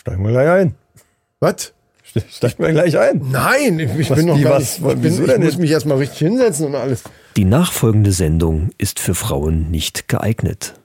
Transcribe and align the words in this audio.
Steigen 0.00 0.24
wir 0.24 0.30
gleich 0.30 0.48
ein. 0.48 0.74
Was? 1.40 1.74
Steigen 2.30 2.64
wir 2.64 2.72
gleich 2.72 2.98
ein. 2.98 3.20
Nein, 3.30 3.78
ich, 3.78 3.94
ich 3.98 4.10
Was, 4.10 4.16
bin 4.16 4.28
noch 4.28 4.38
wie, 4.38 4.42
gar 4.42 4.54
was? 4.54 4.80
nicht. 4.80 4.94
Ich, 4.94 5.02
bin, 5.02 5.12
ich 5.24 5.30
denn 5.30 5.42
muss 5.42 5.58
mich 5.58 5.70
erstmal 5.70 5.98
richtig 5.98 6.20
hinsetzen 6.20 6.68
und 6.68 6.74
alles. 6.74 7.02
Die 7.36 7.44
nachfolgende 7.44 8.10
Sendung 8.12 8.70
ist 8.78 8.98
für 8.98 9.14
Frauen 9.14 9.70
nicht 9.70 10.08
geeignet. 10.08 10.79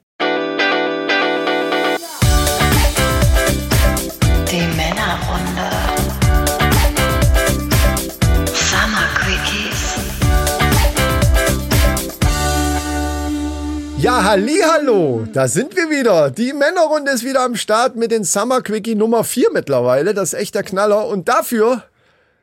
Ja, 14.26 14.74
hallo, 14.74 15.28
da 15.32 15.48
sind 15.48 15.76
wir 15.76 15.90
wieder. 15.92 16.32
Die 16.32 16.52
Männerrunde 16.52 17.12
ist 17.12 17.24
wieder 17.24 17.44
am 17.44 17.56
Start 17.56 17.96
mit 17.96 18.10
den 18.12 18.24
Summer 18.24 18.62
Quickie 18.62 18.96
Nummer 18.96 19.24
4 19.24 19.50
mittlerweile. 19.54 20.16
Das 20.16 20.34
ist 20.34 20.40
echt 20.40 20.56
der 20.56 20.64
Knaller. 20.64 21.08
Und 21.08 21.30
dafür 21.30 21.84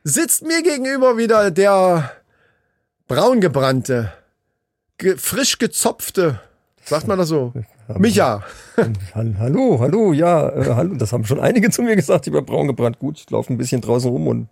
sitzt 0.05 0.47
mir 0.47 0.63
gegenüber 0.63 1.17
wieder 1.19 1.51
der 1.51 2.13
braungebrannte, 3.09 4.13
ge 4.97 5.17
frisch 5.17 5.59
gezopfte, 5.59 6.39
sagt 6.85 7.09
man 7.09 7.19
das 7.19 7.29
so? 7.29 7.53
Micha. 7.99 8.45
Hall- 9.15 9.35
Hallo, 9.41 9.81
hallo, 9.81 10.13
ja, 10.13 10.51
äh, 10.51 10.75
hallo. 10.77 10.95
Das 10.95 11.13
haben 11.13 11.25
schon 11.25 11.41
einige 11.41 11.71
zu 11.71 11.83
mir 11.83 11.97
gesagt, 11.97 12.29
ich 12.29 12.33
bin 12.33 12.47
braun 12.47 12.69
gebrannt. 12.69 13.01
Gut, 13.01 13.19
ich 13.19 13.29
laufe 13.29 13.53
ein 13.53 13.59
bisschen 13.59 13.81
draußen 13.81 14.09
rum 14.09 14.29
und 14.29 14.49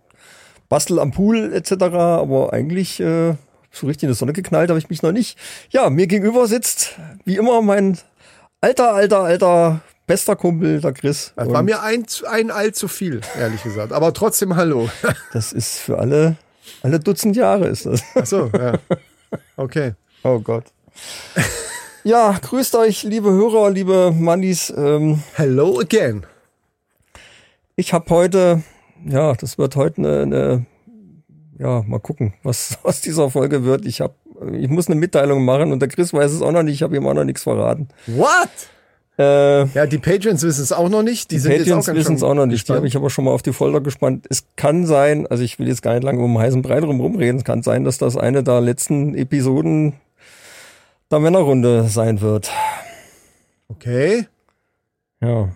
bastel 0.67 0.99
am 0.99 1.11
Pool 1.11 1.53
etc. 1.53 1.71
Aber 1.95 2.51
eigentlich 2.51 2.99
äh, 2.99 3.35
so 3.71 3.87
richtig 3.87 4.03
in 4.03 4.09
die 4.09 4.15
Sonne 4.15 4.33
geknallt 4.33 4.69
habe 4.69 4.79
ich 4.79 4.89
mich 4.89 5.01
noch 5.01 5.11
nicht. 5.11 5.37
Ja, 5.69 5.89
mir 5.89 6.07
gegenüber 6.07 6.47
sitzt 6.47 6.99
wie 7.25 7.37
immer 7.37 7.61
mein 7.61 7.97
alter, 8.59 8.93
alter, 8.93 9.19
alter 9.21 9.81
bester 10.07 10.35
Kumpel, 10.35 10.81
der 10.81 10.91
Chris. 10.91 11.31
Das 11.37 11.49
war 11.49 11.63
mir 11.63 11.81
ein, 11.81 12.05
ein 12.29 12.51
all 12.51 12.73
zu 12.73 12.89
viel, 12.89 13.21
ehrlich 13.39 13.63
gesagt. 13.63 13.93
Aber 13.93 14.13
trotzdem 14.13 14.55
hallo. 14.55 14.89
das 15.33 15.53
ist 15.53 15.79
für 15.79 15.99
alle, 15.99 16.35
alle 16.83 16.99
Dutzend 16.99 17.35
Jahre 17.37 17.67
ist 17.67 17.85
das. 17.85 18.03
Ach 18.15 18.25
so, 18.25 18.51
ja. 18.53 18.73
Okay. 19.55 19.93
Oh 20.23 20.39
Gott. 20.39 20.65
Ja, 22.03 22.37
grüßt 22.41 22.75
euch, 22.75 23.03
liebe 23.03 23.31
Hörer, 23.31 23.69
liebe 23.69 24.11
Mannis. 24.11 24.73
Ähm, 24.75 25.23
Hello 25.35 25.79
again. 25.79 26.25
Ich 27.75 27.93
habe 27.93 28.09
heute, 28.09 28.63
ja, 29.05 29.33
das 29.33 29.57
wird 29.57 29.75
heute 29.75 29.99
eine, 29.99 30.21
eine 30.23 30.65
ja, 31.61 31.83
mal 31.87 31.99
gucken, 31.99 32.33
was 32.43 32.79
aus 32.83 33.01
dieser 33.01 33.29
Folge 33.29 33.63
wird. 33.63 33.85
Ich 33.85 34.01
habe, 34.01 34.15
ich 34.53 34.67
muss 34.69 34.87
eine 34.87 34.95
Mitteilung 34.95 35.45
machen 35.45 35.71
und 35.71 35.79
der 35.81 35.89
Chris 35.89 36.13
weiß 36.13 36.31
es 36.31 36.41
auch 36.41 36.51
noch 36.51 36.63
nicht. 36.63 36.75
Ich 36.75 36.83
habe 36.83 36.95
ihm 36.95 37.05
auch 37.07 37.13
noch 37.13 37.23
nichts 37.23 37.43
verraten. 37.43 37.87
What? 38.07 38.49
Äh, 39.19 39.65
Ja, 39.67 39.85
die 39.85 39.97
Patrons 39.99 40.41
wissen 40.41 40.63
es 40.63 40.71
auch 40.71 40.89
noch 40.89 41.03
nicht. 41.03 41.31
Die, 41.31 41.35
die 41.35 41.39
sind 41.41 41.65
ganz 41.67 41.87
wissen 41.87 42.15
es 42.15 42.23
auch 42.23 42.33
noch 42.33 42.45
nicht. 42.47 42.67
Die 42.67 42.73
habe 42.73 42.87
ich 42.87 42.95
aber 42.95 43.09
schon 43.09 43.25
mal 43.25 43.31
auf 43.31 43.43
die 43.43 43.53
Folter 43.53 43.81
gespannt. 43.81 44.25
Es 44.29 44.45
kann 44.55 44.85
sein, 44.85 45.27
also 45.27 45.43
ich 45.43 45.59
will 45.59 45.67
jetzt 45.67 45.81
gar 45.81 45.93
nicht 45.93 46.03
lange 46.03 46.23
um 46.23 46.37
heißen 46.39 46.61
Brei 46.61 46.79
drum 46.79 46.99
rumreden. 46.99 47.37
Es 47.37 47.43
kann 47.43 47.61
sein, 47.61 47.83
dass 47.83 47.97
das 47.97 48.17
eine 48.17 48.41
der 48.43 48.61
letzten 48.61 49.13
Episoden 49.15 49.93
der 51.11 51.19
Männerrunde 51.19 51.83
sein 51.89 52.21
wird. 52.21 52.49
Okay. 53.67 54.25
Ja, 55.21 55.49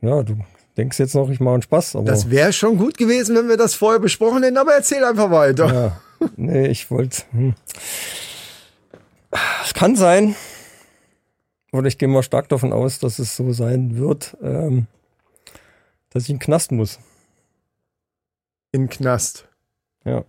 ja, 0.00 0.22
du 0.22 0.36
denkst 0.76 0.98
jetzt 0.98 1.14
noch, 1.14 1.30
ich 1.30 1.40
mache 1.40 1.54
einen 1.54 1.62
Spaß, 1.62 1.96
aber 1.96 2.04
Das 2.04 2.30
wäre 2.30 2.52
schon 2.52 2.76
gut 2.78 2.96
gewesen, 2.96 3.36
wenn 3.36 3.48
wir 3.48 3.56
das 3.56 3.74
vorher 3.74 4.00
besprochen 4.00 4.42
hätten, 4.42 4.56
aber 4.56 4.74
erzähl 4.74 5.04
einfach 5.04 5.30
weiter. 5.30 5.72
Ja, 6.20 6.28
nee, 6.36 6.66
ich 6.66 6.90
wollte. 6.90 7.22
Hm. 7.32 7.54
Es 9.64 9.74
kann 9.74 9.96
sein, 9.96 10.36
oder 11.72 11.88
ich 11.88 11.98
gehe 11.98 12.08
mal 12.08 12.22
stark 12.22 12.48
davon 12.48 12.72
aus, 12.72 13.00
dass 13.00 13.18
es 13.18 13.36
so 13.36 13.52
sein 13.52 13.96
wird, 13.96 14.36
ähm, 14.42 14.86
dass 16.10 16.24
ich 16.24 16.30
in 16.30 16.36
den 16.36 16.42
Knast 16.42 16.70
muss. 16.70 17.00
In 18.70 18.82
den 18.82 18.90
Knast. 18.90 19.48
Ja. 20.04 20.24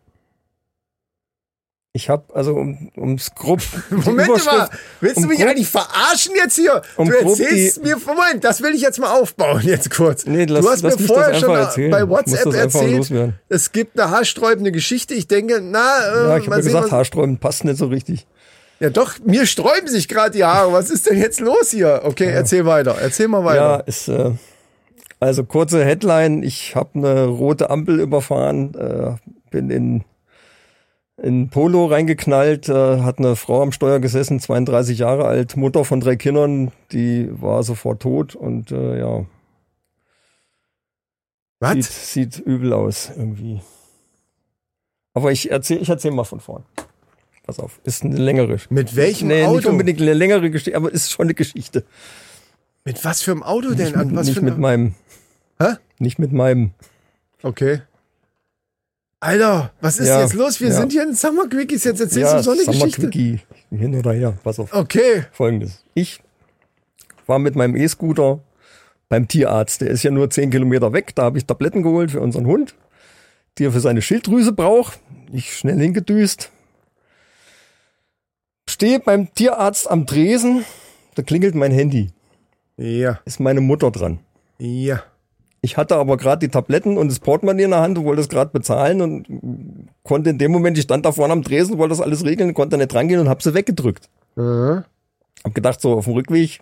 Ich 1.98 2.10
habe, 2.10 2.24
also 2.36 2.56
um, 2.56 2.90
ums 2.98 3.34
grob. 3.36 3.62
Moment 3.90 4.46
mal, 4.46 4.70
willst 5.00 5.16
du 5.16 5.22
um 5.22 5.28
mich 5.30 5.40
grob- 5.40 5.48
eigentlich 5.50 5.68
verarschen 5.70 6.34
jetzt 6.36 6.56
hier? 6.58 6.82
um 6.98 7.08
du 7.08 7.16
erzählst 7.16 7.78
die- 7.78 7.82
mir, 7.84 7.96
Moment, 8.06 8.44
das 8.44 8.62
will 8.62 8.76
ich 8.76 8.82
jetzt 8.82 9.00
mal 9.00 9.18
aufbauen, 9.18 9.62
jetzt 9.64 9.90
kurz. 9.92 10.26
Nee, 10.26 10.44
lass, 10.44 10.66
du 10.66 10.72
hast 10.72 10.82
lass 10.82 11.00
mir 11.00 11.08
vorher 11.08 11.36
schon 11.36 11.56
erzählen. 11.56 11.92
bei 11.92 12.10
WhatsApp 12.10 12.54
erzählt, 12.54 13.34
es 13.48 13.72
gibt 13.72 13.98
eine 13.98 14.12
haarsträubende 14.12 14.74
Geschichte. 14.74 15.14
Ich 15.14 15.30
denke, 15.30 15.62
na, 15.64 15.80
äh, 16.00 16.28
Ja, 16.28 16.38
ich 16.38 16.48
mal 16.48 16.56
habe 16.56 16.64
sehen, 16.64 16.72
gesagt, 16.74 16.86
was, 16.88 16.92
Haarsträuben 16.92 17.38
passt 17.38 17.64
nicht 17.64 17.78
so 17.78 17.86
richtig. 17.88 18.28
ja 18.82 18.90
doch, 18.90 19.14
mir 19.24 19.46
sträuben 19.46 19.88
sich 19.88 20.10
gerade 20.10 20.32
die 20.32 20.44
Haare. 20.44 20.74
Was 20.74 20.90
ist 20.90 21.10
denn 21.10 21.18
jetzt 21.18 21.40
los 21.40 21.70
hier? 21.72 22.02
Okay, 22.04 22.26
erzähl 22.30 22.66
weiter, 22.66 22.98
erzähl 23.02 23.30
mal 23.30 23.40
Ja, 23.40 23.46
weiter. 23.78 23.88
ist, 23.88 24.10
äh, 24.10 24.32
also 25.22 25.46
kurze 25.46 25.86
Headline, 25.86 26.44
ich 26.44 26.76
habe 26.76 26.90
eine 26.96 27.24
rote 27.28 27.70
Ampel 27.70 28.02
überfahren, 28.02 28.74
äh, 28.76 29.16
bin 29.50 29.70
in 29.70 30.04
in 31.22 31.50
Polo 31.50 31.86
reingeknallt, 31.86 32.68
äh, 32.70 33.02
hat 33.02 33.20
eine 33.20 33.36
Frau 33.36 33.62
am 33.62 33.72
Steuer 33.72 34.00
gesessen, 34.00 34.40
32 34.40 35.00
Jahre 35.00 35.26
alt, 35.26 35.56
Mutter 35.56 35.86
von 35.86 36.00
drei 36.02 36.16
Kindern, 36.16 36.72
die 36.92 37.30
war 37.42 37.64
sofort 37.64 38.02
tot 38.02 38.36
und 38.36 38.72
äh, 38.72 39.00
ja, 39.00 39.20
sieht, 39.20 39.28
Was? 41.60 42.14
sieht 42.14 42.40
übel 42.40 42.74
aus 42.74 43.12
irgendwie. 43.16 43.62
Aber 45.14 45.32
ich 45.32 45.50
erzähle 45.52 45.80
ich 45.80 45.90
erzähl 45.90 46.12
mal 46.12 46.26
von 46.26 46.42
vorn. 46.42 46.64
Pass 47.44 47.60
auf, 47.60 47.80
ist 47.84 48.04
eine 48.04 48.18
längere. 48.18 48.58
Mit 48.70 48.96
welchem 48.96 49.28
nee, 49.30 49.42
nicht 49.42 49.48
Auto? 49.48 49.70
unbedingt 49.70 50.02
eine 50.02 50.14
längere 50.14 50.50
Geschichte, 50.50 50.76
aber 50.76 50.92
ist 50.92 51.12
schon 51.12 51.28
eine 51.28 51.36
Geschichte. 51.36 51.86
Mit 52.84 53.06
was 53.06 53.22
für 53.22 53.32
einem 53.32 53.44
Auto 53.44 53.70
denn? 53.70 53.86
Nicht, 53.86 53.96
An 53.96 54.08
mit, 54.08 54.16
was 54.16 54.28
nicht 54.28 54.42
mit 54.42 54.54
einem- 54.54 54.62
meinem. 54.62 54.96
Hä? 55.60 55.76
Nicht 56.00 56.20
mit 56.20 56.34
meinem. 56.34 56.72
Okay. 57.42 57.82
Alter, 59.20 59.72
was 59.82 59.98
ist 60.00 60.08
Ja, 60.08 60.22
jetzt 60.22 60.34
los? 60.34 60.60
Wir 60.60 60.68
ja. 60.70 60.74
sind 60.76 60.92
hier 60.92 61.04
in 61.04 61.16
Summer 61.16 61.48
Quickies. 61.48 61.84
Jetzt 61.84 62.00
erzählst 62.02 62.34
du 62.34 62.44
so 62.44 62.52
eine 62.52 62.64
mal 62.64 62.72
Geschichte. 62.74 63.02
Quickie. 63.10 63.40
Hin 63.72 63.96
oder 63.96 64.14
her. 64.14 64.38
Pass 64.44 64.60
auf. 64.60 64.72
Okay. 64.74 65.26
Folgendes. 65.32 65.84
Ich 65.94 66.22
war 67.26 67.40
mit 67.40 67.56
meinem 67.56 67.76
E-Scooter 67.76 68.40
beim 69.10 69.28
Tierarzt. 69.28 69.82
Der 69.82 69.90
ist 69.90 70.04
ja 70.04 70.12
nur 70.12 70.30
10 70.30 70.52
Kilometer 70.52 70.94
weg. 70.94 71.16
Da 71.16 71.24
habe 71.24 71.38
ich 71.38 71.46
Tabletten 71.46 71.82
geholt 71.82 72.12
für 72.12 72.22
unseren 72.22 72.46
Hund, 72.46 72.76
die 73.58 73.66
er 73.66 73.72
für 73.72 73.80
seine 73.80 74.02
Schilddrüse 74.02 74.52
braucht. 74.52 75.00
Ich 75.32 75.56
schnell 75.58 75.80
hingedüst. 75.80 76.52
Stehe 78.70 79.00
beim 79.00 79.34
Tierarzt 79.34 79.90
am 79.90 80.06
Tresen. 80.06 80.66
Da 81.16 81.24
klingelt 81.24 81.56
mein 81.56 81.72
Handy. 81.72 82.12
Ja, 82.78 83.22
Ist 83.26 83.40
meine 83.40 83.62
Mutter 83.62 83.90
dran. 83.90 84.20
ja. 84.60 85.02
Ich 85.66 85.78
hatte 85.78 85.96
aber 85.96 86.16
gerade 86.18 86.46
die 86.46 86.52
Tabletten 86.52 86.96
und 86.96 87.08
das 87.08 87.20
Portemonnaie 87.20 87.64
in 87.64 87.72
der 87.72 87.82
Hand 87.82 87.98
und 87.98 88.06
wollte 88.06 88.22
es 88.22 88.30
gerade 88.30 88.52
bezahlen 88.52 89.02
und 89.02 89.90
konnte 90.04 90.30
in 90.30 90.38
dem 90.38 90.52
Moment, 90.52 90.78
ich 90.78 90.84
stand 90.84 91.08
da 91.08 91.12
vorne 91.12 91.34
am 91.34 91.42
Tresen, 91.42 91.80
wollte 91.80 91.90
das 91.90 92.02
alles 92.02 92.24
regeln, 92.24 92.54
konnte 92.54 92.78
nicht 92.78 92.94
rangehen 92.94 93.20
und 93.20 93.30
habe 93.30 93.42
sie 93.42 93.56
weggedrückt. 93.56 94.08
Mhm. 94.36 94.84
Hab 95.44 95.56
gedacht, 95.56 95.82
so 95.82 95.94
auf 95.94 96.06
dem 96.06 96.14
Rückweg 96.14 96.60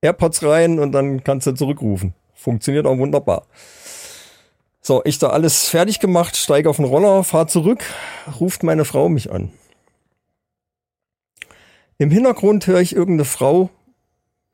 AirPods 0.00 0.42
rein 0.42 0.80
und 0.80 0.90
dann 0.90 1.22
kannst 1.22 1.46
du 1.46 1.52
zurückrufen. 1.52 2.14
Funktioniert 2.34 2.84
auch 2.84 2.98
wunderbar. 2.98 3.46
So, 4.80 5.00
ich 5.04 5.20
da 5.20 5.28
alles 5.28 5.68
fertig 5.68 6.00
gemacht, 6.00 6.36
steige 6.36 6.68
auf 6.68 6.76
den 6.76 6.86
Roller, 6.86 7.22
fahr 7.22 7.46
zurück, 7.46 7.84
ruft 8.40 8.64
meine 8.64 8.84
Frau 8.84 9.08
mich 9.08 9.30
an. 9.30 9.52
Im 11.98 12.10
Hintergrund 12.10 12.66
höre 12.66 12.80
ich 12.80 12.96
irgendeine 12.96 13.24
Frau, 13.24 13.70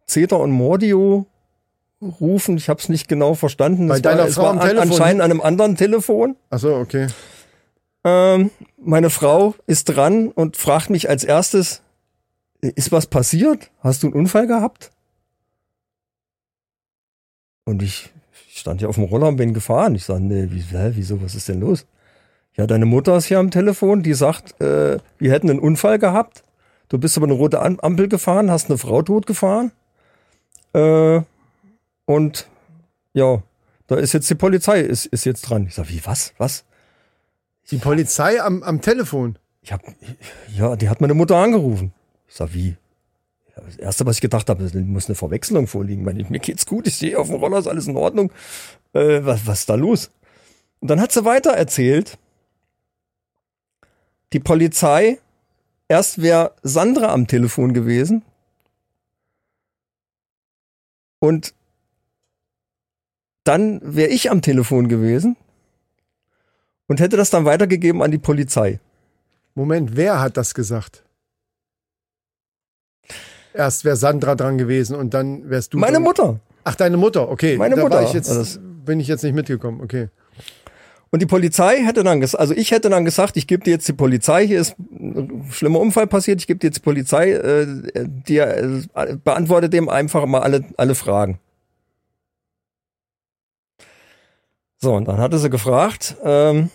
Zeta 0.04 0.36
und 0.36 0.50
Mordio, 0.50 1.24
rufen. 2.02 2.56
Ich 2.56 2.68
habe 2.68 2.80
es 2.80 2.88
nicht 2.88 3.08
genau 3.08 3.34
verstanden. 3.34 3.88
Bei 3.88 3.96
Es 3.96 4.02
deiner 4.02 4.22
war, 4.24 4.28
Frau 4.28 4.42
war 4.44 4.50
am 4.50 4.58
an, 4.58 4.68
Telefon? 4.68 4.88
anscheinend 4.90 5.22
an 5.22 5.30
einem 5.30 5.40
anderen 5.40 5.76
Telefon. 5.76 6.36
Ach 6.50 6.58
so, 6.58 6.74
okay. 6.76 7.08
Ähm, 8.04 8.50
meine 8.78 9.10
Frau 9.10 9.54
ist 9.66 9.84
dran 9.84 10.28
und 10.28 10.56
fragt 10.56 10.88
mich 10.90 11.08
als 11.10 11.24
erstes, 11.24 11.82
ist 12.62 12.92
was 12.92 13.06
passiert? 13.06 13.70
Hast 13.80 14.02
du 14.02 14.06
einen 14.06 14.14
Unfall 14.14 14.46
gehabt? 14.46 14.90
Und 17.64 17.82
ich 17.82 18.10
stand 18.48 18.80
ja 18.80 18.88
auf 18.88 18.94
dem 18.96 19.04
Roller 19.04 19.28
und 19.28 19.36
bin 19.36 19.54
gefahren. 19.54 19.94
Ich 19.94 20.04
sage, 20.04 20.22
nee, 20.22 20.48
wie, 20.50 20.60
hä, 20.60 20.92
wieso, 20.94 21.22
was 21.22 21.34
ist 21.34 21.48
denn 21.48 21.60
los? 21.60 21.86
Ja, 22.56 22.66
deine 22.66 22.86
Mutter 22.86 23.16
ist 23.16 23.26
hier 23.26 23.38
am 23.38 23.50
Telefon, 23.50 24.02
die 24.02 24.14
sagt, 24.14 24.60
äh, 24.60 24.98
wir 25.18 25.32
hätten 25.32 25.50
einen 25.50 25.60
Unfall 25.60 25.98
gehabt. 25.98 26.42
Du 26.88 26.98
bist 26.98 27.16
über 27.16 27.26
eine 27.26 27.34
rote 27.34 27.60
Am- 27.62 27.78
Ampel 27.80 28.08
gefahren, 28.08 28.50
hast 28.50 28.68
eine 28.68 28.78
Frau 28.78 29.02
totgefahren. 29.02 29.70
Äh, 30.74 31.20
und 32.10 32.48
ja, 33.12 33.40
da 33.86 33.94
ist 33.94 34.14
jetzt 34.14 34.28
die 34.28 34.34
Polizei, 34.34 34.80
ist, 34.80 35.06
ist 35.06 35.24
jetzt 35.26 35.42
dran. 35.42 35.68
Ich 35.68 35.76
sage, 35.76 35.90
wie, 35.90 36.04
was, 36.04 36.34
was? 36.38 36.64
Die 37.70 37.76
Polizei 37.76 38.42
am, 38.42 38.64
am 38.64 38.80
Telefon. 38.80 39.38
Ich 39.62 39.72
hab, 39.72 39.82
ja, 40.52 40.74
die 40.74 40.88
hat 40.88 41.00
meine 41.00 41.14
Mutter 41.14 41.36
angerufen. 41.36 41.92
Ich 42.26 42.34
sag, 42.34 42.52
wie? 42.52 42.76
Das 43.54 43.76
erste, 43.76 44.06
was 44.06 44.16
ich 44.16 44.22
gedacht 44.22 44.50
habe, 44.50 44.64
muss 44.80 45.06
eine 45.06 45.14
Verwechslung 45.14 45.68
vorliegen, 45.68 46.18
ich, 46.18 46.30
mir 46.30 46.40
geht's 46.40 46.66
gut, 46.66 46.88
ich 46.88 46.96
stehe 46.96 47.16
auf 47.16 47.28
dem 47.28 47.36
Roller, 47.36 47.58
ist 47.58 47.68
alles 47.68 47.86
in 47.86 47.96
Ordnung. 47.96 48.32
Äh, 48.92 49.24
was, 49.24 49.46
was 49.46 49.60
ist 49.60 49.70
da 49.70 49.76
los? 49.76 50.10
Und 50.80 50.88
dann 50.90 51.00
hat 51.00 51.12
sie 51.12 51.24
weiter 51.24 51.52
erzählt, 51.52 52.18
die 54.32 54.40
Polizei, 54.40 55.20
erst 55.86 56.20
wäre 56.20 56.56
Sandra 56.64 57.12
am 57.12 57.28
Telefon 57.28 57.72
gewesen 57.72 58.24
dann 63.50 63.80
wäre 63.82 64.10
ich 64.10 64.30
am 64.30 64.42
Telefon 64.42 64.86
gewesen 64.86 65.36
und 66.86 67.00
hätte 67.00 67.16
das 67.16 67.30
dann 67.30 67.44
weitergegeben 67.44 68.00
an 68.00 68.12
die 68.12 68.18
Polizei. 68.18 68.78
Moment, 69.56 69.96
wer 69.96 70.20
hat 70.20 70.36
das 70.36 70.54
gesagt? 70.54 71.02
Erst 73.52 73.84
wäre 73.84 73.96
Sandra 73.96 74.36
dran 74.36 74.56
gewesen 74.56 74.94
und 74.94 75.14
dann 75.14 75.50
wärst 75.50 75.74
du. 75.74 75.78
Meine 75.78 75.94
dran. 75.94 76.02
Mutter. 76.04 76.40
Ach, 76.62 76.76
deine 76.76 76.96
Mutter, 76.96 77.28
okay. 77.28 77.56
Meine 77.56 77.74
da 77.74 77.82
Mutter. 77.82 78.04
Ich 78.04 78.12
jetzt, 78.12 78.30
Also 78.30 78.60
bin 78.60 79.00
ich 79.00 79.08
jetzt 79.08 79.24
nicht 79.24 79.34
mitgekommen, 79.34 79.80
okay. 79.80 80.10
Und 81.10 81.20
die 81.20 81.26
Polizei 81.26 81.78
hätte 81.78 82.04
dann 82.04 82.20
gesagt, 82.20 82.40
also 82.40 82.54
ich 82.54 82.70
hätte 82.70 82.88
dann 82.88 83.04
gesagt, 83.04 83.36
ich 83.36 83.48
gebe 83.48 83.64
dir 83.64 83.72
jetzt 83.72 83.88
die 83.88 83.94
Polizei, 83.94 84.46
hier 84.46 84.60
ist 84.60 84.76
ein 84.78 85.44
schlimmer 85.50 85.80
Unfall 85.80 86.06
passiert, 86.06 86.38
ich 86.38 86.46
gebe 86.46 86.60
dir 86.60 86.68
jetzt 86.68 86.76
die 86.76 86.82
Polizei, 86.82 87.32
äh, 87.32 87.66
dir 88.28 88.46
äh, 88.94 89.16
beantworte 89.16 89.68
dem 89.68 89.88
einfach 89.88 90.24
mal 90.26 90.42
alle, 90.42 90.64
alle 90.76 90.94
Fragen. 90.94 91.40
So, 94.82 94.94
und 94.94 95.08
dann 95.08 95.18
hatte 95.18 95.38
sie 95.38 95.50
gefragt, 95.50 96.16
ähm, 96.24 96.70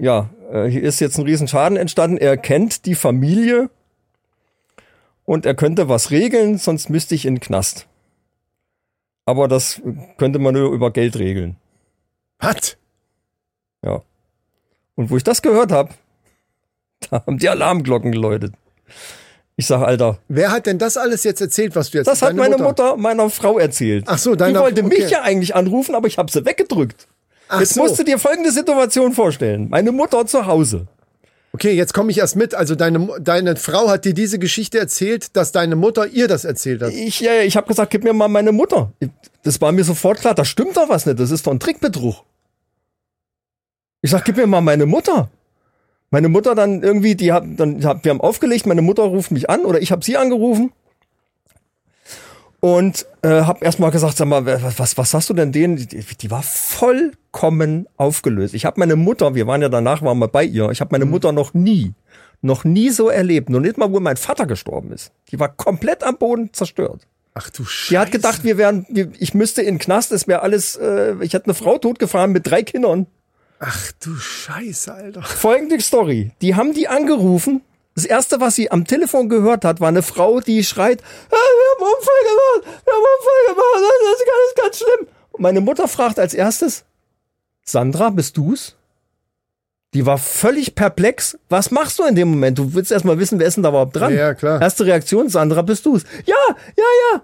ja, 0.00 0.30
äh, 0.50 0.66
hier 0.66 0.82
ist 0.82 1.00
jetzt 1.00 1.16
ein 1.16 1.24
Riesenschaden 1.24 1.76
entstanden, 1.76 2.18
er 2.18 2.36
kennt 2.36 2.86
die 2.86 2.96
Familie 2.96 3.70
und 5.24 5.46
er 5.46 5.54
könnte 5.54 5.88
was 5.88 6.10
regeln, 6.10 6.58
sonst 6.58 6.90
müsste 6.90 7.14
ich 7.14 7.24
in 7.24 7.36
den 7.36 7.40
Knast. 7.40 7.86
Aber 9.26 9.46
das 9.46 9.80
könnte 10.18 10.40
man 10.40 10.54
nur 10.54 10.72
über 10.72 10.90
Geld 10.90 11.16
regeln. 11.16 11.56
Was? 12.40 12.76
Ja. 13.84 14.02
Und 14.96 15.10
wo 15.10 15.16
ich 15.16 15.24
das 15.24 15.40
gehört 15.40 15.70
habe, 15.70 15.94
da 17.10 17.24
haben 17.24 17.38
die 17.38 17.48
Alarmglocken 17.48 18.10
geläutet. 18.10 18.54
Ich 19.56 19.66
sag, 19.66 19.82
Alter, 19.82 20.18
Wer 20.28 20.50
hat 20.50 20.66
denn 20.66 20.78
das 20.78 20.96
alles 20.96 21.22
jetzt 21.22 21.40
erzählt, 21.40 21.76
was 21.76 21.90
du 21.90 21.98
jetzt 21.98 22.08
das 22.08 22.22
hat 22.22 22.30
deine 22.30 22.40
meine 22.40 22.58
Mutter? 22.58 22.96
meiner 22.96 23.30
Frau 23.30 23.58
erzählt. 23.58 24.04
Ach 24.08 24.18
so, 24.18 24.32
Die 24.32 24.38
deiner 24.38 24.60
wollte 24.60 24.82
mich 24.82 25.04
okay. 25.04 25.12
ja 25.12 25.22
eigentlich 25.22 25.54
anrufen, 25.54 25.94
aber 25.94 26.08
ich 26.08 26.18
habe 26.18 26.30
sie 26.32 26.44
weggedrückt. 26.44 27.06
Ach 27.48 27.60
Jetzt 27.60 27.74
so. 27.74 27.82
musst 27.82 27.98
du 27.98 28.04
dir 28.04 28.18
folgende 28.18 28.50
Situation 28.50 29.12
vorstellen. 29.12 29.68
Meine 29.68 29.92
Mutter 29.92 30.26
zu 30.26 30.46
Hause. 30.46 30.88
Okay, 31.52 31.70
jetzt 31.70 31.94
komme 31.94 32.10
ich 32.10 32.18
erst 32.18 32.34
mit. 32.34 32.52
Also 32.52 32.74
deine, 32.74 33.06
deine 33.20 33.54
Frau 33.54 33.88
hat 33.88 34.04
dir 34.04 34.12
diese 34.12 34.40
Geschichte 34.40 34.80
erzählt, 34.80 35.36
dass 35.36 35.52
deine 35.52 35.76
Mutter 35.76 36.08
ihr 36.08 36.26
das 36.26 36.44
erzählt 36.44 36.82
hat. 36.82 36.92
Ich, 36.92 37.24
äh, 37.24 37.44
ich 37.44 37.56
habe 37.56 37.68
gesagt, 37.68 37.92
gib 37.92 38.02
mir 38.02 38.12
mal 38.12 38.26
meine 38.26 38.50
Mutter. 38.50 38.92
Das 39.44 39.60
war 39.60 39.70
mir 39.70 39.84
sofort 39.84 40.18
klar, 40.18 40.34
da 40.34 40.44
stimmt 40.44 40.76
doch 40.76 40.88
was 40.88 41.06
nicht. 41.06 41.20
Das 41.20 41.30
ist 41.30 41.46
doch 41.46 41.52
ein 41.52 41.60
Trickbetrug. 41.60 42.16
Ich 44.02 44.10
sag, 44.10 44.24
gib 44.24 44.36
mir 44.36 44.48
mal 44.48 44.62
meine 44.62 44.84
Mutter. 44.86 45.30
Meine 46.14 46.28
Mutter 46.28 46.54
dann 46.54 46.80
irgendwie, 46.80 47.16
die 47.16 47.32
hat, 47.32 47.42
dann 47.56 47.84
hab, 47.84 48.04
wir 48.04 48.10
haben 48.10 48.20
aufgelegt, 48.20 48.66
meine 48.66 48.82
Mutter 48.82 49.02
ruft 49.02 49.32
mich 49.32 49.50
an 49.50 49.64
oder 49.64 49.82
ich 49.82 49.90
habe 49.90 50.04
sie 50.04 50.16
angerufen 50.16 50.70
und 52.60 53.04
äh, 53.22 53.42
habe 53.42 53.64
erstmal 53.64 53.90
gesagt, 53.90 54.18
sag 54.18 54.28
mal, 54.28 54.46
was, 54.46 54.96
was, 54.96 55.12
hast 55.12 55.28
du 55.28 55.34
denn 55.34 55.50
denen? 55.50 55.74
Die, 55.74 55.86
die 55.86 56.30
war 56.30 56.44
vollkommen 56.44 57.88
aufgelöst. 57.96 58.54
Ich 58.54 58.64
habe 58.64 58.78
meine 58.78 58.94
Mutter, 58.94 59.34
wir 59.34 59.48
waren 59.48 59.60
ja 59.60 59.68
danach, 59.68 60.02
waren 60.02 60.20
wir 60.20 60.28
bei 60.28 60.44
ihr, 60.44 60.70
ich 60.70 60.80
habe 60.80 60.90
meine 60.92 61.04
Mutter 61.04 61.32
noch 61.32 61.52
nie, 61.52 61.94
noch 62.42 62.62
nie 62.62 62.90
so 62.90 63.08
erlebt, 63.08 63.50
noch 63.50 63.58
nicht 63.58 63.76
mal, 63.76 63.90
wo 63.90 63.98
mein 63.98 64.16
Vater 64.16 64.46
gestorben 64.46 64.92
ist. 64.92 65.10
Die 65.32 65.40
war 65.40 65.48
komplett 65.48 66.04
am 66.04 66.16
Boden 66.16 66.52
zerstört. 66.52 67.08
Ach 67.34 67.50
du 67.50 67.64
Scheiße. 67.64 67.90
Die 67.92 67.98
hat 67.98 68.12
gedacht, 68.12 68.44
wir 68.44 68.56
wären, 68.56 68.86
ich 69.18 69.34
müsste 69.34 69.62
in 69.62 69.74
den 69.74 69.78
Knast, 69.80 70.12
es 70.12 70.28
wäre 70.28 70.42
alles, 70.42 70.76
äh, 70.76 71.16
ich 71.22 71.32
hätte 71.34 71.46
eine 71.46 71.54
Frau 71.54 71.76
totgefahren 71.78 72.30
mit 72.30 72.46
drei 72.46 72.62
Kindern. 72.62 73.08
Ach 73.66 73.92
du 74.04 74.14
Scheiße, 74.14 74.92
Alter. 74.92 75.22
Folgende 75.22 75.80
Story. 75.80 76.32
Die 76.42 76.54
haben 76.54 76.74
die 76.74 76.86
angerufen. 76.86 77.62
Das 77.94 78.04
erste, 78.04 78.38
was 78.40 78.56
sie 78.56 78.70
am 78.70 78.86
Telefon 78.86 79.30
gehört 79.30 79.64
hat, 79.64 79.80
war 79.80 79.88
eine 79.88 80.02
Frau, 80.02 80.40
die 80.40 80.62
schreit, 80.64 81.00
ah, 81.00 81.30
wir 81.30 81.38
haben 81.70 81.84
einen 81.84 81.94
Unfall 81.94 82.22
gemacht, 82.24 82.84
wir 82.84 82.92
haben 82.92 83.00
einen 83.00 83.14
Unfall 83.16 83.54
gemacht, 83.54 84.00
das 84.02 84.20
ist 84.20 84.26
ganz, 84.26 84.62
ganz 84.62 84.76
schlimm. 84.78 85.08
Und 85.32 85.40
meine 85.40 85.60
Mutter 85.62 85.88
fragt 85.88 86.18
als 86.18 86.34
erstes, 86.34 86.84
Sandra, 87.64 88.10
bist 88.10 88.36
du's? 88.36 88.76
Die 89.94 90.04
war 90.04 90.18
völlig 90.18 90.74
perplex. 90.74 91.38
Was 91.48 91.70
machst 91.70 91.98
du 92.00 92.04
in 92.04 92.16
dem 92.16 92.28
Moment? 92.28 92.58
Du 92.58 92.74
willst 92.74 92.92
erst 92.92 93.06
mal 93.06 93.18
wissen, 93.18 93.38
wer 93.38 93.46
ist 93.46 93.54
denn 93.54 93.62
da 93.62 93.70
überhaupt 93.70 93.96
dran? 93.96 94.14
Ja, 94.14 94.34
klar. 94.34 94.60
Erste 94.60 94.84
Reaktion, 94.84 95.30
Sandra, 95.30 95.62
bist 95.62 95.86
du's? 95.86 96.02
Ja, 96.26 96.34
ja, 96.76 96.84
ja. 97.12 97.22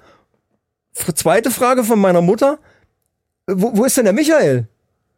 Zweite 1.13 1.51
Frage 1.51 1.85
von 1.85 1.99
meiner 1.99 2.23
Mutter, 2.23 2.59
wo, 3.47 3.77
wo 3.77 3.85
ist 3.85 3.97
denn 3.99 4.05
der 4.05 4.15
Michael? 4.15 4.69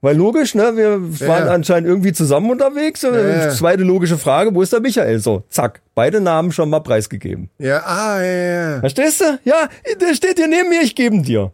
Weil 0.03 0.17
logisch, 0.17 0.57
ne, 0.57 0.77
wir 0.77 1.29
waren 1.29 1.47
ja. 1.47 1.53
anscheinend 1.53 1.89
irgendwie 1.89 2.13
zusammen 2.13 2.51
unterwegs. 2.51 3.03
Ja, 3.03 3.17
ja. 3.17 3.51
Zweite 3.51 3.85
logische 3.85 4.19
Frage, 4.19 4.53
wo 4.53 4.61
ist 4.61 4.73
der 4.73 4.81
Michael? 4.81 5.21
So, 5.21 5.45
zack, 5.49 5.81
beide 5.95 6.21
Namen 6.21 6.51
schon 6.51 6.69
mal 6.71 6.81
preisgegeben. 6.81 7.51
Ja, 7.59 7.85
ah, 7.87 8.21
ja, 8.21 8.33
ja. 8.33 8.81
Verstehst 8.81 9.21
du? 9.21 9.39
Ja, 9.45 9.69
der 10.01 10.15
steht 10.15 10.39
hier 10.39 10.49
neben 10.49 10.71
mir, 10.71 10.83
ich 10.83 10.97
gebe 10.97 11.15
ihn 11.15 11.23
dir. 11.23 11.53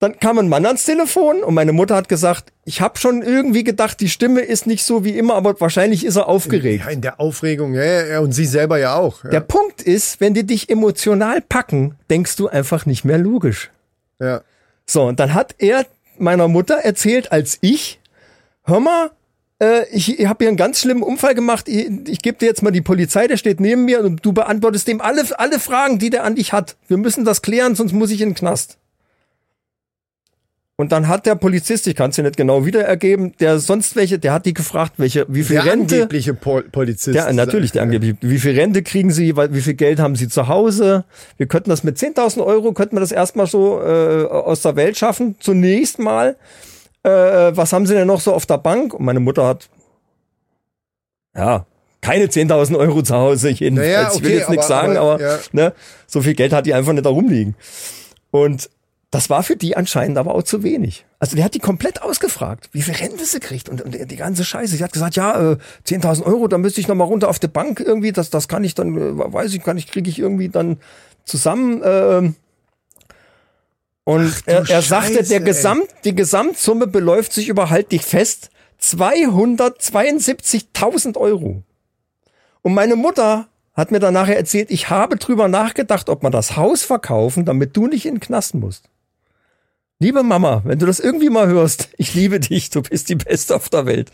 Dann 0.00 0.18
kam 0.18 0.40
ein 0.40 0.48
Mann 0.48 0.66
ans 0.66 0.84
Telefon 0.84 1.44
und 1.44 1.54
meine 1.54 1.72
Mutter 1.72 1.94
hat 1.94 2.08
gesagt, 2.08 2.52
ich 2.64 2.80
habe 2.80 2.98
schon 2.98 3.22
irgendwie 3.22 3.62
gedacht, 3.62 4.00
die 4.00 4.08
Stimme 4.08 4.40
ist 4.40 4.66
nicht 4.66 4.84
so 4.84 5.04
wie 5.04 5.16
immer, 5.16 5.36
aber 5.36 5.60
wahrscheinlich 5.60 6.04
ist 6.04 6.16
er 6.16 6.28
aufgeregt. 6.28 6.84
Ja, 6.84 6.90
in 6.90 7.00
der 7.00 7.20
Aufregung, 7.20 7.74
ja, 7.74 7.84
ja, 7.84 8.06
ja, 8.06 8.18
und 8.18 8.32
sie 8.32 8.44
selber 8.44 8.78
ja 8.78 8.96
auch. 8.96 9.22
Ja. 9.22 9.30
Der 9.30 9.40
Punkt 9.40 9.82
ist, 9.82 10.20
wenn 10.20 10.34
die 10.34 10.46
dich 10.46 10.68
emotional 10.68 11.42
packen, 11.42 11.94
denkst 12.10 12.34
du 12.34 12.48
einfach 12.48 12.86
nicht 12.86 13.04
mehr 13.04 13.18
logisch. 13.18 13.70
ja. 14.20 14.42
So, 14.90 15.02
und 15.02 15.20
dann 15.20 15.34
hat 15.34 15.54
er 15.58 15.84
meiner 16.20 16.48
Mutter 16.48 16.76
erzählt 16.76 17.32
als 17.32 17.58
ich, 17.60 18.00
hör 18.64 18.80
mal, 18.80 19.10
äh, 19.60 19.88
ich, 19.90 20.18
ich 20.18 20.26
habe 20.26 20.44
hier 20.44 20.48
einen 20.48 20.56
ganz 20.56 20.80
schlimmen 20.80 21.02
Unfall 21.02 21.34
gemacht, 21.34 21.68
ich, 21.68 21.90
ich 22.06 22.20
gebe 22.20 22.38
dir 22.38 22.46
jetzt 22.46 22.62
mal 22.62 22.70
die 22.70 22.80
Polizei, 22.80 23.26
der 23.26 23.36
steht 23.36 23.60
neben 23.60 23.84
mir 23.84 24.04
und 24.04 24.24
du 24.24 24.32
beantwortest 24.32 24.88
dem 24.88 25.00
alle, 25.00 25.22
alle 25.38 25.58
Fragen, 25.58 25.98
die 25.98 26.10
der 26.10 26.24
an 26.24 26.36
dich 26.36 26.52
hat. 26.52 26.76
Wir 26.86 26.96
müssen 26.96 27.24
das 27.24 27.42
klären, 27.42 27.74
sonst 27.74 27.92
muss 27.92 28.10
ich 28.10 28.20
in 28.20 28.30
den 28.30 28.34
Knast. 28.34 28.77
Und 30.80 30.92
dann 30.92 31.08
hat 31.08 31.26
der 31.26 31.34
Polizist, 31.34 31.88
ich 31.88 31.96
kann 31.96 32.10
es 32.10 32.16
dir 32.16 32.22
nicht 32.22 32.36
genau 32.36 32.64
wiederergeben, 32.64 33.32
der 33.40 33.58
sonst 33.58 33.96
welche, 33.96 34.20
der 34.20 34.32
hat 34.32 34.46
die 34.46 34.54
gefragt, 34.54 34.92
welche, 34.98 35.26
wie 35.28 35.42
viel 35.42 35.56
Der 35.56 35.64
Rente. 35.64 35.96
angebliche 35.96 36.34
Pol 36.34 36.62
Polizist. 36.62 37.16
Ja, 37.16 37.32
natürlich, 37.32 37.72
der 37.72 37.82
angeblich. 37.82 38.14
Wie 38.20 38.38
viel 38.38 38.56
Rente 38.56 38.84
kriegen 38.84 39.10
Sie? 39.10 39.36
Wie 39.36 39.60
viel 39.60 39.74
Geld 39.74 39.98
haben 39.98 40.14
Sie 40.14 40.28
zu 40.28 40.46
Hause? 40.46 41.04
Wir 41.36 41.46
könnten 41.48 41.68
das 41.68 41.82
mit 41.82 41.98
10.000 41.98 42.46
Euro, 42.46 42.72
könnten 42.74 42.94
wir 42.94 43.00
das 43.00 43.10
erstmal 43.10 43.48
so 43.48 43.82
äh, 43.82 44.24
aus 44.26 44.62
der 44.62 44.76
Welt 44.76 44.96
schaffen. 44.96 45.34
Zunächst 45.40 45.98
mal. 45.98 46.36
Äh, 47.02 47.10
was 47.10 47.72
haben 47.72 47.86
Sie 47.86 47.94
denn 47.94 48.06
noch 48.06 48.20
so 48.20 48.32
auf 48.32 48.46
der 48.46 48.58
Bank? 48.58 48.94
Und 48.94 49.04
meine 49.04 49.18
Mutter 49.18 49.48
hat, 49.48 49.68
ja, 51.36 51.66
keine 52.00 52.26
10.000 52.26 52.78
Euro 52.78 53.02
zu 53.02 53.16
Hause 53.16 53.50
jedenfalls. 53.50 53.88
Naja, 53.88 54.10
ich 54.14 54.22
will 54.22 54.30
okay, 54.30 54.38
jetzt 54.38 54.50
nichts 54.50 54.68
sagen, 54.68 54.96
aber, 54.96 55.14
aber, 55.14 55.22
ja. 55.22 55.38
ne, 55.50 55.72
so 56.06 56.22
viel 56.22 56.34
Geld 56.34 56.52
hat 56.52 56.66
die 56.66 56.74
einfach 56.74 56.92
nicht 56.92 57.04
da 57.04 57.10
rumliegen. 57.10 57.56
Und 58.30 58.70
das 59.10 59.30
war 59.30 59.42
für 59.42 59.56
die 59.56 59.74
anscheinend 59.76 60.18
aber 60.18 60.34
auch 60.34 60.42
zu 60.42 60.62
wenig. 60.62 61.06
Also 61.18 61.34
der 61.34 61.46
hat 61.46 61.54
die 61.54 61.60
komplett 61.60 62.02
ausgefragt, 62.02 62.68
wie 62.72 62.82
viel 62.82 62.92
Rente 62.94 63.24
sie 63.24 63.40
kriegt 63.40 63.70
und, 63.70 63.80
und 63.80 63.94
die 63.94 64.16
ganze 64.16 64.44
Scheiße. 64.44 64.76
Sie 64.76 64.84
hat 64.84 64.92
gesagt, 64.92 65.16
ja, 65.16 65.52
äh, 65.52 65.56
10.000 65.86 66.24
Euro, 66.24 66.46
da 66.46 66.58
müsste 66.58 66.78
ich 66.80 66.88
noch 66.88 66.94
mal 66.94 67.04
runter 67.04 67.28
auf 67.28 67.38
die 67.38 67.48
Bank 67.48 67.80
irgendwie, 67.80 68.12
das, 68.12 68.28
das 68.28 68.48
kann 68.48 68.64
ich 68.64 68.74
dann, 68.74 68.98
äh, 68.98 69.32
weiß 69.32 69.54
ich, 69.54 69.62
kann 69.62 69.78
ich, 69.78 69.86
kriege 69.86 70.10
ich 70.10 70.18
irgendwie 70.18 70.50
dann 70.50 70.76
zusammen. 71.24 71.80
ähm. 71.84 72.34
und 74.04 74.26
Ach 74.26 74.42
er, 74.44 74.68
er 74.68 74.82
sagte, 74.82 75.14
Scheiße, 75.14 75.30
der 75.30 75.40
ey. 75.40 75.46
Gesamt, 75.46 75.88
die 76.04 76.14
Gesamtsumme 76.14 76.86
beläuft 76.86 77.32
sich 77.32 77.48
über, 77.48 77.70
halt 77.70 77.92
dich 77.92 78.02
fest, 78.02 78.50
272.000 78.82 81.16
Euro. 81.16 81.62
Und 82.60 82.74
meine 82.74 82.96
Mutter 82.96 83.48
hat 83.72 83.90
mir 83.90 84.00
dann 84.00 84.12
nachher 84.12 84.36
erzählt, 84.36 84.70
ich 84.70 84.90
habe 84.90 85.16
drüber 85.16 85.48
nachgedacht, 85.48 86.10
ob 86.10 86.22
man 86.22 86.32
das 86.32 86.56
Haus 86.56 86.82
verkaufen, 86.82 87.46
damit 87.46 87.74
du 87.74 87.86
nicht 87.86 88.04
in 88.04 88.16
den 88.16 88.20
Knast 88.20 88.54
musst. 88.54 88.90
Liebe 90.00 90.22
Mama, 90.22 90.62
wenn 90.64 90.78
du 90.78 90.86
das 90.86 91.00
irgendwie 91.00 91.28
mal 91.28 91.48
hörst, 91.48 91.88
ich 91.96 92.14
liebe 92.14 92.38
dich, 92.38 92.70
du 92.70 92.82
bist 92.82 93.08
die 93.08 93.16
Beste 93.16 93.56
auf 93.56 93.68
der 93.68 93.84
Welt. 93.86 94.12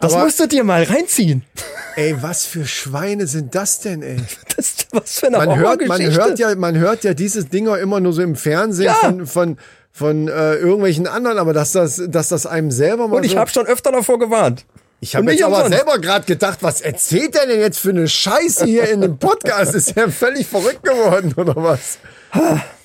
Das 0.00 0.14
Aber- 0.14 0.24
musst 0.24 0.38
du 0.38 0.46
dir 0.46 0.62
mal 0.62 0.84
reinziehen. 0.84 1.44
Ey, 1.96 2.14
was 2.22 2.46
für 2.46 2.64
Schweine 2.64 3.26
sind 3.26 3.52
das 3.56 3.80
denn, 3.80 4.02
ey? 4.02 4.18
Das 4.56 4.74
was 4.92 5.18
für 5.18 5.26
eine 5.26 5.38
Man 5.38 5.56
hört, 5.58 5.84
man 5.88 6.00
hört 6.00 6.38
ja, 6.38 6.54
man 6.54 6.76
hört 6.78 7.02
ja 7.02 7.14
diese 7.14 7.44
Dinger 7.44 7.78
immer 7.78 7.98
nur 7.98 8.12
so 8.12 8.22
im 8.22 8.36
Fernsehen 8.36 8.86
Ja. 8.86 8.94
von, 8.94 9.26
von, 9.26 9.56
von 9.90 10.28
äh, 10.28 10.54
irgendwelchen 10.54 11.08
anderen, 11.08 11.38
aber 11.38 11.52
dass 11.52 11.72
das, 11.72 12.00
dass 12.08 12.28
das 12.28 12.46
einem 12.46 12.70
selber 12.70 13.08
mal 13.08 13.16
Und 13.16 13.24
ich 13.24 13.32
so, 13.32 13.38
habe 13.38 13.50
schon 13.50 13.66
öfter 13.66 13.90
davor 13.90 14.20
gewarnt. 14.20 14.64
ich 15.00 15.16
habe 15.16 15.32
jetzt 15.32 15.42
aber 15.42 15.56
umsonst. 15.64 15.76
selber 15.78 15.98
gerade 15.98 16.26
gedacht, 16.26 16.58
was 16.60 16.80
erzählt 16.80 17.34
der 17.34 17.46
denn 17.46 17.58
jetzt 17.60 17.80
für 17.80 17.90
eine 17.90 18.06
Scheiße 18.06 18.66
hier 18.66 18.88
in 18.88 19.00
dem 19.00 19.18
Podcast? 19.18 19.74
Ist 19.74 19.96
er 19.96 20.12
völlig 20.12 20.46
verrückt 20.46 20.84
geworden 20.84 21.34
oder 21.36 21.56
was? 21.56 21.98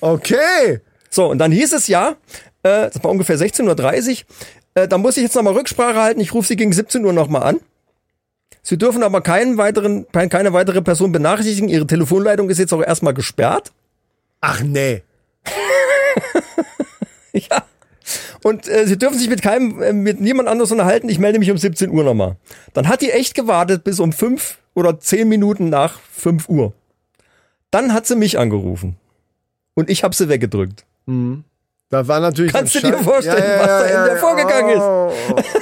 Okay. 0.00 0.80
So, 1.14 1.26
und 1.26 1.38
dann 1.38 1.52
hieß 1.52 1.72
es 1.74 1.86
ja, 1.86 2.16
äh, 2.64 2.90
das 2.90 3.04
war 3.04 3.12
ungefähr 3.12 3.38
16.30 3.38 4.10
Uhr, 4.10 4.82
äh, 4.82 4.88
da 4.88 4.98
muss 4.98 5.16
ich 5.16 5.22
jetzt 5.22 5.36
nochmal 5.36 5.52
Rücksprache 5.52 6.00
halten, 6.00 6.18
ich 6.18 6.34
rufe 6.34 6.48
Sie 6.48 6.56
gegen 6.56 6.72
17 6.72 7.04
Uhr 7.04 7.12
nochmal 7.12 7.44
an. 7.44 7.60
Sie 8.62 8.76
dürfen 8.76 9.04
aber 9.04 9.20
keinen 9.20 9.56
weiteren, 9.56 10.06
keine 10.10 10.52
weitere 10.52 10.82
Person 10.82 11.12
benachrichtigen. 11.12 11.68
Ihre 11.68 11.86
Telefonleitung 11.86 12.50
ist 12.50 12.58
jetzt 12.58 12.72
auch 12.72 12.82
erstmal 12.82 13.14
gesperrt. 13.14 13.70
Ach 14.40 14.60
nee. 14.62 15.02
Ja. 17.32 17.64
Und 18.44 18.68
äh, 18.68 18.86
sie 18.86 18.96
dürfen 18.96 19.18
sich 19.18 19.28
mit 19.28 19.42
keinem, 19.42 19.82
äh, 19.82 19.92
mit 19.92 20.20
niemand 20.20 20.48
anders 20.48 20.70
unterhalten. 20.70 21.08
Ich 21.08 21.18
melde 21.18 21.40
mich 21.40 21.50
um 21.50 21.58
17 21.58 21.90
Uhr 21.90 22.04
nochmal. 22.04 22.36
Dann 22.74 22.88
hat 22.88 23.02
die 23.02 23.10
echt 23.10 23.34
gewartet 23.34 23.82
bis 23.82 23.98
um 23.98 24.12
fünf 24.12 24.58
oder 24.74 25.00
zehn 25.00 25.28
Minuten 25.28 25.68
nach 25.68 25.98
5 26.12 26.48
Uhr. 26.48 26.72
Dann 27.72 27.92
hat 27.92 28.06
sie 28.06 28.14
mich 28.14 28.38
angerufen. 28.38 28.96
Und 29.74 29.90
ich 29.90 30.04
habe 30.04 30.14
sie 30.14 30.28
weggedrückt. 30.28 30.84
Dann 31.06 31.44
Da 31.90 32.08
war 32.08 32.20
natürlich. 32.20 32.52
Kannst 32.52 32.74
du 32.74 32.80
dir 32.80 32.98
vorstellen, 32.98 33.60
was 33.60 33.66
da 33.66 33.84
in 33.84 34.04
der 34.06 34.16
vorgegangen 34.16 34.70
ist? 34.70 35.44
ist? 35.44 35.54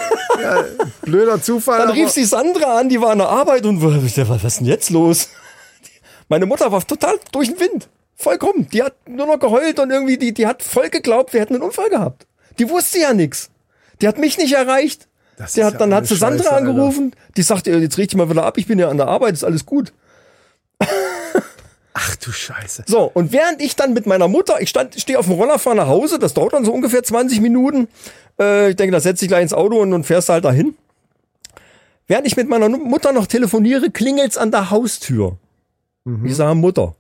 Ja, 0.43 0.65
blöder 1.03 1.43
Zufall. 1.43 1.79
Dann 1.79 1.91
rief 1.91 2.11
sie 2.11 2.25
Sandra 2.25 2.79
an, 2.79 2.89
die 2.89 3.01
war 3.01 3.11
an 3.11 3.19
der 3.19 3.29
Arbeit 3.29 3.67
und 3.67 3.83
was 3.83 4.45
ist 4.45 4.61
denn 4.61 4.67
jetzt 4.67 4.91
los? 4.91 5.29
Meine 6.29 6.47
Mutter 6.47 6.73
war 6.73 6.85
total 6.87 7.17
durch 7.33 7.49
den 7.49 7.61
Wind. 7.61 7.89
Vollkommen. 8.17 8.69
Die 8.73 8.83
hat 8.83 8.95
nur 9.09 9.27
noch 9.27 9.39
geheult 9.39 9.79
und 9.81 9.91
irgendwie, 9.91 10.17
die, 10.17 10.33
die 10.33 10.47
hat 10.47 10.63
voll 10.63 10.89
geglaubt, 10.89 11.33
wir 11.33 11.41
hätten 11.41 11.55
einen 11.55 11.63
Unfall 11.63 11.91
gehabt. 11.91 12.27
Die 12.59 12.69
wusste 12.71 12.99
ja 13.01 13.13
nichts. 13.13 13.51
Die 14.01 14.09
hat 14.09 14.19
mich 14.19 14.39
nicht 14.39 14.53
erreicht. 14.53 15.09
Das 15.37 15.55
Die 15.55 15.65
hat, 15.65 15.75
ja 15.75 15.79
dann 15.79 15.93
hat 15.95 16.07
sie 16.07 16.17
Sandra 16.17 16.45
Scheiße, 16.45 16.57
angerufen. 16.57 17.15
Die 17.37 17.43
sagte, 17.43 17.71
jetzt 17.71 17.99
richte 17.99 18.15
ich 18.15 18.17
mal 18.17 18.31
wieder 18.31 18.45
ab, 18.45 18.59
ich 18.59 18.67
bin 18.67 18.79
ja 18.79 18.89
an 18.89 18.97
der 18.97 19.09
Arbeit, 19.09 19.35
ist 19.35 19.45
alles 19.45 19.67
gut. 19.67 19.93
Ach 21.95 22.17
du 22.17 22.33
Scheiße. 22.33 22.85
So, 22.87 23.11
und 23.13 23.33
während 23.33 23.61
ich 23.61 23.77
dann 23.77 23.93
mit 23.93 24.07
meiner 24.07 24.29
Mutter, 24.29 24.61
ich 24.61 24.71
stand, 24.71 24.99
stehe 24.99 25.19
auf 25.19 25.27
dem 25.27 25.35
Roller, 25.35 25.59
fahre 25.59 25.77
nach 25.77 25.89
Hause, 25.89 26.19
das 26.19 26.35
dauert 26.35 26.55
dann 26.55 26.65
so 26.65 26.73
ungefähr 26.73 27.03
20 27.03 27.41
Minuten. 27.41 27.89
Äh, 28.41 28.71
ich 28.71 28.77
denke, 28.77 28.93
da 28.93 29.01
setze 29.01 29.25
ich 29.25 29.29
gleich 29.29 29.43
ins 29.43 29.53
Auto 29.53 29.81
und, 29.81 29.93
und 29.93 30.05
fährst 30.05 30.29
halt 30.29 30.45
dahin. 30.45 30.75
Während 32.07 32.27
ich 32.27 32.37
mit 32.37 32.49
meiner 32.49 32.69
Mutter 32.69 33.13
noch 33.13 33.27
telefoniere, 33.27 33.91
klingelt's 33.91 34.39
an 34.39 34.51
der 34.51 34.71
Haustür. 34.71 35.39
Ich 36.25 36.35
sage, 36.35 36.55
Mutter, 36.57 36.97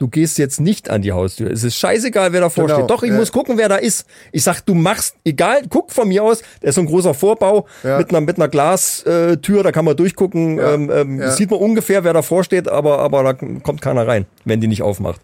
du 0.00 0.08
gehst 0.08 0.38
jetzt 0.38 0.60
nicht 0.60 0.88
an 0.90 1.02
die 1.02 1.12
Haustür. 1.12 1.50
Es 1.50 1.62
ist 1.62 1.76
scheißegal, 1.76 2.32
wer 2.32 2.40
davor 2.40 2.64
Genau, 2.66 2.78
steht. 2.78 2.90
Doch, 2.90 3.02
ich 3.02 3.10
ja. 3.10 3.16
muss 3.16 3.30
gucken, 3.30 3.58
wer 3.58 3.68
da 3.68 3.76
ist. 3.76 4.06
Ich 4.32 4.42
sag, 4.42 4.62
du 4.62 4.74
machst, 4.74 5.14
egal, 5.24 5.62
guck 5.68 5.92
von 5.92 6.08
mir 6.08 6.24
aus, 6.24 6.42
da 6.62 6.68
ist 6.68 6.76
so 6.76 6.80
ein 6.80 6.86
großer 6.86 7.12
Vorbau 7.14 7.66
Ja. 7.84 7.98
mit 7.98 8.08
einer, 8.08 8.22
mit 8.22 8.36
einer 8.36 8.48
Glastür, 8.48 9.62
da 9.62 9.70
kann 9.72 9.84
man 9.84 9.96
durchgucken, 9.96 10.56
Ja, 10.56 10.74
ähm, 10.74 10.90
ähm, 10.90 11.30
sieht 11.30 11.50
man 11.50 11.60
ungefähr, 11.60 12.02
wer 12.02 12.14
davor 12.14 12.42
steht, 12.44 12.66
aber, 12.66 12.98
aber 12.98 13.22
da 13.22 13.34
kommt 13.34 13.82
keiner 13.82 14.08
rein, 14.08 14.26
wenn 14.46 14.60
die 14.60 14.68
nicht 14.68 14.82
aufmacht. 14.82 15.20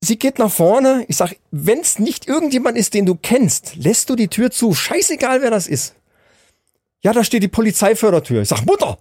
Sie 0.00 0.18
geht 0.18 0.38
nach 0.38 0.50
vorne. 0.50 1.04
Ich 1.08 1.16
sag, 1.16 1.34
wenn's 1.50 1.98
nicht 1.98 2.28
irgendjemand 2.28 2.76
ist, 2.76 2.94
den 2.94 3.06
du 3.06 3.16
kennst, 3.20 3.76
lässt 3.76 4.10
du 4.10 4.16
die 4.16 4.28
Tür 4.28 4.50
zu. 4.50 4.74
Scheißegal, 4.74 5.42
wer 5.42 5.50
das 5.50 5.66
ist. 5.68 5.94
Ja, 7.00 7.12
da 7.12 7.22
steht 7.22 7.42
die 7.44 7.48
Polizei 7.48 7.94
vor 7.94 8.10
der 8.10 8.22
Tür. 8.24 8.42
Ich 8.42 8.48
sag, 8.48 8.64
Mutter! 8.66 8.98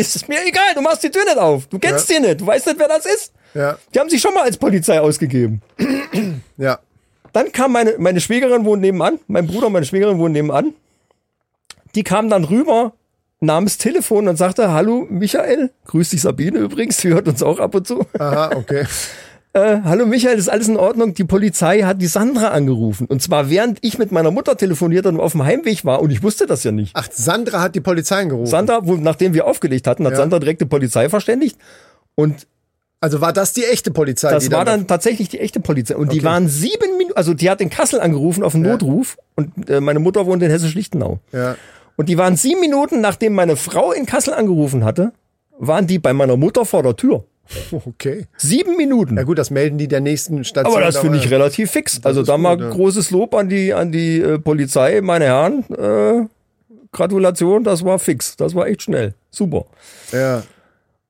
Ist 0.00 0.16
es 0.16 0.26
mir 0.28 0.38
egal, 0.46 0.74
du 0.74 0.80
machst 0.80 1.02
die 1.02 1.10
Tür 1.10 1.24
nicht 1.24 1.38
auf. 1.38 1.66
Du 1.66 1.78
kennst 1.78 2.08
Ja. 2.10 2.16
die 2.20 2.26
nicht, 2.26 2.40
du 2.40 2.46
weißt 2.46 2.66
nicht, 2.66 2.78
wer 2.78 2.88
das 2.88 3.06
ist. 3.06 3.32
Ja, 3.54 3.76
Die 3.94 3.98
haben 3.98 4.08
sich 4.08 4.20
schon 4.20 4.32
mal 4.34 4.44
als 4.44 4.56
Polizei 4.56 5.00
ausgegeben. 5.00 5.60
ja. 6.56 6.78
Dann 7.32 7.52
kam 7.52 7.72
meine, 7.72 7.94
meine 7.98 8.20
Schwägerin 8.20 8.64
wohnt 8.64 8.80
nebenan, 8.82 9.18
mein 9.28 9.46
Bruder 9.46 9.66
und 9.68 9.72
meine 9.72 9.86
Schwägerin 9.86 10.18
wohnen 10.18 10.32
nebenan. 10.32 10.74
Die 11.94 12.02
kam 12.04 12.28
dann 12.30 12.44
rüber, 12.44 12.92
nahm 13.40 13.64
das 13.64 13.78
Telefon 13.78 14.28
und 14.28 14.36
sagte, 14.36 14.72
hallo 14.72 15.06
Michael, 15.10 15.70
grüß 15.86 16.10
dich 16.10 16.22
Sabine 16.22 16.58
übrigens, 16.58 16.98
die 16.98 17.08
hört 17.08 17.26
uns 17.28 17.42
auch 17.42 17.58
ab 17.58 17.74
und 17.74 17.86
zu. 17.86 18.06
Aha, 18.18 18.50
okay. 18.56 18.84
Äh, 19.52 19.78
hallo 19.82 20.06
Michael, 20.06 20.38
ist 20.38 20.48
alles 20.48 20.68
in 20.68 20.76
Ordnung? 20.76 21.12
Die 21.14 21.24
Polizei 21.24 21.80
hat 21.82 22.00
die 22.00 22.06
Sandra 22.06 22.48
angerufen. 22.48 23.06
Und 23.08 23.20
zwar 23.20 23.50
während 23.50 23.78
ich 23.82 23.98
mit 23.98 24.12
meiner 24.12 24.30
Mutter 24.30 24.56
telefoniert 24.56 25.06
und 25.06 25.18
auf 25.18 25.32
dem 25.32 25.44
Heimweg 25.44 25.84
war 25.84 26.00
und 26.02 26.10
ich 26.10 26.22
wusste 26.22 26.46
das 26.46 26.62
ja 26.62 26.70
nicht. 26.70 26.92
Ach, 26.94 27.08
Sandra 27.10 27.60
hat 27.60 27.74
die 27.74 27.80
Polizei 27.80 28.20
angerufen. 28.20 28.46
Sandra, 28.48 28.86
wo, 28.86 28.94
nachdem 28.94 29.34
wir 29.34 29.48
aufgelegt 29.48 29.88
hatten, 29.88 30.04
hat 30.06 30.12
Ja. 30.12 30.18
Sandra 30.18 30.38
direkt 30.38 30.60
die 30.60 30.66
Polizei 30.66 31.08
verständigt. 31.08 31.58
Und 32.14 32.46
also 33.00 33.20
war 33.20 33.32
das 33.32 33.52
die 33.52 33.64
echte 33.64 33.90
Polizei? 33.90 34.30
das 34.30 34.44
die 34.44 34.52
war 34.52 34.64
dann 34.64 34.86
tatsächlich 34.86 35.28
die 35.30 35.40
echte 35.40 35.58
Polizei. 35.58 35.96
Und 35.96 36.12
die 36.12 36.18
Okay. 36.18 36.26
waren 36.26 36.46
sieben 36.48 36.96
Minuten, 36.96 37.16
also 37.16 37.34
die 37.34 37.50
hat 37.50 37.60
in 37.60 37.70
Kassel 37.70 38.00
angerufen 38.00 38.44
auf 38.44 38.54
einen 38.54 38.64
Ja. 38.66 38.72
Notruf 38.72 39.16
und 39.34 39.68
äh, 39.68 39.80
meine 39.80 39.98
Mutter 39.98 40.26
wohnt 40.26 40.44
in 40.44 40.50
Hessisch-Lichtenau. 40.50 41.18
Ja. 41.32 41.56
Und 41.96 42.08
die 42.08 42.16
waren 42.18 42.36
sieben 42.36 42.60
Minuten, 42.60 43.00
nachdem 43.00 43.32
meine 43.34 43.56
Frau 43.56 43.90
in 43.90 44.06
Kassel 44.06 44.32
angerufen 44.32 44.84
hatte, 44.84 45.12
waren 45.58 45.88
die 45.88 45.98
bei 45.98 46.12
meiner 46.12 46.36
Mutter 46.36 46.64
vor 46.64 46.84
der 46.84 46.94
Tür. 46.94 47.24
Okay. 47.72 48.26
Sieben 48.36 48.76
Minuten. 48.76 49.16
Ja 49.16 49.24
gut, 49.24 49.38
das 49.38 49.50
melden 49.50 49.78
die 49.78 49.88
der 49.88 50.00
nächsten 50.00 50.44
Station. 50.44 50.74
Aber 50.74 50.84
das 50.84 50.98
finde 50.98 51.18
ich 51.18 51.30
relativ 51.30 51.70
fix. 51.70 52.00
Also 52.04 52.22
da 52.22 52.34
gut, 52.34 52.42
mal 52.42 52.60
ja. 52.60 52.70
großes 52.70 53.10
Lob 53.10 53.34
an 53.34 53.48
die, 53.48 53.74
an 53.74 53.92
die 53.92 54.20
äh, 54.20 54.38
Polizei, 54.38 55.00
meine 55.00 55.26
Herren. 55.26 55.64
Äh, 55.70 56.26
Gratulation, 56.92 57.64
das 57.64 57.84
war 57.84 57.98
fix. 57.98 58.36
Das 58.36 58.54
war 58.54 58.66
echt 58.66 58.82
schnell. 58.82 59.14
Super. 59.30 59.66
Ja. 60.12 60.42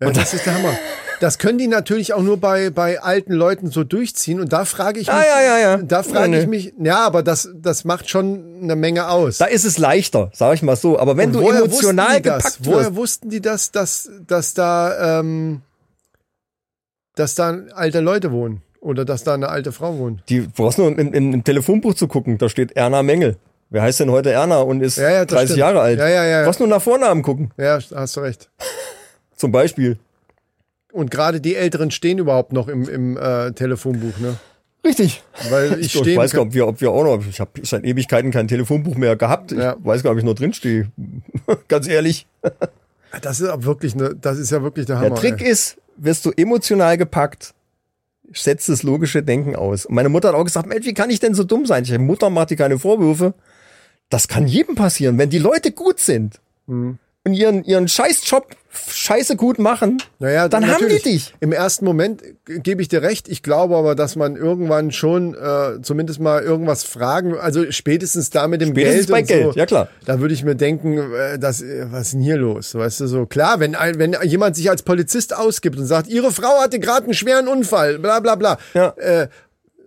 ja 0.01 0.11
das 0.11 0.35
ist 0.35 0.47
der 0.47 0.55
Hammer. 0.55 0.75
Das 1.21 1.37
können 1.37 1.59
die 1.59 1.67
natürlich 1.67 2.15
auch 2.15 2.23
nur 2.23 2.39
bei, 2.39 2.71
bei 2.71 3.03
alten 3.03 3.35
Leuten 3.35 3.71
so 3.71 3.85
durchziehen. 3.85 4.41
Und 4.41 4.55
da 4.55 4.65
frage 4.65 5.01
ich 5.01 5.07
mich, 5.07 5.15
Ah, 5.15 5.23
ja, 5.23 5.43
ja, 5.43 5.59
ja. 5.59 5.77
da 5.77 6.03
frage 6.03 6.41
ich 6.41 6.47
mich, 6.47 6.73
ja, 6.79 7.01
aber 7.01 7.23
das, 7.23 7.51
das 7.55 7.85
macht 7.85 8.09
schon 8.09 8.61
eine 8.63 8.75
Menge 8.75 9.09
aus. 9.11 9.37
Da 9.37 9.45
ist 9.45 9.67
es 9.67 9.77
leichter, 9.77 10.31
sag 10.33 10.55
ich 10.55 10.63
mal 10.63 10.77
so. 10.77 10.99
Aber 10.99 11.19
wenn 11.19 11.29
Und 11.29 11.35
du 11.35 11.41
woher 11.43 11.63
emotional 11.63 12.23
gepackt 12.23 12.61
Woher 12.63 12.87
wirst, 12.87 12.97
wussten 12.97 13.29
die 13.29 13.43
das, 13.43 13.71
dass, 13.71 14.11
dass 14.27 14.55
da, 14.55 15.21
ähm, 15.21 15.61
dass 17.21 17.35
da 17.35 17.57
alte 17.75 18.01
Leute 18.01 18.33
wohnen? 18.33 18.63
Oder 18.81 19.05
dass 19.05 19.25
da 19.25 19.35
eine 19.35 19.51
alte 19.51 19.73
Frau 19.73 19.99
wohnt? 19.99 20.23
die 20.31 20.41
brauchst 20.41 20.79
nur 20.79 20.89
im, 20.89 20.99
im, 21.13 21.35
im 21.35 21.45
Telefonbuch 21.45 21.95
zu 21.95 22.09
gucken, 22.09 22.39
da 22.39 22.49
steht 22.49 22.73
Erna 22.73 23.03
Mengel. 23.03 23.37
Wer 23.69 23.83
heißt 23.83 24.01
denn 24.01 24.11
heute 24.11 24.33
Erna 24.33 24.61
und 24.63 24.81
ist 24.81 24.97
Ja, 24.97 25.11
ja, 25.11 25.25
das 25.27 25.35
30 25.37 25.45
stimmt. 25.51 25.59
Jahre 25.59 25.81
alt? 25.81 25.99
Ja, 25.99 26.09
ja, 26.09 26.25
ja. 26.25 26.39
Du 26.41 26.47
brauchst 26.47 26.61
nur 26.61 26.69
nach 26.69 26.83
Vornamen 26.83 27.23
gucken, 27.23 27.51
Ja, 27.59 27.79
hast 27.95 28.17
du 28.17 28.21
recht. 28.21 28.51
zum 29.37 29.53
Beispiel. 29.53 29.99
Und 30.93 31.11
gerade 31.11 31.41
die 31.41 31.55
Älteren 31.55 31.91
stehen 31.93 32.19
überhaupt 32.19 32.53
noch 32.53 32.67
im, 32.69 32.89
im 32.89 33.17
äh, 33.17 33.53
Telefonbuch, 33.53 34.19
ne? 34.19 34.37
Richtig. 34.85 35.23
Weil 35.51 35.75
ich 35.81 35.95
Ich, 35.95 36.01
ich 36.07 36.17
weiß 36.17 36.33
gar 36.33 36.45
nicht, 36.45 36.49
ob 36.49 36.55
wir, 36.55 36.67
ob 36.67 36.81
wir 36.81 36.91
auch 36.91 37.05
noch, 37.05 37.25
ich 37.29 37.39
habe 37.39 37.51
seit 37.63 37.85
Ewigkeiten 37.85 38.31
kein 38.33 38.49
Telefonbuch 38.49 38.97
mehr 38.97 39.15
gehabt. 39.15 39.53
Ich 39.53 39.59
Ja. 39.59 39.77
weiß 39.79 40.03
gar 40.03 40.11
nicht, 40.15 40.17
ob 40.17 40.19
ich 40.19 40.25
noch 40.25 40.35
drin 40.35 40.53
stehe. 40.55 40.91
Ganz 41.69 41.87
ehrlich. 41.87 42.27
Das 43.23 43.41
ist 43.41 43.49
auch 43.49 43.63
wirklich 43.65 43.95
ne, 43.95 44.15
das 44.21 44.39
ist 44.39 44.51
ja 44.51 44.63
wirklich 44.63 44.87
der 44.87 44.97
Hammer. 44.99 45.11
Der 45.11 45.19
Trick 45.19 45.41
ey. 45.41 45.51
ist, 45.51 45.77
wirst 45.97 46.25
du 46.25 46.31
emotional 46.37 46.97
gepackt, 46.97 47.55
setzt 48.33 48.69
das 48.69 48.83
logische 48.83 49.23
Denken 49.23 49.57
aus. 49.57 49.87
Und 49.87 49.95
meine 49.95 50.09
Mutter 50.09 50.29
hat 50.29 50.35
auch 50.35 50.45
gesagt, 50.45 50.67
Mensch, 50.69 50.87
wie 50.87 50.95
kann 50.95 51.11
ich 51.11 51.21
denn 51.21 51.35
so 51.35 51.45
dumm 51.45 51.67
sein? 51.67 51.83
Ich 51.85 51.99
Mutter 51.99 52.31
macht 52.31 52.51
dir 52.51 52.57
keine 52.57 52.79
Vorwürfe. 52.79 53.35
Das 54.09 54.29
kann 54.29 54.47
jedem 54.47 54.75
passieren. 54.75 55.19
Wenn 55.19 55.31
die 55.31 55.39
Leute 55.39 55.73
gut 55.73 56.01
sind 56.01 56.41
Mhm. 56.67 56.99
und 57.25 57.35
ihren, 57.35 57.65
ihren 57.65 57.89
Scheißjob 57.89 58.55
scheiße 58.71 59.37
gut 59.37 59.59
machen, 59.59 59.99
Naja, 60.19 60.49
dann 60.49 60.67
haben 60.67 60.79
die 60.79 60.83
natürlich, 60.85 61.03
dich. 61.03 61.35
Im 61.41 61.53
ersten 61.53 61.85
Moment 61.85 62.23
gebe 62.45 62.83
ich 62.83 62.89
dir 62.89 63.03
recht. 63.03 63.29
Ich 63.29 63.43
glaube 63.43 63.77
aber, 63.77 63.95
dass 63.95 64.17
man 64.17 64.37
irgendwann 64.37 64.93
schon 64.93 65.35
äh, 65.35 65.83
zumindest 65.83 66.21
mal 66.21 66.43
irgendwas 66.43 66.85
fragen, 66.85 67.37
also 67.37 67.71
spätestens 67.73 68.31
da 68.31 68.47
mit 68.47 68.61
dem 68.61 68.71
Spätestens 68.71 69.07
Geld 69.07 69.11
bei 69.11 69.23
Geld, 69.23 69.53
so, 69.55 69.59
ja 69.59 69.67
klar. 69.67 69.89
Da 70.05 70.21
würde 70.21 70.35
ich 70.35 70.45
mir 70.45 70.55
denken, 70.55 70.99
äh, 70.99 71.39
das, 71.39 71.63
äh, 71.63 71.87
was 71.91 72.03
ist 72.03 72.13
denn 72.15 72.21
hier 72.21 72.37
los? 72.37 72.75
Weißt 72.75 73.01
du, 73.01 73.07
so 73.07 73.27
klar, 73.27 73.61
wenn, 73.61 73.75
ein, 73.75 73.99
wenn 73.99 74.17
jemand 74.25 74.57
sich 74.57 74.71
als 74.71 74.83
Polizist 74.83 75.37
ausgibt 75.37 75.79
und 75.79 75.87
sagt, 75.87 76.09
ihre 76.09 76.31
Frau 76.31 76.61
hatte 76.61 76.79
gerade 76.79 77.05
einen 77.05 77.15
schweren 77.15 77.49
Unfall, 77.49 77.99
bla 77.99 78.21
bla 78.21 78.37
bla. 78.37 78.59
Ja. 78.75 78.95
Äh, 78.97 79.29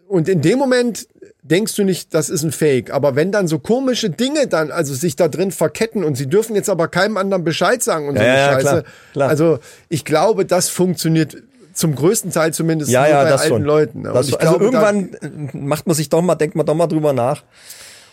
und 0.07 0.27
in 0.27 0.41
dem 0.41 0.59
Moment 0.59 1.07
denkst 1.43 1.75
du 1.75 1.83
nicht, 1.83 2.13
das 2.13 2.29
ist 2.29 2.43
ein 2.43 2.51
Fake. 2.51 2.91
Aber 2.91 3.15
wenn 3.15 3.31
dann 3.31 3.47
so 3.47 3.59
komische 3.59 4.09
Dinge 4.09 4.47
dann, 4.47 4.71
also 4.71 4.93
sich 4.93 5.15
da 5.15 5.27
drin 5.27 5.51
verketten 5.51 6.03
und 6.03 6.15
sie 6.15 6.27
dürfen 6.27 6.55
jetzt 6.55 6.69
aber 6.69 6.87
keinem 6.87 7.17
anderen 7.17 7.43
Bescheid 7.43 7.83
sagen 7.83 8.07
und 8.07 8.17
so 8.17 8.23
Ja, 8.23 8.29
eine 8.31 8.39
ja, 8.39 8.51
Scheiße. 8.53 8.63
klar, 8.69 8.83
klar. 9.13 9.29
Also 9.29 9.59
ich 9.89 10.05
glaube, 10.05 10.45
das 10.45 10.69
funktioniert 10.69 11.37
zum 11.73 11.95
größten 11.95 12.31
Teil 12.31 12.53
zumindest 12.53 12.91
Ja, 12.91 13.01
nur 13.01 13.09
ja, 13.09 13.23
bei 13.23 13.31
alten 13.31 13.47
schon. 13.47 13.63
Leuten. 13.63 14.05
also 14.07 14.37
glaube, 14.37 14.63
irgendwann 14.63 15.13
äh, 15.53 15.57
macht 15.57 15.87
man 15.87 15.95
sich 15.95 16.07
doch 16.09 16.21
mal, 16.21 16.35
denkt 16.35 16.55
man 16.55 16.65
doch 16.65 16.75
mal 16.75 16.87
drüber 16.87 17.13
nach. 17.13 17.43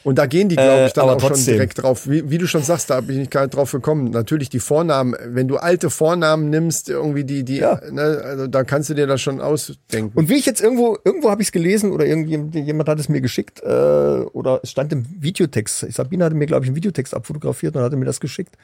Und 0.05 0.19
da 0.19 0.27
gehen 0.27 0.49
die, 0.49 0.57
glaube 0.57 0.71
Äh, 0.83 0.87
ich, 0.87 0.93
dann 0.95 1.03
aber 1.05 1.17
auch 1.17 1.21
schon 1.21 1.29
trotzdem. 1.31 1.55
direkt 1.55 1.83
drauf. 1.83 2.09
Wie, 2.09 2.31
wie 2.31 2.39
du 2.39 2.47
schon 2.47 2.63
sagst, 2.63 2.89
da 2.91 3.01
bin 3.01 3.21
ich 3.21 3.29
gar 3.31 3.43
nicht 3.43 3.55
drauf 3.55 3.71
gekommen. 3.73 4.11
Natürlich 4.11 4.49
die 4.49 4.61
Vornamen, 4.61 5.15
wenn 5.27 5.47
du 5.49 5.57
alte 5.59 5.91
Vornamen 5.91 6.49
nimmst, 6.51 6.89
irgendwie 6.89 7.25
die, 7.25 7.45
die, 7.45 7.57
Ja. 7.59 7.81
ne, 7.91 8.21
also 8.25 8.47
da 8.47 8.65
kannst 8.65 8.89
du 8.91 8.95
dir 8.95 9.07
das 9.07 9.21
schon 9.21 9.41
ausdenken. 9.41 10.17
Und 10.19 10.29
wie 10.29 10.35
ich 10.37 10.47
jetzt 10.47 10.61
irgendwo, 10.63 10.97
irgendwo 11.05 11.31
habe 11.31 11.43
ich 11.43 11.49
es 11.49 11.53
gelesen 11.53 11.93
oder 11.93 12.07
irgendjemand 12.07 12.55
jemand 12.55 12.89
hat 12.89 12.99
es 12.99 13.09
mir 13.09 13.21
geschickt 13.21 13.63
äh, 13.63 13.67
oder 13.67 14.61
es 14.63 14.71
stand 14.71 14.93
im 14.93 15.05
Videotext. 15.21 15.93
Sabine 15.93 16.25
hatte 16.25 16.35
mir, 16.35 16.47
glaube 16.47 16.65
ich, 16.65 16.69
einen 16.71 16.77
Videotext 16.77 17.15
abfotografiert 17.15 17.77
und 17.77 17.83
hatte 17.83 17.97
mir 17.97 18.07
das 18.07 18.21
geschickt, 18.21 18.57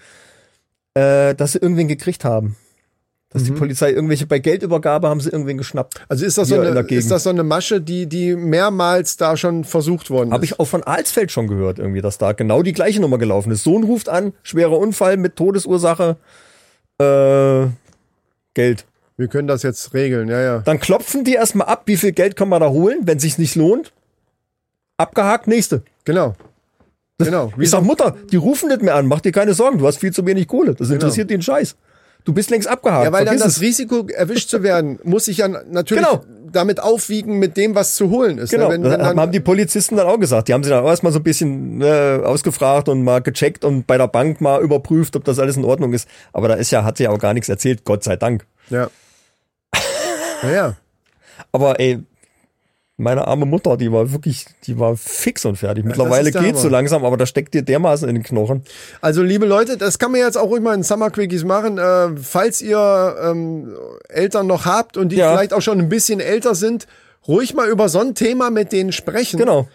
äh, 0.94 1.34
dass 1.34 1.52
sie 1.52 1.58
irgendwen 1.58 1.88
gekriegt 1.88 2.24
haben. 2.24 2.56
Dass 3.30 3.42
Mhm. 3.42 3.46
die 3.46 3.52
Polizei 3.52 3.90
irgendwelche, 3.90 4.24
bei 4.26 4.38
Geldübergabe 4.38 5.08
haben 5.08 5.20
sie 5.20 5.30
irgendwen 5.30 5.58
geschnappt. 5.58 6.00
Also 6.08 6.24
ist 6.24 6.38
das, 6.38 6.48
so 6.48 6.60
eine, 6.60 6.80
ist 6.80 7.10
das 7.10 7.24
so 7.24 7.30
eine 7.30 7.42
Masche, 7.42 7.80
die, 7.80 8.06
die 8.06 8.36
mehrmals 8.36 9.16
da 9.16 9.36
schon 9.36 9.64
versucht 9.64 10.10
worden 10.10 10.32
Habe 10.32 10.44
ist? 10.44 10.52
ich 10.52 10.60
auch 10.60 10.66
von 10.66 10.84
Alsfeld 10.84 11.32
schon 11.32 11.48
gehört, 11.48 11.78
irgendwie, 11.80 12.00
dass 12.00 12.18
da 12.18 12.32
genau 12.32 12.62
die 12.62 12.72
gleiche 12.72 13.00
Nummer 13.00 13.18
gelaufen 13.18 13.50
ist. 13.50 13.64
Sohn 13.64 13.82
ruft 13.82 14.08
an, 14.08 14.32
schwerer 14.44 14.78
Unfall 14.78 15.16
mit 15.16 15.34
Todesursache, 15.36 16.16
äh, 16.98 17.66
Geld. 18.54 18.86
Wir 19.18 19.28
können 19.28 19.48
das 19.48 19.62
jetzt 19.62 19.92
regeln, 19.92 20.28
ja, 20.28 20.40
ja. 20.40 20.58
Dann 20.58 20.78
klopfen 20.78 21.24
die 21.24 21.34
erstmal 21.34 21.66
ab, 21.66 21.82
wie 21.86 21.96
viel 21.96 22.12
Geld 22.12 22.36
kann 22.36 22.48
man 22.48 22.60
da 22.60 22.68
holen, 22.68 23.00
wenn 23.04 23.18
sich's 23.18 23.38
nicht 23.38 23.56
lohnt. 23.56 23.92
Abgehakt, 24.98 25.46
nächste. 25.46 25.82
Genau. 26.04 26.34
Genau. 27.18 27.52
Wie 27.56 27.64
Ich 27.64 27.70
sag, 27.70 27.82
Mutter, 27.82 28.14
die 28.30 28.36
rufen 28.36 28.68
nicht 28.68 28.82
mehr 28.82 28.94
an, 28.94 29.06
mach 29.06 29.20
dir 29.20 29.32
keine 29.32 29.54
Sorgen, 29.54 29.78
du 29.78 29.86
hast 29.86 29.98
viel 29.98 30.12
zu 30.12 30.24
wenig 30.26 30.46
Kohle. 30.46 30.74
Das 30.74 30.90
interessiert 30.90 31.30
den 31.30 31.42
Scheiß. 31.42 31.76
Du 32.26 32.34
bist 32.34 32.50
längst 32.50 32.68
abgehakt. 32.68 33.04
Ja, 33.04 33.12
weil 33.12 33.24
dann 33.24 33.38
Vergiss 33.38 33.44
das 33.44 33.56
es. 33.56 33.62
Risiko, 33.62 34.06
erwischt 34.08 34.50
zu 34.50 34.62
werden, 34.62 34.98
muss 35.04 35.24
sich 35.24 35.38
ja 35.38 35.48
natürlich 35.48 36.04
Genau. 36.04 36.22
damit 36.52 36.80
aufwiegen 36.80 37.38
mit 37.38 37.56
dem, 37.56 37.74
was 37.74 37.94
zu 37.94 38.10
holen 38.10 38.36
ist. 38.38 38.50
Genau, 38.50 38.66
Ne? 38.68 38.74
Wenn, 38.74 38.82
wenn 38.82 38.98
dann, 38.98 39.18
haben 39.18 39.32
die 39.32 39.40
Polizisten 39.40 39.96
dann 39.96 40.06
auch 40.08 40.18
gesagt. 40.18 40.48
Die 40.48 40.52
haben 40.52 40.64
sie 40.64 40.70
dann 40.70 40.84
auch 40.84 40.88
erstmal 40.88 41.12
so 41.12 41.20
ein 41.20 41.22
bisschen 41.22 41.80
äh, 41.80 42.20
ausgefragt 42.24 42.88
und 42.88 43.02
mal 43.04 43.22
gecheckt 43.22 43.64
und 43.64 43.86
bei 43.86 43.96
der 43.96 44.08
Bank 44.08 44.40
mal 44.40 44.60
überprüft, 44.60 45.14
ob 45.16 45.24
das 45.24 45.38
alles 45.38 45.56
in 45.56 45.64
Ordnung 45.64 45.92
ist. 45.92 46.08
Aber 46.32 46.48
da 46.48 46.54
ist 46.54 46.70
ja, 46.72 46.84
hat 46.84 46.96
sie 46.98 47.04
ja 47.04 47.10
auch 47.10 47.18
gar 47.18 47.32
nichts 47.32 47.48
erzählt, 47.48 47.84
Gott 47.84 48.04
sei 48.04 48.16
Dank. 48.16 48.44
ja. 48.68 48.88
Ja, 50.42 50.50
ja. 50.50 50.76
Aber 51.52 51.80
ey, 51.80 52.00
Meine 52.98 53.26
arme 53.28 53.44
Mutter, 53.44 53.76
die 53.76 53.92
war 53.92 54.10
wirklich, 54.12 54.46
die 54.64 54.78
war 54.78 54.96
fix 54.96 55.44
und 55.44 55.56
fertig. 55.56 55.84
Mittlerweile 55.84 56.30
der 56.30 56.40
geht's 56.40 56.62
so 56.62 56.68
langsam, 56.70 57.04
aber 57.04 57.18
da 57.18 57.26
steckt 57.26 57.52
dir 57.52 57.60
dermaßen 57.60 58.08
in 58.08 58.14
den 58.14 58.24
Knochen. 58.24 58.62
Also, 59.02 59.22
liebe 59.22 59.44
Leute, 59.44 59.76
das 59.76 59.98
kann 59.98 60.12
man 60.12 60.20
jetzt 60.20 60.38
auch 60.38 60.48
ruhig 60.48 60.62
mal 60.62 60.74
in 60.74 60.82
Summer 60.82 61.10
Quickies 61.10 61.44
machen. 61.44 61.76
Äh, 61.76 62.16
falls 62.16 62.62
ihr 62.62 63.16
ähm, 63.22 63.74
Eltern 64.08 64.46
noch 64.46 64.64
habt 64.64 64.96
und 64.96 65.10
die 65.10 65.16
Ja. 65.16 65.32
vielleicht 65.32 65.52
auch 65.52 65.60
schon 65.60 65.78
ein 65.78 65.90
bisschen 65.90 66.20
älter 66.20 66.54
sind, 66.54 66.86
ruhig 67.28 67.52
mal 67.52 67.68
über 67.68 67.90
so 67.90 67.98
ein 68.00 68.14
Thema 68.14 68.48
mit 68.50 68.72
denen 68.72 68.92
sprechen. 68.92 69.38
Genau. 69.38 69.68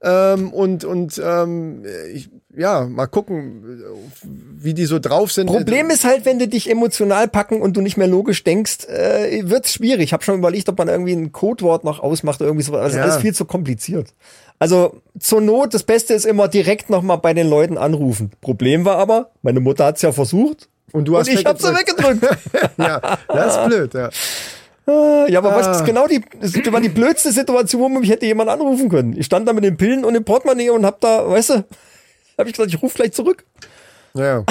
Ähm, 0.00 0.52
und 0.52 0.84
und 0.84 1.20
ähm, 1.24 1.84
ich, 2.14 2.30
ja, 2.56 2.86
mal 2.86 3.06
gucken, 3.06 3.64
wie 4.22 4.74
die 4.74 4.84
so 4.86 4.98
drauf 5.00 5.32
sind. 5.32 5.46
Problem 5.48 5.90
ist 5.90 6.04
halt, 6.04 6.24
wenn 6.24 6.38
du 6.38 6.46
dich 6.46 6.70
emotional 6.70 7.26
packen 7.26 7.60
und 7.60 7.76
du 7.76 7.80
nicht 7.80 7.96
mehr 7.96 8.06
logisch 8.06 8.44
denkst, 8.44 8.86
äh, 8.86 9.48
wird's 9.50 9.72
schwierig. 9.72 10.04
Ich 10.04 10.12
habe 10.12 10.22
schon 10.22 10.38
überlegt, 10.38 10.68
ob 10.68 10.78
man 10.78 10.88
irgendwie 10.88 11.14
ein 11.14 11.32
Codewort 11.32 11.82
noch 11.82 11.98
ausmacht 12.00 12.40
oder 12.40 12.48
irgendwie 12.48 12.64
so. 12.64 12.74
Also 12.76 12.96
Ja. 12.96 13.02
alles 13.04 13.16
viel 13.16 13.34
zu 13.34 13.44
kompliziert. 13.44 14.14
Also 14.60 15.00
zur 15.18 15.40
Not, 15.40 15.74
das 15.74 15.82
Beste 15.82 16.14
ist 16.14 16.26
immer 16.26 16.48
direkt 16.48 16.90
nochmal 16.90 17.18
bei 17.18 17.34
den 17.34 17.48
Leuten 17.48 17.76
anrufen. 17.78 18.30
Problem 18.40 18.84
war 18.84 18.96
aber, 18.98 19.30
meine 19.42 19.60
Mutter 19.60 19.84
hat's 19.86 20.02
ja 20.02 20.12
versucht. 20.12 20.68
Und 20.92 21.06
du 21.06 21.16
hast 21.18 21.28
und 21.28 21.34
ich 21.38 21.44
habe 21.44 21.60
sie 21.60 21.68
weggedrückt. 21.68 22.22
weggedrückt. 22.22 22.70
ja, 22.78 23.18
das 23.28 23.56
ist 23.56 23.66
blöd, 23.66 23.94
ja. 23.94 24.10
Äh, 24.88 25.30
ja, 25.32 25.38
aber 25.40 25.54
was 25.54 25.66
Ah. 25.66 25.72
ist 25.72 25.84
genau 25.84 26.06
die, 26.06 26.22
das 26.40 26.54
war 26.72 26.80
die 26.80 26.88
blödste 26.88 27.30
Situation, 27.32 27.82
wo 27.94 27.98
mich 28.00 28.10
hätte 28.10 28.26
jemand 28.26 28.48
anrufen 28.50 28.88
können. 28.88 29.14
Ich 29.18 29.26
stand 29.26 29.46
da 29.46 29.52
mit 29.52 29.64
den 29.64 29.76
Pillen 29.76 30.04
und 30.04 30.14
dem 30.14 30.24
Portemonnaie 30.24 30.70
und 30.70 30.86
hab 30.86 31.00
da, 31.00 31.28
weißt 31.28 31.50
du, 31.50 31.64
hab 32.38 32.46
ich 32.46 32.52
gesagt, 32.54 32.72
ich 32.72 32.80
rufe 32.82 32.96
gleich 32.96 33.12
zurück. 33.12 33.44
Ja, 34.14 34.44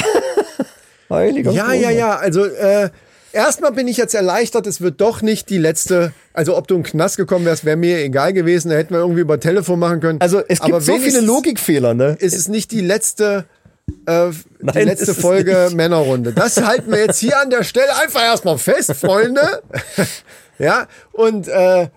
Heiliger 1.09 1.51
ja, 1.51 1.63
Strohmann. 1.65 1.81
ja, 1.81 1.89
ja. 1.91 2.15
Also 2.17 2.45
äh, 2.45 2.89
erstmal 3.31 3.71
bin 3.71 3.87
ich 3.87 3.97
jetzt 3.97 4.13
erleichtert, 4.13 4.67
es 4.67 4.81
wird 4.81 4.99
doch 5.01 5.21
nicht 5.21 5.49
die 5.49 5.57
letzte. 5.57 6.11
Also 6.33 6.55
ob 6.57 6.67
du 6.67 6.75
in 6.75 6.83
den 6.83 6.89
Knast 6.91 7.17
gekommen 7.17 7.45
wärst, 7.45 7.65
wäre 7.65 7.77
mir 7.77 7.99
egal 7.99 8.33
gewesen. 8.33 8.69
Da 8.69 8.75
hätten 8.75 8.93
wir 8.93 8.99
irgendwie 8.99 9.21
über 9.21 9.39
Telefon 9.39 9.79
machen 9.79 9.99
können. 10.01 10.21
Also 10.21 10.39
es 10.47 10.59
gibt 10.59 10.73
Aber 10.73 10.81
so 10.81 10.97
viele 10.97 11.21
Logikfehler, 11.21 11.93
ne? 11.93 12.15
Ist 12.19 12.35
es 12.35 12.47
nicht 12.47 12.71
die 12.71 12.81
letzte. 12.81 13.45
Äh, 14.05 14.31
die 14.31 14.65
Nein, 14.65 14.85
letzte 14.85 15.11
ist 15.11 15.17
es 15.17 15.21
Folge. 15.21 15.69
Männerrunde. 15.73 16.33
Das 16.33 16.61
halten 16.61 16.91
wir 16.91 16.99
jetzt 16.99 17.19
hier 17.19 17.39
an 17.39 17.49
der 17.49 17.63
Stelle 17.63 17.95
einfach 18.01 18.21
erstmal 18.21 18.57
fest, 18.57 18.93
Freunde. 18.95 19.61
ja, 20.59 20.87
und 21.11 21.47
äh, 21.47 21.89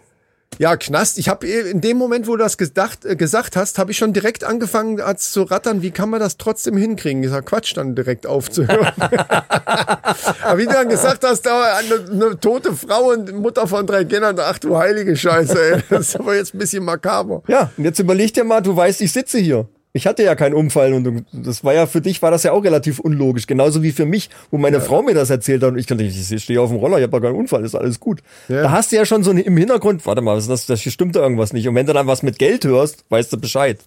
ja, 0.58 0.76
Knast. 0.76 1.18
Ich 1.18 1.30
habe 1.30 1.46
in 1.46 1.80
dem 1.80 1.96
Moment, 1.96 2.26
wo 2.26 2.32
du 2.32 2.42
das 2.42 2.58
gedacht, 2.58 3.06
äh, 3.06 3.16
gesagt 3.16 3.56
hast, 3.56 3.78
habe 3.78 3.92
ich 3.92 3.96
schon 3.96 4.12
direkt 4.12 4.44
angefangen 4.44 5.00
als 5.00 5.32
zu 5.32 5.44
rattern, 5.44 5.80
wie 5.80 5.90
kann 5.90 6.10
man 6.10 6.20
das 6.20 6.36
trotzdem 6.36 6.76
hinkriegen? 6.76 7.22
Dieser 7.22 7.40
Quatsch 7.40 7.74
dann 7.76 7.94
direkt 7.94 8.26
aufzuhören. 8.26 8.92
Aber 8.98 10.58
wie 10.58 10.66
du 10.66 10.72
dann 10.72 10.90
gesagt 10.90 11.24
hast, 11.24 11.46
da 11.46 11.76
eine, 11.76 12.10
eine 12.10 12.40
tote 12.40 12.74
Frau 12.74 13.10
und 13.10 13.32
Mutter 13.32 13.66
von 13.66 13.86
drei 13.86 14.04
Kindern, 14.04 14.36
ach 14.38 14.58
du 14.58 14.76
heilige 14.76 15.16
Scheiße, 15.16 15.58
ey. 15.58 15.82
das 15.88 16.08
ist 16.08 16.16
aber 16.16 16.34
jetzt 16.34 16.54
ein 16.54 16.58
bisschen 16.58 16.84
makaber. 16.84 17.42
Ja, 17.48 17.70
und 17.78 17.84
jetzt 17.84 17.98
überleg 17.98 18.34
dir 18.34 18.44
mal, 18.44 18.60
du 18.60 18.76
weißt, 18.76 19.00
ich 19.00 19.12
sitze 19.12 19.38
hier. 19.38 19.66
Ich 19.92 20.06
hatte 20.06 20.22
ja 20.22 20.36
keinen 20.36 20.54
Unfall 20.54 20.92
und 20.94 21.02
du- 21.04 21.24
das 21.32 21.64
war 21.64 21.74
ja 21.74 21.86
für 21.86 22.00
dich 22.00 22.22
war 22.22 22.30
das 22.30 22.44
ja 22.44 22.52
auch 22.52 22.62
relativ 22.62 23.00
unlogisch, 23.00 23.46
genauso 23.48 23.82
wie 23.82 23.90
für 23.90 24.06
mich, 24.06 24.30
wo 24.52 24.56
meine 24.58 24.80
Frau 24.80 25.02
mir 25.02 25.14
das 25.14 25.30
erzählt 25.30 25.62
hat 25.64 25.72
und 25.72 25.78
ich 25.78 25.86
dachte, 25.86 26.04
ich 26.04 26.42
stehe 26.42 26.60
auf 26.60 26.70
dem 26.70 26.78
Roller, 26.78 26.98
ich 26.98 27.02
habe 27.02 27.16
ja 27.16 27.20
keinen 27.22 27.34
Unfall, 27.36 27.64
ist 27.64 27.74
alles 27.74 27.98
gut. 27.98 28.20
Ja. 28.48 28.62
Da 28.62 28.70
hast 28.70 28.92
du 28.92 28.96
ja 28.96 29.04
schon 29.04 29.24
so 29.24 29.32
im 29.32 29.56
Hintergrund, 29.56 30.06
warte 30.06 30.22
mal, 30.22 30.40
das, 30.40 30.66
das 30.66 30.80
hier 30.80 30.92
stimmt 30.92 31.16
da 31.16 31.20
irgendwas 31.20 31.52
nicht 31.52 31.66
und 31.66 31.74
wenn 31.74 31.86
du 31.86 31.92
dann 31.92 32.06
was 32.06 32.22
mit 32.22 32.38
Geld 32.38 32.64
hörst, 32.64 33.04
weißt 33.08 33.32
du 33.32 33.40
Bescheid. 33.40 33.78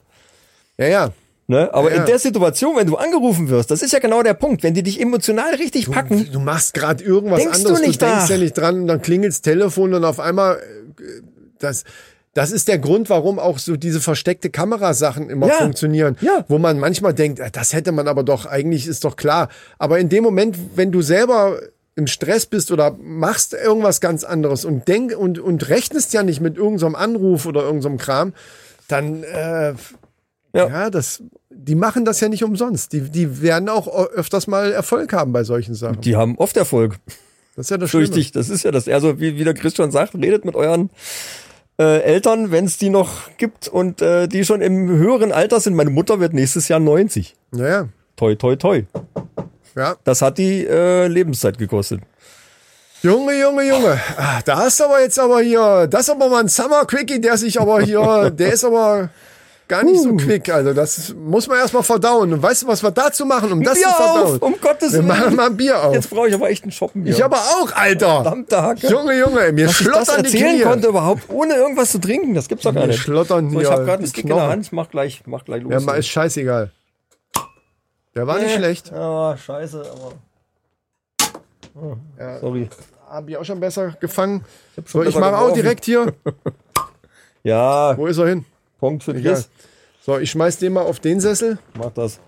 Ja, 0.78 0.88
ja. 0.88 1.12
Ne? 1.48 1.74
Aber 1.74 1.90
Ja. 1.92 2.02
in 2.02 2.06
der 2.06 2.20
Situation, 2.20 2.76
wenn 2.78 2.88
du 2.88 2.96
angerufen 2.98 3.50
wirst, 3.50 3.70
das 3.72 3.82
ist 3.82 3.92
ja 3.94 4.00
genau 4.00 4.24
der 4.24 4.34
Punkt, 4.34 4.64
wenn 4.64 4.74
die 4.74 4.84
dich 4.84 5.00
emotional 5.00 5.56
richtig 5.56 5.90
packen, 5.92 6.30
Du 6.32 6.40
machst 6.40 6.74
gerade 6.74 7.04
irgendwas 7.04 7.40
Denkst 7.42 7.64
du 7.64 7.68
anderes, 7.70 7.88
nicht 7.88 8.02
du 8.02 8.06
denkst 8.06 8.22
nach? 8.24 8.30
ja 8.30 8.38
nicht 8.38 8.54
dran 8.58 8.82
und 8.82 8.88
dann 8.88 9.02
klingelt's 9.02 9.42
Telefon 9.42 9.94
und 9.94 10.04
auf 10.06 10.20
einmal 10.22 10.56
äh, 10.56 11.22
das 11.60 11.84
das 12.34 12.52
ist 12.52 12.68
der 12.68 12.80
Grund, 12.80 13.10
warum 13.10 13.38
auch 13.40 13.60
so 13.60 13.76
diese 13.78 14.02
versteckte 14.02 14.50
Kamerasachen 14.50 15.30
immer 15.30 15.48
Ja. 15.48 15.54
funktionieren, 15.56 16.18
Ja. 16.22 16.46
wo 16.48 16.58
man 16.58 16.80
manchmal 16.80 17.14
denkt, 17.14 17.40
äh, 17.40 17.52
das 17.52 17.74
hätte 17.74 17.92
man 17.92 18.08
aber 18.08 18.24
doch 18.24 18.46
eigentlich 18.46 18.88
ist 18.88 19.04
doch 19.06 19.16
klar, 19.16 19.50
aber 19.78 20.00
in 20.00 20.10
dem 20.10 20.24
Moment, 20.24 20.58
wenn 20.76 20.92
du 20.92 21.02
selber 21.02 21.60
im 21.96 22.08
Stress 22.08 22.48
bist 22.48 22.72
oder 22.72 22.98
machst 23.00 23.54
irgendwas 23.54 24.02
ganz 24.02 24.24
anderes 24.24 24.66
und 24.66 24.88
denk 24.88 25.16
und 25.16 25.38
und 25.38 25.70
rechnest 25.70 26.12
ja 26.14 26.24
nicht 26.24 26.42
mit 26.42 26.58
irgendeinem 26.58 26.96
Anruf 26.96 27.46
oder 27.46 27.62
irgendeinem 27.62 27.98
Kram, 28.00 28.34
dann 28.88 29.22
äh, 29.24 29.74
Ja. 30.56 30.68
ja. 30.68 30.90
das 30.90 31.22
die 31.56 31.76
machen 31.76 32.04
das 32.04 32.20
ja 32.20 32.30
nicht 32.30 32.44
umsonst. 32.44 32.94
Die 32.94 33.02
die 33.02 33.44
werden 33.44 33.70
auch 33.70 33.88
öfters 33.88 34.48
mal 34.48 34.72
Erfolg 34.72 35.14
haben 35.14 35.34
bei 35.34 35.44
solchen 35.44 35.76
Sachen. 35.76 36.02
die 36.02 36.16
haben 36.16 36.36
oft 36.40 36.58
Erfolg. 36.58 36.96
Das 37.56 37.68
ist 37.68 37.70
ja 37.70 37.78
das 37.78 37.92
Schlimme. 37.92 38.06
Richtig, 38.08 38.32
das 38.32 38.50
ist 38.50 38.64
ja 38.64 38.72
das. 38.72 38.88
Also 38.88 39.20
wie, 39.20 39.38
wie 39.38 39.44
der 39.44 39.54
Chris 39.54 39.76
schon 39.76 39.92
sagt, 39.92 40.16
redet 40.16 40.46
mit 40.46 40.56
euren 40.56 40.90
äh, 41.84 42.00
Eltern, 42.04 42.52
wenn 42.52 42.66
es 42.66 42.78
die 42.78 42.90
noch 42.90 43.30
gibt 43.38 43.68
und 43.68 44.02
äh, 44.02 44.28
die 44.28 44.46
schon 44.46 44.62
im 44.62 44.88
höheren 44.88 45.32
Alter 45.32 45.60
sind. 45.60 45.76
Meine 45.76 45.90
Mutter 45.90 46.20
wird 46.20 46.34
nächstes 46.34 46.68
Jahr 46.70 46.80
90. 46.80 47.36
Ja, 47.54 47.68
ja. 47.68 47.90
Toi, 48.16 48.36
toi, 48.36 48.56
toi. 48.56 48.84
ja. 49.76 49.96
Das 50.04 50.22
hat 50.22 50.38
die 50.38 50.66
äh, 50.66 51.08
Lebenszeit 51.08 51.58
gekostet. 51.58 52.02
Junge, 53.02 53.38
Junge, 53.38 53.64
Junge. 53.64 54.00
Ah, 54.16 54.40
da 54.46 54.60
hast 54.60 54.80
du 54.80 54.86
aber 54.86 55.02
jetzt 55.02 55.20
aber 55.20 55.42
hier, 55.42 55.88
das 55.88 56.04
ist 56.04 56.10
aber 56.10 56.30
mal 56.30 56.40
ein 56.44 56.48
Summer 56.48 56.86
Quickie, 56.86 57.20
der 57.20 57.36
sich 57.36 57.60
aber 57.60 57.82
hier, 57.82 58.30
der 58.38 58.54
ist 58.54 58.64
aber 58.64 59.10
gar 59.68 59.84
nicht 59.84 60.00
Uh. 60.00 60.04
so 60.04 60.16
quick. 60.18 60.50
Also 60.50 60.74
das 60.74 61.14
muss 61.16 61.48
man 61.48 61.58
erstmal 61.58 61.84
verdauen. 61.84 62.34
Und 62.34 62.42
weißt 62.42 62.64
du, 62.64 62.68
was 62.68 62.84
wir 62.84 62.92
dazu 62.92 63.26
machen, 63.26 63.52
um 63.52 63.64
das 63.64 63.74
Bier 63.76 63.88
zu 63.88 63.94
verdauen? 63.94 64.36
auf, 64.36 64.42
um 64.42 64.56
Gottes 64.62 64.92
wir 64.94 65.00
Willen. 65.00 65.08
machen 65.08 65.36
mal 65.36 65.48
ein 65.48 65.58
Bier 65.58 65.82
auf. 65.84 65.94
Jetzt 65.94 66.10
brauche 66.10 66.28
ich 66.28 66.34
aber 66.34 66.50
echt 66.50 66.64
einen 66.64 66.72
Shoppen. 66.72 67.06
ich 67.08 67.24
aber 67.24 67.38
auch, 67.38 67.72
Alter. 67.74 68.22
Verdammte 68.24 68.62
Hacke. 68.62 68.88
Junge, 68.88 69.18
Junge, 69.18 69.52
mir 69.52 69.66
Dass 69.68 69.80
ich 69.82 69.86
das 69.88 69.94
schlottern 70.06 70.24
die 70.24 70.32
erzählen 70.34 70.56
Knie. 70.56 70.64
konnte 70.64 70.88
überhaupt, 70.88 71.24
ohne 71.30 71.56
irgendwas 71.56 71.92
zu 71.92 72.00
trinken, 72.00 72.34
das 72.34 72.48
gibt's 72.48 72.64
doch 72.64 72.74
gar 72.74 72.88
nicht. 72.88 73.00
schlottern 73.00 73.50
So, 73.52 73.62
ich 73.62 73.70
habe 73.70 73.84
gerade 73.86 74.00
einen 74.00 74.08
Stick 74.08 74.24
in 74.26 74.30
der. 74.36 74.48
Hand, 74.48 74.66
ich 74.66 74.72
mach 74.72 74.90
gleich, 74.90 75.22
mach 75.26 75.44
gleich 75.46 75.64
los. 75.64 75.72
Ja, 75.74 75.80
mal 75.80 75.94
ist 76.00 76.08
scheißegal. 76.08 76.72
Der 78.16 78.28
war 78.28 78.38
nicht 78.40 78.54
schlecht. 78.54 78.92
Ja, 78.92 79.36
scheiße, 79.38 79.82
aber. 79.92 80.12
Oh, 81.76 81.96
Sorry. 82.42 82.70
Hab 83.10 83.28
ich 83.30 83.38
auch 83.38 83.44
schon 83.46 83.60
besser 83.60 83.96
gefangen. 84.00 84.44
hab 84.78 84.88
So, 84.88 85.04
ich 85.04 85.16
mache 85.18 85.38
auch 85.38 85.54
direkt 85.54 85.86
hier. 85.86 86.14
Ja, 87.46 87.98
Wo 87.98 88.08
ist 88.08 88.18
er 88.20 88.28
hin? 88.28 88.46
Punkt 88.84 89.04
für 89.06 89.12
Egal. 89.16 89.36
Chris. 89.36 89.50
So, 90.06 90.18
ich 90.20 90.30
schmeiß 90.32 90.58
den 90.58 90.74
mal 90.74 90.82
auf 90.82 91.00
den 91.00 91.22
Sessel. 91.22 91.58
Mach 91.78 91.92
das. 91.92 92.20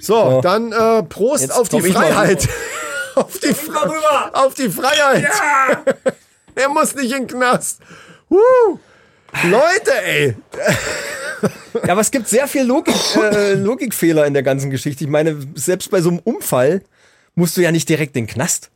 So, 0.00 0.14
So. 0.30 0.40
dann 0.40 0.72
äh, 0.72 1.04
Prost 1.04 1.42
Jetzt 1.42 1.52
auf 1.56 1.68
die 1.68 1.80
Freiheit. 1.80 2.48
auf, 3.14 3.38
die 3.38 3.54
Fre 3.54 3.92
auf 4.32 4.54
die 4.54 4.68
Freiheit. 4.68 5.28
er 6.56 6.68
muss 6.70 6.96
nicht 6.96 7.12
in 7.12 7.18
den 7.18 7.26
Knast. 7.28 7.78
Woo. 8.28 8.80
Leute, 9.44 9.92
ey. 10.04 10.36
Ja, 11.86 11.92
aber 11.92 12.00
es 12.00 12.10
gibt 12.10 12.26
sehr 12.26 12.48
viel 12.48 12.64
Logik, 12.64 12.96
äh, 13.16 13.54
Logikfehler 13.54 14.26
in 14.26 14.34
der 14.34 14.42
ganzen 14.42 14.70
Geschichte. 14.70 15.04
Ich 15.04 15.10
meine, 15.10 15.36
selbst 15.54 15.88
bei 15.92 16.00
so 16.00 16.08
einem 16.08 16.18
Unfall 16.18 16.82
musst 17.36 17.56
du 17.56 17.60
ja 17.60 17.70
nicht 17.70 17.88
direkt 17.88 18.16
in 18.16 18.24
den 18.26 18.32
Knast. 18.32 18.70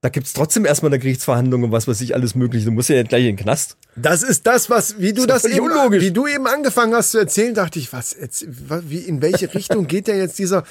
Da 0.00 0.10
gibt's 0.10 0.32
trotzdem 0.32 0.64
erstmal 0.64 0.90
eine 0.92 1.00
Gerichtsverhandlung 1.00 1.64
und 1.64 1.72
was 1.72 1.88
weiß 1.88 2.00
ich, 2.02 2.14
alles 2.14 2.36
mögliche. 2.36 2.66
Du 2.66 2.70
musst 2.70 2.88
ja 2.88 2.96
nicht 2.96 3.08
gleich 3.08 3.22
in 3.24 3.36
den 3.36 3.36
Knast. 3.36 3.76
Das 3.96 4.22
ist 4.22 4.46
das, 4.46 4.70
was, 4.70 5.00
wie 5.00 5.12
du 5.12 5.26
Das 5.26 5.42
das, 5.42 5.50
eben, 5.52 5.66
unlogisch. 5.66 6.02
wie 6.04 6.12
du 6.12 6.28
eben 6.28 6.46
angefangen 6.46 6.94
hast 6.94 7.10
zu 7.10 7.18
erzählen, 7.18 7.52
dachte 7.52 7.80
ich, 7.80 7.92
was, 7.92 8.14
jetzt, 8.18 8.46
wie, 8.88 8.98
in 8.98 9.20
welche 9.22 9.52
Richtung 9.54 9.88
geht 9.88 10.06
der 10.06 10.16
jetzt 10.18 10.38
dieser? 10.38 10.62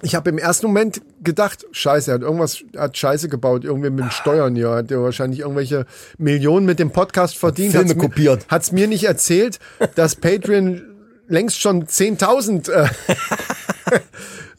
Ich 0.00 0.14
habe 0.14 0.30
im 0.30 0.38
ersten 0.38 0.66
Moment 0.68 1.02
gedacht, 1.22 1.66
Scheiße, 1.70 2.10
er 2.10 2.14
hat 2.14 2.22
irgendwas, 2.22 2.64
er 2.72 2.84
hat 2.84 2.96
Scheiße 2.96 3.28
gebaut, 3.28 3.62
irgendwie 3.62 3.90
mit 3.90 4.04
den 4.06 4.10
Steuern 4.10 4.56
hier, 4.56 4.70
hat 4.70 4.90
er 4.90 5.02
wahrscheinlich 5.02 5.40
irgendwelche 5.40 5.84
Millionen 6.16 6.64
mit 6.64 6.78
dem 6.78 6.92
Podcast 6.92 7.36
verdient. 7.36 7.72
Filme 7.72 7.90
Hat's 7.90 7.94
mir- 7.96 8.00
kopiert. 8.00 8.46
Hat's 8.48 8.72
mir 8.72 8.86
nicht 8.88 9.04
erzählt, 9.04 9.58
dass 9.96 10.16
Patreon 10.16 10.80
längst 11.28 11.60
schon 11.60 11.84
10.000 11.86 12.70
äh, 12.72 12.88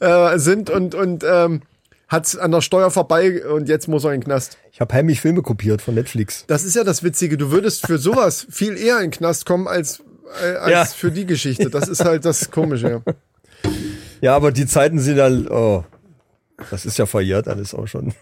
äh, 0.34 0.38
sind 0.38 0.70
und 0.70 0.94
und 0.94 1.24
ähm, 1.28 1.62
hat's 2.08 2.36
an 2.36 2.50
der 2.50 2.60
Steuer 2.60 2.90
vorbei 2.90 3.44
und 3.46 3.68
jetzt 3.68 3.88
muss 3.88 4.04
er 4.04 4.12
in 4.12 4.20
den 4.20 4.24
Knast. 4.24 4.58
Ich 4.72 4.80
habe 4.80 4.94
heimlich 4.94 5.20
Filme 5.20 5.42
kopiert 5.42 5.82
von 5.82 5.94
Netflix. 5.94 6.44
Das 6.46 6.64
ist 6.64 6.76
ja 6.76 6.84
das 6.84 7.02
Witzige. 7.02 7.36
Du 7.36 7.50
würdest 7.50 7.86
für 7.86 7.98
sowas 7.98 8.46
viel 8.50 8.76
eher 8.76 8.96
in 8.98 9.04
den 9.04 9.10
Knast 9.10 9.46
kommen 9.46 9.66
als, 9.68 10.02
äh, 10.42 10.54
als 10.56 10.70
Ja. 10.70 10.84
für 10.84 11.10
die 11.10 11.26
Geschichte. 11.26 11.70
Das 11.70 11.88
ist 11.88 12.04
halt 12.04 12.24
das 12.24 12.50
Komische. 12.50 13.02
Ja. 13.06 13.14
Ja, 14.20 14.36
aber 14.36 14.52
die 14.52 14.66
Zeiten 14.66 14.98
sind 15.00 15.16
dann, 15.16 15.48
oh, 15.48 15.84
das 16.70 16.86
ist 16.86 16.98
ja 16.98 17.06
verjährt 17.06 17.48
alles 17.48 17.74
auch 17.74 17.86
schon. 17.86 18.14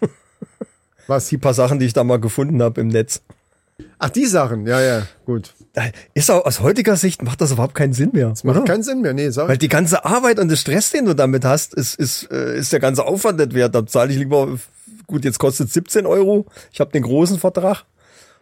Was? 1.06 1.28
Die 1.28 1.38
paar 1.38 1.54
Sachen, 1.54 1.78
die 1.78 1.86
ich 1.86 1.92
da 1.92 2.02
mal 2.04 2.18
gefunden 2.20 2.62
habe 2.62 2.80
im 2.80 2.88
Netz. 2.88 3.22
Ach, 3.98 4.11
die 4.11 4.26
Sachen. 4.26 4.66
Ja, 4.66 4.80
ja, 4.80 5.06
gut. 5.24 5.54
Ist 6.14 6.30
auch 6.30 6.44
aus 6.44 6.61
heutiger 6.61 6.96
Sicht 6.96 7.22
macht 7.22 7.40
das 7.40 7.52
überhaupt 7.52 7.74
keinen 7.74 7.92
Sinn 7.92 8.11
mehr. 8.12 8.28
Macht 8.28 8.44
oder? 8.44 8.64
keinen 8.64 8.82
Sinn 8.82 9.00
mehr. 9.00 9.14
Nee, 9.14 9.30
sag 9.30 9.48
Weil 9.48 9.58
die 9.58 9.68
ganze 9.68 10.04
Arbeit 10.04 10.38
und 10.38 10.48
der 10.48 10.56
Stress, 10.56 10.90
den 10.90 11.06
du 11.06 11.14
damit 11.14 11.44
hast, 11.44 11.74
ist, 11.74 11.94
ist, 11.94 12.30
äh, 12.30 12.58
ist 12.58 12.72
der 12.72 12.80
ganze 12.80 13.04
Aufwand 13.04 13.38
nicht 13.38 13.54
wert. 13.54 13.74
Da 13.74 13.87
zahle 13.87 14.12
ich 14.12 14.18
lieber, 14.18 14.58
gut, 15.06 15.24
jetzt 15.24 15.38
kostet 15.38 15.72
17 15.72 16.06
Euro. 16.06 16.46
Ich 16.72 16.80
habe 16.80 16.90
den 16.90 17.02
großen 17.02 17.38
Vertrag 17.38 17.85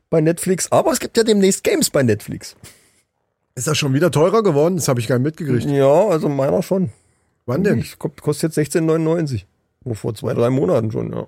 bei 0.08 0.20
Netflix. 0.20 0.70
Aber 0.72 0.92
es 0.92 1.00
gibt 1.00 1.16
ja 1.16 1.22
demnächst 1.22 1.64
Games 1.64 1.90
bei 1.90 2.02
Netflix. 2.02 2.56
Ist 3.54 3.66
das 3.66 3.78
schon 3.78 3.94
wieder 3.94 4.10
teurer 4.10 4.42
geworden? 4.42 4.76
Das 4.76 4.88
habe 4.88 5.00
ich 5.00 5.08
gar 5.08 5.18
nicht 5.18 5.24
mitgekriegt. 5.24 5.66
Ja, 5.66 6.06
also 6.08 6.28
meiner 6.28 6.62
schon. 6.62 6.90
Wann 7.46 7.64
denn? 7.64 7.78
Ich, 7.78 7.98
kostet 7.98 8.56
jetzt 8.56 8.76
16,99. 8.76 9.44
Oh, 9.84 9.94
vor 9.94 10.14
zwei, 10.14 10.34
drei 10.34 10.50
Monaten 10.50 10.92
schon, 10.92 11.12
ja. 11.12 11.26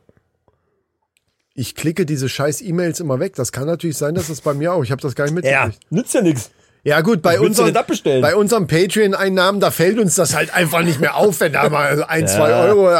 Ich 1.55 1.75
klicke 1.75 2.07
diese 2.07 2.29
scheiß 2.29 2.63
E-Mails 2.63 3.01
immer 3.01 3.21
weg. 3.21 3.35
Das 3.37 3.53
kann 3.53 3.67
natürlich 3.67 3.99
sein, 3.99 4.15
dass 4.15 4.29
das 4.29 4.41
bei 4.41 4.55
mir 4.55 4.73
auch. 4.73 4.83
Ich 4.85 4.91
habe 4.91 5.03
das 5.03 5.15
gar 5.15 5.25
nicht 5.31 5.45
Ja, 5.45 5.67
mitgekriegt. 5.67 5.93
nützt 5.93 6.15
ja 6.15 6.23
nichts. 6.23 6.51
Ja 6.85 7.01
gut, 7.01 7.23
bei 7.23 7.39
abbestellen? 7.39 8.23
bei 8.23 8.35
unserem 8.35 8.67
Patreon-Einnahmen, 8.67 9.61
da 9.61 9.71
fällt 9.71 9.99
uns 10.01 10.17
das 10.17 10.35
halt 10.35 10.53
einfach 10.53 10.83
nicht 10.83 10.99
mehr 11.01 11.15
auf, 11.15 11.39
wenn 11.41 11.53
da 11.53 11.69
mal 11.69 12.03
ein, 12.05 12.27
zwei 12.27 12.51
Ja. 12.51 12.61
Euro 12.65 12.91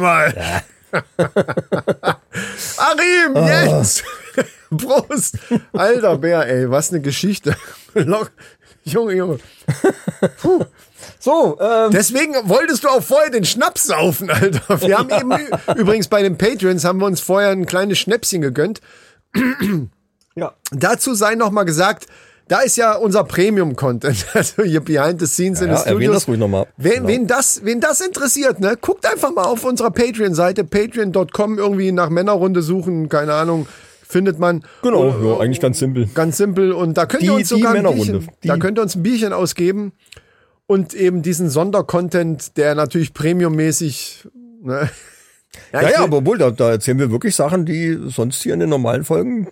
mal. 0.00 0.62
Arim, 2.78 3.36
Ah. 3.36 3.64
jetzt! 3.78 4.04
Prost! 4.78 5.38
Alter 5.72 6.16
Bär, 6.18 6.46
ey, 6.46 6.70
was 6.70 6.90
eine 6.90 7.00
Geschichte. 7.02 7.54
Junge, 8.84 9.12
Junge. 9.14 9.38
So, 11.26 11.58
ähm, 11.60 11.90
Deswegen 11.90 12.34
wolltest 12.44 12.84
du 12.84 12.88
auch 12.88 13.02
vorher 13.02 13.30
den 13.30 13.44
Schnaps 13.44 13.82
saufen, 13.88 14.30
Alter. 14.30 14.80
Wir 14.80 14.96
haben 14.96 15.10
eben, 15.10 15.32
ü- 15.32 15.80
übrigens 15.80 16.06
bei 16.06 16.22
den 16.22 16.38
Patreons 16.38 16.84
haben 16.84 17.00
wir 17.00 17.06
uns 17.06 17.20
vorher 17.20 17.50
ein 17.50 17.66
kleines 17.66 17.98
Schnäpschen 17.98 18.40
gegönnt. 18.42 18.80
ja. 20.36 20.54
Dazu 20.70 21.14
sei 21.14 21.34
noch 21.34 21.50
mal 21.50 21.64
gesagt, 21.64 22.06
da 22.48 22.60
ist 22.60 22.76
ja 22.76 22.94
unser 22.94 23.24
Premium-Content, 23.24 24.24
also 24.34 24.62
hier 24.62 24.80
behind 24.80 25.18
the 25.20 25.26
scenes 25.26 25.60
in 25.60 25.68
Ja, 25.70 25.78
the 25.78 25.88
erwähn 25.88 25.94
Studios. 25.96 26.14
das 26.14 26.28
ruhig 26.28 26.38
noch 26.38 26.46
mal. 26.48 26.66
Wen, 26.76 26.92
Genau. 26.94 27.08
wen, 27.08 27.26
das, 27.26 27.64
wen 27.64 27.80
das 27.80 28.00
interessiert, 28.00 28.60
ne, 28.60 28.76
guckt 28.80 29.04
einfach 29.04 29.32
mal 29.34 29.46
auf 29.46 29.64
unserer 29.64 29.90
Patreon-Seite, 29.90 30.62
patreon.com, 30.62 31.58
irgendwie 31.58 31.90
nach 31.90 32.08
Männerrunde 32.08 32.62
suchen, 32.62 33.08
keine 33.08 33.34
Ahnung, 33.34 33.66
findet 34.06 34.38
man. 34.38 34.62
Genau, 34.82 35.08
Und, 35.08 35.26
ja, 35.26 35.40
eigentlich 35.40 35.58
ganz 35.60 35.80
simpel. 35.80 36.08
Ganz 36.14 36.36
simpel. 36.36 36.70
Und 36.70 36.96
da 36.96 37.06
könnt 37.06 37.24
ihr 37.24 37.30
Die- 37.32 37.36
uns 37.36 37.48
sogar 37.48 37.72
die 37.74 37.80
ein. 37.84 37.94
Bierchen, 37.96 38.28
Die- 38.44 38.46
da 38.48 38.56
könnt 38.58 38.78
ihr 38.78 38.82
uns 38.82 38.94
ein 38.94 39.02
Bierchen 39.02 39.32
ausgeben. 39.32 39.92
Und 40.66 40.94
eben 40.94 41.22
diesen 41.22 41.48
Sondercontent, 41.48 42.56
der 42.56 42.74
natürlich 42.74 43.14
premiummäßig, 43.14 44.26
ne, 44.62 44.90
Ja, 45.72 45.80
ja, 45.82 45.88
will- 45.88 45.94
aber 45.96 46.26
wohl, 46.26 46.36
da, 46.38 46.50
da 46.50 46.70
erzählen 46.70 46.98
wir 46.98 47.10
wirklich 47.10 47.34
Sachen, 47.34 47.64
die 47.64 47.98
sonst 48.08 48.42
hier 48.42 48.52
in 48.54 48.60
den 48.60 48.68
normalen 48.68 49.04
Folgen 49.04 49.48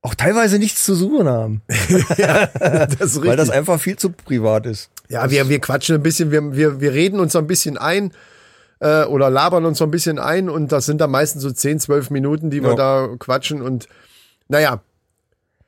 auch 0.00 0.14
teilweise 0.14 0.58
nichts 0.58 0.84
zu 0.84 0.94
suchen 0.94 1.28
haben. 1.28 1.62
das 1.68 1.76
ist 2.16 3.16
richtig. 3.16 3.24
Weil 3.24 3.36
das 3.36 3.50
einfach 3.50 3.78
viel 3.80 3.96
zu 3.96 4.10
privat 4.10 4.64
ist. 4.64 4.90
Ja, 5.08 5.30
wir, 5.30 5.48
wir 5.48 5.58
quatschen 5.58 5.96
ein 5.96 6.02
bisschen, 6.02 6.30
wir, 6.30 6.54
wir, 6.56 6.80
wir 6.80 6.92
reden 6.92 7.20
uns 7.20 7.32
so 7.32 7.38
ein 7.38 7.46
bisschen 7.46 7.76
ein 7.76 8.12
äh, 8.80 9.04
oder 9.04 9.28
labern 9.28 9.66
uns 9.66 9.78
so 9.78 9.84
ein 9.84 9.90
bisschen 9.90 10.18
ein 10.18 10.48
und 10.48 10.72
das 10.72 10.86
sind 10.86 11.00
dann 11.00 11.10
meistens 11.10 11.42
so 11.42 11.50
10, 11.50 11.80
12 11.80 12.10
Minuten, 12.10 12.48
die 12.48 12.62
wir 12.62 12.70
Ja. 12.70 12.76
da 12.76 13.08
quatschen 13.18 13.60
und 13.60 13.88
naja, 14.48 14.80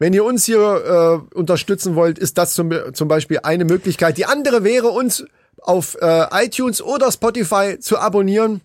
wenn 0.01 0.13
ihr 0.13 0.25
uns 0.25 0.45
hier 0.47 1.23
äh, 1.33 1.37
unterstützen 1.37 1.95
wollt, 1.95 2.19
ist 2.19 2.37
das 2.39 2.55
zum, 2.55 2.73
zum 2.93 3.07
Beispiel 3.07 3.39
eine 3.45 3.65
Möglichkeit. 3.65 4.19
Die 4.19 4.25
andere 4.25 4.65
wäre, 4.65 4.89
uns 4.89 5.25
auf 5.59 5.97
äh, 6.01 6.45
iTunes 6.45 6.83
oder 6.83 7.13
Spotify 7.13 7.79
zu 7.79 7.99
abonnieren 7.99 8.63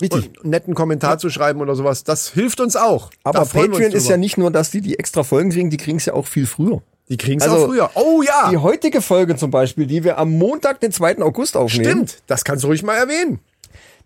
Richtig. 0.00 0.26
und 0.26 0.40
einen 0.40 0.50
netten 0.50 0.74
Kommentar 0.74 1.18
zu 1.18 1.28
schreiben 1.30 1.60
oder 1.60 1.74
sowas. 1.76 2.02
Das 2.02 2.30
hilft 2.30 2.60
uns 2.60 2.76
auch. 2.76 3.10
Aber 3.24 3.44
Patreon 3.44 3.92
ist 3.92 4.08
ja 4.08 4.16
nicht 4.16 4.38
nur, 4.38 4.50
dass 4.50 4.70
die 4.70 4.80
die 4.80 4.98
extra 4.98 5.22
Folgen 5.22 5.50
kriegen, 5.50 5.70
die 5.70 5.76
kriegen 5.76 5.98
es 5.98 6.06
ja 6.06 6.14
auch 6.14 6.26
viel 6.26 6.46
früher. 6.46 6.82
Die 7.10 7.16
kriegen 7.16 7.40
es 7.40 7.46
Also, 7.48 7.64
auch 7.64 7.68
früher. 7.68 7.90
Oh 7.94 8.22
ja, 8.22 8.50
Die 8.50 8.58
heutige 8.58 9.00
Folge 9.02 9.36
zum 9.36 9.50
Beispiel, 9.50 9.86
die 9.86 10.04
wir 10.04 10.18
am 10.18 10.30
Montag, 10.30 10.80
den 10.80 10.92
2. 10.92 11.18
August 11.22 11.56
aufnehmen, 11.56 12.06
stimmt. 12.06 12.22
Das 12.26 12.44
kannst 12.44 12.64
du 12.64 12.68
ruhig 12.68 12.82
mal 12.82 12.96
erwähnen. 12.96 13.40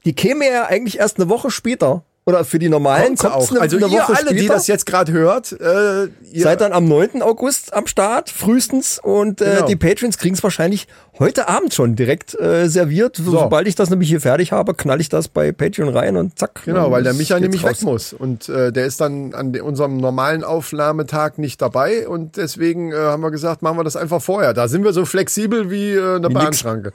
die 0.05 0.12
käme 0.14 0.48
ja 0.50 0.66
eigentlich 0.66 0.98
erst 0.98 1.18
eine 1.18 1.28
Woche 1.28 1.50
später. 1.50 2.05
Oder 2.24 2.44
für 2.44 2.61
die 2.61 2.68
normalen 2.68 3.16
kommt's 3.16 3.24
auch. 3.24 3.61
Also 3.61 3.78
eine 3.78 3.87
ihr 3.87 3.92
Woche 3.92 4.14
alle, 4.16 4.30
die 4.30 4.38
später. 4.38 4.54
das 4.54 4.68
jetzt 4.68 4.87
gerade 4.87 5.11
hört, 5.11 5.50
äh, 5.61 6.04
ihr, 6.04 6.42
Seid 6.44 6.61
dann 6.61 6.72
am 6.72 6.85
9. 6.87 7.20
August 7.20 7.74
am 7.74 7.88
Start, 7.88 8.30
frühestens. 8.30 9.00
Und 9.02 9.40
äh, 9.40 9.54
Genau. 9.56 9.66
die 9.66 9.74
Patrons 9.74 10.18
kriegen 10.18 10.37
es 10.37 10.42
wahrscheinlich 10.44 10.87
heute 11.18 11.48
Abend 11.48 11.74
schon 11.74 11.96
direkt 11.96 12.38
äh, 12.40 12.68
serviert. 12.68 13.16
So. 13.16 13.32
Sobald 13.32 13.66
ich 13.66 13.74
das 13.74 13.90
nämlich 13.90 14.08
hier 14.08 14.20
fertig 14.20 14.52
habe, 14.52 14.74
knall 14.74 15.00
ich 15.00 15.08
das 15.08 15.26
bei 15.26 15.50
Patreon 15.50 15.88
rein 15.88 16.16
und 16.16 16.38
zack. 16.38 16.62
Genau, 16.64 16.92
weil 16.92 17.02
der 17.02 17.14
Micha 17.14 17.40
nämlich 17.40 17.64
raus. 17.64 17.70
weg 17.80 17.82
muss. 17.82 18.12
Und 18.12 18.48
äh, 18.48 18.70
der 18.70 18.87
ist 18.87 19.00
dann 19.00 19.35
an 19.35 19.61
unserem 19.61 19.96
normalen 19.96 20.44
Aufnahmetag 20.44 21.38
nicht 21.38 21.61
dabei. 21.61 22.06
Und 22.06 22.37
deswegen 22.37 22.92
äh, 22.92 22.96
haben 22.96 23.22
wir 23.24 23.32
gesagt, 23.32 23.62
machen 23.62 23.78
wir 23.78 23.85
das 23.85 23.96
einfach 23.96 24.22
vorher. 24.22 24.54
Da 24.54 24.68
sind 24.68 24.85
wir 24.85 24.92
so 24.92 25.04
flexibel 25.06 25.70
wie 25.72 25.90
äh, 25.94 26.14
eine 26.16 26.28
nix. 26.28 26.35
Bahnschranke. 26.35 26.92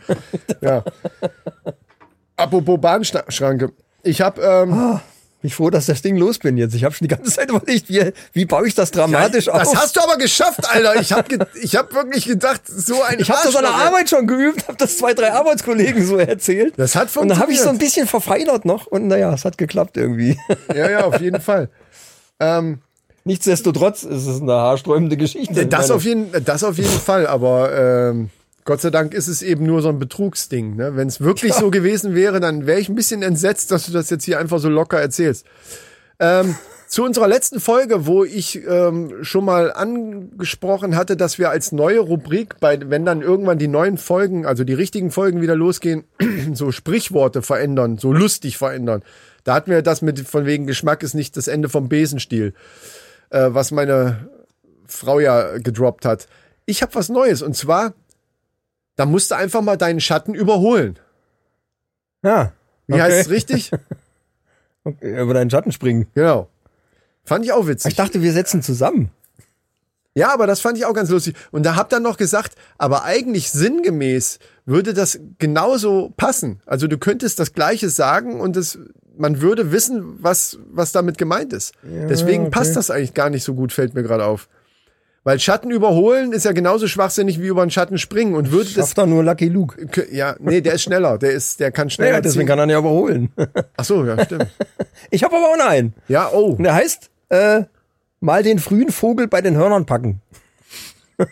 ja. 0.61 0.85
Apropos 2.37 2.79
Bahnschranke. 2.79 3.71
Ich 4.03 4.21
habe 4.21 4.41
ähm, 4.41 4.69
Bin 4.69 4.99
ich 5.47 5.55
froh, 5.55 5.69
dass 5.69 5.87
das 5.87 6.01
Ding 6.01 6.17
los 6.17 6.37
bin 6.39 6.57
jetzt. 6.57 6.75
Ich 6.75 6.83
habe 6.83 6.93
schon 6.93 7.07
die 7.07 7.15
ganze 7.15 7.31
Zeit 7.31 7.49
überlegt, 7.49 7.89
wie, 7.89 8.11
wie 8.33 8.45
baue 8.45 8.67
ich 8.67 8.75
das 8.75 8.91
dramatisch 8.91 9.45
das 9.45 9.67
auf. 9.67 9.75
hast 9.75 9.95
du 9.95 10.01
aber 10.01 10.17
geschafft, 10.17 10.59
Alter. 10.69 10.99
Ich 11.01 11.11
habe 11.11 11.47
ich 11.61 11.75
hab 11.75 11.93
wirklich 11.93 12.25
gedacht, 12.25 12.61
so 12.67 13.01
ein 13.03 13.19
ich 13.19 13.29
habe 13.29 13.39
das 13.43 13.55
an 13.55 13.63
der. 13.63 13.73
Arbeit 13.73 14.09
schon 14.09 14.27
geübt, 14.27 14.67
habe 14.67 14.77
das 14.77 14.97
zwei, 14.97 15.13
drei 15.13 15.31
Arbeitskollegen 15.33 16.05
so 16.05 16.17
erzählt. 16.17 16.73
Das 16.77 16.95
hat 16.95 17.15
Und 17.17 17.29
dann 17.29 17.39
habe 17.39 17.51
ich 17.51 17.57
so 17.57 17.63
ein 17.63 17.69
funktioniert. 17.79 17.93
bisschen 17.95 18.07
verfeinert 18.07 18.65
noch 18.65 18.87
und 18.87 19.07
naja, 19.07 19.33
es 19.33 19.45
hat 19.45 19.57
geklappt 19.57 19.97
irgendwie. 19.97 20.37
Ja, 20.73 20.89
ja, 20.89 21.05
auf 21.05 21.19
jeden 21.21 21.41
Fall. 21.41 21.69
Ähm, 22.39 22.79
Nichtsdestotrotz 23.23 24.03
ist 24.03 24.25
es 24.25 24.41
eine 24.41 24.53
haarsträubende 24.53 25.17
Geschichte. 25.17 25.65
Das 25.67 25.91
auf, 25.91 26.05
jeden, 26.05 26.31
das 26.45 26.63
auf 26.63 26.77
jeden 26.77 26.87
Fall, 26.99 27.27
aber 27.27 27.73
ähm, 27.77 28.29
Gott 28.67 28.81
sei 28.81 28.89
Dank 28.89 29.13
ist 29.13 29.29
es 29.29 29.41
eben 29.41 29.65
nur 29.65 29.81
so 29.81 29.87
ein 29.87 29.97
Betrugsding. 29.97 30.75
Ne? 30.75 30.97
Wenn 30.97 31.07
es 31.07 31.21
wirklich 31.21 31.53
so 31.53 31.71
gewesen 31.71 32.15
wäre, 32.15 32.41
dann 32.41 32.67
wäre 32.67 32.81
ich 32.81 32.89
ein 32.89 32.95
bisschen 32.95 33.23
entsetzt, 33.23 33.71
dass 33.71 33.85
du 33.85 33.93
das 33.93 34.09
jetzt 34.09 34.25
hier 34.25 34.39
einfach 34.39 34.59
so 34.59 34.67
locker 34.67 34.99
erzählst. 34.99 35.45
Ähm, 36.19 36.53
zu 36.89 37.05
unserer 37.05 37.29
letzten 37.29 37.61
Folge, 37.61 38.05
wo 38.05 38.25
ich 38.25 38.61
ähm, 38.67 39.23
schon 39.23 39.45
mal 39.45 39.71
angesprochen 39.71 40.97
hatte, 40.97 41.15
dass 41.15 41.39
wir 41.39 41.49
als 41.49 41.71
neue 41.71 42.01
Rubrik, 42.01 42.59
bei, 42.59 42.77
wenn 42.89 43.05
dann 43.05 43.21
irgendwann 43.21 43.57
die 43.57 43.69
neuen 43.69 43.97
Folgen, 43.97 44.45
also 44.45 44.65
die 44.65 44.73
richtigen 44.73 45.11
Folgen 45.11 45.41
wieder 45.41 45.55
losgehen, 45.55 46.03
so 46.53 46.73
Sprichworte 46.73 47.43
verändern, 47.43 47.97
so 47.97 48.11
lustig 48.11 48.57
verändern. 48.57 49.01
Da 49.45 49.53
hatten 49.53 49.71
wir 49.71 49.81
das 49.81 50.01
mit 50.01 50.19
von 50.19 50.45
wegen 50.45 50.67
Geschmack 50.67 51.03
ist 51.03 51.13
nicht 51.13 51.37
das 51.37 51.47
Ende 51.47 51.69
vom 51.69 51.87
Besenstiel, 51.87 52.53
äh, 53.29 53.47
was 53.47 53.71
meine 53.71 54.27
Frau 54.85 55.21
ja 55.21 55.57
gedroppt 55.57 56.03
hat. 56.03 56.27
Ich 56.65 56.81
habe 56.81 56.95
was 56.95 57.07
Neues 57.07 57.41
und 57.41 57.55
zwar, 57.55 57.93
da 58.97 59.05
musst 59.05 59.31
du 59.31 59.35
einfach 59.35 59.61
mal 59.61 59.77
deinen 59.77 60.01
Schatten 60.01 60.33
überholen. 60.35 60.99
Ja. 62.23 62.51
Wie 62.87 62.93
okay. 62.93 63.03
heißt 63.03 63.21
es 63.21 63.29
richtig? 63.29 63.71
Okay, 64.83 65.21
Über 65.21 65.33
deinen 65.33 65.49
Schatten 65.49 65.73
springen. 65.73 66.07
genau. 66.13 66.47
Fand 67.25 67.43
ich 67.43 67.51
auch 67.51 67.67
witzig. 67.67 67.89
Ich 67.89 67.97
dachte, 67.97 68.21
wir 68.21 68.31
setzen 68.31 68.61
zusammen. 68.61 69.11
Ja, 70.15 70.33
aber 70.33 70.47
das 70.47 70.61
fand 70.61 70.77
ich 70.77 70.85
auch 70.85 70.93
ganz 70.93 71.09
lustig. 71.09 71.35
Und 71.51 71.65
da 71.65 71.75
habt 71.75 71.91
dann 71.91 72.03
noch 72.03 72.15
gesagt, 72.15 72.55
aber 72.77 73.03
eigentlich 73.03 73.51
sinngemäß 73.51 74.39
würde 74.65 74.93
das 74.93 75.19
genauso 75.39 76.13
passen. 76.15 76.61
Also 76.65 76.87
du 76.87 76.97
könntest 76.97 77.37
das 77.37 77.51
Gleiche 77.51 77.89
sagen 77.89 78.39
und 78.39 78.55
es, 78.55 78.79
man 79.17 79.41
würde 79.41 79.73
wissen, 79.73 80.23
was, 80.23 80.57
was 80.71 80.93
damit 80.93 81.17
gemeint 81.17 81.51
ist. 81.51 81.73
Deswegen 81.83 82.43
okay. 82.43 82.51
passt 82.51 82.77
das 82.77 82.89
eigentlich 82.89 83.13
gar 83.13 83.29
nicht 83.29 83.43
so 83.43 83.55
gut, 83.55 83.73
fällt 83.73 83.93
mir 83.93 84.03
gerade 84.03 84.23
auf. 84.23 84.47
Weil 85.27 85.41
Schatten 85.41 85.71
überholen 85.71 86.31
ist 86.31 86.45
ja 86.45 86.53
genauso 86.53 86.87
schwachsinnig 86.87 87.41
wie 87.41 87.47
über 87.47 87.61
einen 87.61 87.69
Schatten 87.69 87.97
springen 87.97 88.33
und 88.33 88.53
würde 88.53 88.63
das, 88.63 88.75
Schafft 88.75 88.97
da 88.97 89.05
nur 89.05 89.25
Lucky 89.25 89.49
Luke. 89.49 90.07
Ja, 90.09 90.37
nee, 90.39 90.61
der 90.61 90.75
ist 90.75 90.83
schneller, 90.83 91.17
der 91.17 91.31
ist, 91.31 91.59
der 91.59 91.69
kann 91.73 91.89
schneller 91.89 92.13
Ja, 92.13 92.21
deswegen 92.21 92.43
ziehen. 92.43 92.47
kann 92.47 92.59
er 92.59 92.65
nicht 92.65 92.77
überholen. 92.77 93.33
Ach 93.75 93.83
so, 93.83 94.05
ja, 94.05 94.23
stimmt. 94.23 94.47
Ich 95.11 95.25
habe 95.25 95.35
aber 95.35 95.49
auch 95.51 95.57
noch 95.57 95.65
einen. 95.65 95.93
Ja, 96.07 96.29
oh. 96.31 96.51
Und 96.53 96.63
der 96.63 96.75
heißt, 96.75 97.09
äh, 97.27 97.63
mal 98.21 98.41
den 98.41 98.57
frühen 98.59 98.89
Vogel 98.89 99.27
bei 99.27 99.41
den 99.41 99.57
Hörnern 99.57 99.85
packen. 99.85 100.21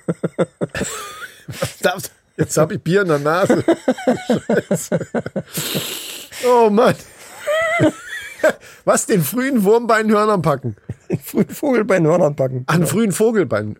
Jetzt 2.36 2.58
habe 2.58 2.74
ich 2.74 2.82
Bier 2.82 3.04
in 3.04 3.08
der 3.08 3.20
Nase. 3.20 3.64
Scheiße. 4.28 5.00
oh 6.50 6.70
Mann. 6.70 6.96
Was, 8.84 9.06
den 9.06 9.24
frühen 9.24 9.64
Wurm 9.64 9.88
bei 9.88 10.02
den 10.02 10.12
Hörnern 10.12 10.42
packen? 10.42 10.76
Den 11.10 11.20
frühen 11.20 11.48
Vogel 11.48 11.86
bei 11.86 11.96
den 11.96 12.08
Hörnern 12.08 12.36
packen. 12.36 12.66
Ach, 12.68 12.76
einen 12.76 12.88
frühen 12.88 13.14
Vogel 13.14 13.46
bei 13.46 13.62
den... 13.62 13.78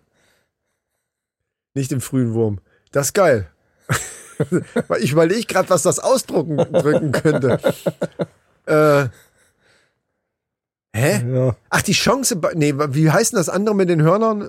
Nicht 1.76 1.90
den 1.90 2.00
frühen 2.00 2.32
Wurm. 2.32 2.58
Das 2.90 3.08
ist 3.08 3.12
geil. 3.12 3.48
Weil 4.88 5.00
ich 5.02 5.12
überlege 5.12 5.44
gerade, 5.46 5.68
was 5.68 5.82
das 5.82 5.98
ausdrucken 5.98 6.56
drücken 6.56 7.12
könnte. 7.12 7.60
Äh, 8.68 9.06
hä? 10.92 11.22
Ja. 11.32 11.54
Ach, 11.70 11.82
die 11.82 11.92
Chance... 11.92 12.40
Nee, 12.54 12.74
wie 12.76 13.12
heißt 13.12 13.32
denn 13.32 13.36
das 13.36 13.48
andere 13.48 13.76
mit 13.76 13.88
den 13.88 14.02
Hörnern? 14.02 14.48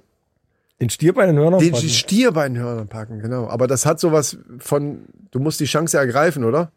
Den 0.81 0.89
Stier 0.89 1.13
bei 1.13 1.27
den 1.27 1.37
Hörnern 1.37 1.59
Den 1.59 1.71
packen. 1.73 1.87
Stier 1.87 2.31
bei 2.31 2.47
den 2.47 2.57
Hörnern 2.57 2.87
packen, 2.87 3.19
genau. 3.19 3.47
Aber 3.47 3.67
das 3.67 3.85
hat 3.85 3.99
sowas 3.99 4.39
von... 4.57 5.05
Du 5.29 5.37
musst 5.37 5.59
die 5.59 5.65
Chance 5.65 5.99
ergreifen, 5.99 6.45
oder? 6.45 6.71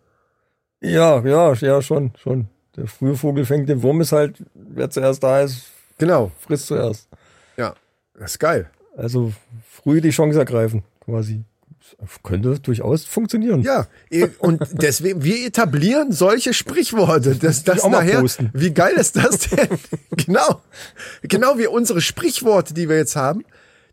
Ja, 0.82 1.24
ja, 1.24 1.54
ja, 1.54 1.80
schon, 1.80 2.12
schon. 2.18 2.48
Der 2.76 2.86
frühe 2.86 3.16
Vogel 3.16 3.46
fängt 3.46 3.70
den 3.70 3.82
Wurm, 3.82 4.02
ist 4.02 4.12
halt, 4.12 4.42
wer 4.52 4.90
zuerst 4.90 5.22
da 5.22 5.40
ist, 5.40 5.62
Genau. 5.96 6.30
frisst 6.40 6.66
zuerst. 6.66 7.08
Ja. 7.56 7.74
Das 8.18 8.32
ist 8.32 8.38
geil. 8.38 8.68
Also 8.98 9.32
früh 9.82 10.00
die 10.00 10.10
Chance 10.10 10.38
ergreifen, 10.38 10.82
quasi. 11.04 11.44
Das 11.98 12.22
könnte 12.22 12.58
durchaus 12.60 13.04
funktionieren. 13.04 13.62
Ja, 13.62 13.86
eh, 14.10 14.28
und 14.38 14.62
deswegen, 14.72 15.24
wir 15.24 15.46
etablieren 15.46 16.12
solche 16.12 16.54
Sprichworte. 16.54 17.34
Das, 17.34 17.64
das 17.64 17.86
nachher, 17.88 18.20
posten. 18.20 18.50
wie 18.52 18.72
geil 18.72 18.94
ist 18.94 19.16
das 19.16 19.38
denn? 19.38 19.68
genau. 20.26 20.60
Genau 21.22 21.58
wie 21.58 21.66
unsere 21.66 22.00
Sprichworte, 22.00 22.74
die 22.74 22.88
wir 22.88 22.96
jetzt 22.96 23.16
haben, 23.16 23.44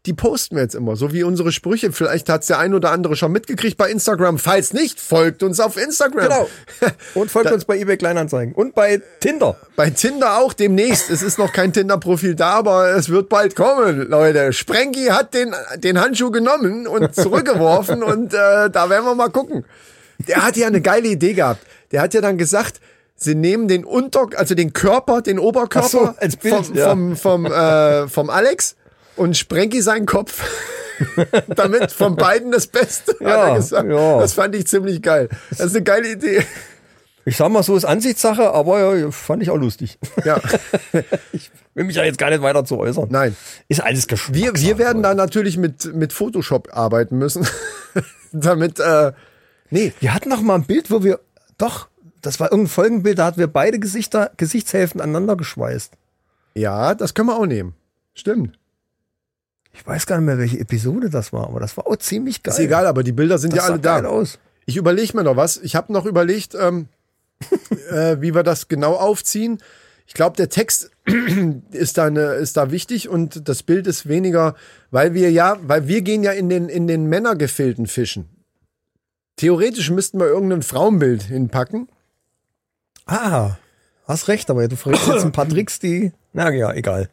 die 0.05 0.13
posten 0.13 0.55
wir 0.55 0.63
jetzt 0.63 0.75
immer, 0.75 0.95
so 0.95 1.11
wie 1.11 1.23
unsere 1.23 1.51
Sprüche. 1.51 1.91
Vielleicht 1.91 2.29
hat's 2.29 2.47
der 2.47 2.59
ein 2.59 2.73
oder 2.73 2.91
andere 2.91 3.15
schon 3.15 3.31
mitgekriegt 3.31 3.77
bei 3.77 3.89
Instagram. 3.89 4.37
Falls 4.37 4.73
nicht, 4.73 4.99
folgt 4.99 5.43
uns 5.43 5.59
auf 5.59 5.77
Instagram. 5.77 6.29
Genau. 6.29 6.49
Und 7.15 7.31
folgt 7.31 7.51
uns 7.51 7.65
bei 7.65 7.77
eBay 7.77 7.97
Kleinanzeigen. 7.97 8.53
Und 8.53 8.75
bei 8.75 9.01
Tinder. 9.19 9.57
Bei 9.75 9.89
Tinder 9.89 10.37
auch 10.37 10.53
demnächst. 10.53 11.09
Es 11.09 11.21
ist 11.21 11.37
noch 11.37 11.51
kein 11.51 11.73
Tinder-Profil 11.73 12.35
da, 12.35 12.51
aber 12.51 12.91
es 12.95 13.09
wird 13.09 13.29
bald 13.29 13.55
kommen, 13.55 14.07
Leute. 14.07 14.53
Sprengi 14.53 15.07
hat 15.07 15.33
den, 15.33 15.53
den 15.77 15.99
Handschuh 15.99 16.31
genommen 16.31 16.87
und 16.87 17.13
zurückgeworfen 17.15 18.03
und 18.03 18.33
äh, 18.33 18.69
da 18.69 18.89
werden 18.89 19.05
wir 19.05 19.15
mal 19.15 19.29
gucken. 19.29 19.65
Der 20.27 20.45
hat 20.45 20.57
ja 20.57 20.67
eine 20.67 20.81
geile 20.81 21.09
Idee 21.09 21.33
gehabt. 21.33 21.61
Der 21.91 22.01
hat 22.01 22.13
ja 22.13 22.21
dann 22.21 22.37
gesagt, 22.37 22.79
sie 23.15 23.35
nehmen 23.35 23.67
den 23.67 23.83
Unter, 23.83 24.27
also 24.35 24.55
den 24.55 24.73
Körper, 24.73 25.21
den 25.21 25.39
Oberkörper 25.39 25.87
so, 25.87 26.13
als 26.17 26.37
Bild, 26.37 26.65
vom, 26.65 26.75
ja. 26.75 26.89
vom, 26.89 27.15
vom, 27.15 27.45
äh, 27.45 28.07
vom 28.07 28.29
Alex 28.29 28.75
und 29.17 29.35
Sprengi 29.37 29.81
seinen 29.81 30.05
Kopf. 30.05 30.43
Damit 31.55 31.91
von 31.91 32.15
beiden 32.15 32.51
das 32.51 32.67
Beste, 32.67 33.11
hat 33.13 33.21
Ja, 33.21 33.47
er 33.49 33.55
gesagt. 33.57 33.89
ja. 33.89 34.19
Das 34.19 34.33
fand 34.33 34.55
ich 34.55 34.65
ziemlich 34.67 35.01
geil. 35.01 35.29
Das 35.51 35.59
ist 35.59 35.75
eine 35.75 35.83
geile 35.83 36.11
Idee. 36.11 36.43
Ich 37.25 37.35
sag 37.37 37.49
mal 37.49 37.61
so, 37.61 37.75
ist 37.75 37.83
Ansichtssache, 37.85 38.51
aber 38.51 38.95
ja, 38.95 39.11
fand 39.11 39.43
ich 39.43 39.49
auch 39.49 39.57
lustig. 39.57 39.99
Ja, 40.23 40.39
Ich 41.33 41.51
will 41.75 41.83
mich 41.83 41.97
ja 41.97 42.03
jetzt 42.03 42.17
gar 42.17 42.29
nicht 42.29 42.41
weiter 42.41 42.63
zu 42.65 42.77
äußern. 42.79 43.07
nein. 43.11 43.35
Ist 43.67 43.81
alles 43.83 44.07
Geschmack. 44.07 44.33
Wir, 44.35 44.55
wir 44.55 44.77
werden 44.77 45.03
da 45.03 45.13
natürlich 45.13 45.57
mit, 45.57 45.93
mit 45.93 46.13
Photoshop 46.13 46.69
arbeiten 46.75 47.17
müssen. 47.17 47.45
Damit, 48.31 48.79
äh, 48.79 49.11
nee, 49.69 49.93
Wir 49.99 50.13
hatten 50.13 50.29
noch 50.29 50.41
mal 50.41 50.55
ein 50.55 50.63
Bild, 50.65 50.89
wo 50.89 51.03
wir, 51.03 51.19
doch, 51.57 51.89
das 52.21 52.39
war 52.39 52.51
irgendein 52.51 52.71
Folgenbild, 52.71 53.19
da 53.19 53.25
hatten 53.25 53.39
wir 53.39 53.47
beide 53.47 53.77
Gesichter, 53.77 54.31
Gesichtshälften 54.37 54.99
aneinander 55.01 55.35
geschweißt. 55.35 55.93
ja, 56.55 56.95
das 56.95 57.13
können 57.13 57.27
wir 57.29 57.35
auch 57.37 57.45
nehmen. 57.45 57.75
Stimmt. 58.15 58.57
Ich 59.77 59.85
weiß 59.85 60.07
gar 60.07 60.17
nicht 60.17 60.25
mehr, 60.25 60.39
welche 60.39 60.59
Episode 60.59 61.09
das 61.09 61.31
war, 61.31 61.47
aber 61.47 61.59
das 61.59 61.77
war 61.77 61.85
auch 61.87 61.97
ziemlich 61.97 62.41
geil. 62.41 62.53
Ist 62.53 62.59
egal, 62.59 62.87
aber 62.87 63.03
die 63.03 63.11
Bilder 63.11 63.37
sind 63.37 63.53
das 63.53 63.59
ja 63.59 63.63
alle 63.65 63.75
sah 63.75 63.93
geil 63.95 64.03
da. 64.03 64.09
aus. 64.09 64.39
Ich 64.65 64.75
überlege 64.75 65.15
mir 65.15 65.23
noch 65.23 65.35
was. 65.35 65.57
Ich 65.57 65.75
habe 65.75 65.93
noch 65.93 66.05
überlegt, 66.05 66.55
ähm, 66.59 66.87
äh, 67.91 68.17
wie 68.19 68.33
wir 68.33 68.43
das 68.43 68.67
genau 68.67 68.95
aufziehen. 68.95 69.59
Ich 70.07 70.13
glaube, 70.13 70.35
der 70.35 70.49
Text 70.49 70.89
ist 71.71 71.97
da, 71.97 72.05
eine, 72.05 72.33
ist 72.33 72.57
da 72.57 72.71
wichtig 72.71 73.07
und 73.07 73.47
das 73.47 73.61
Bild 73.61 73.85
ist 73.85 74.07
weniger, 74.07 74.55
weil 74.89 75.13
wir 75.13 75.31
ja, 75.31 75.57
weil 75.61 75.87
wir 75.87 76.01
gehen 76.01 76.23
ja 76.23 76.31
in 76.31 76.49
den, 76.49 76.69
in 76.69 76.87
den 76.87 77.05
Männergefilten 77.05 77.85
fischen. 77.85 78.27
Theoretisch 79.35 79.91
müssten 79.91 80.19
wir 80.19 80.25
irgendein 80.25 80.63
Frauenbild 80.63 81.23
hinpacken. 81.23 81.87
Ah, 83.05 83.57
hast 84.07 84.27
recht, 84.27 84.49
aber 84.49 84.67
du 84.67 84.75
verrätst 84.75 85.07
jetzt 85.07 85.23
ein 85.23 85.31
paar 85.33 85.47
Tricks, 85.47 85.79
die, 85.79 86.13
na 86.33 86.51
ja, 86.51 86.73
egal. 86.73 87.09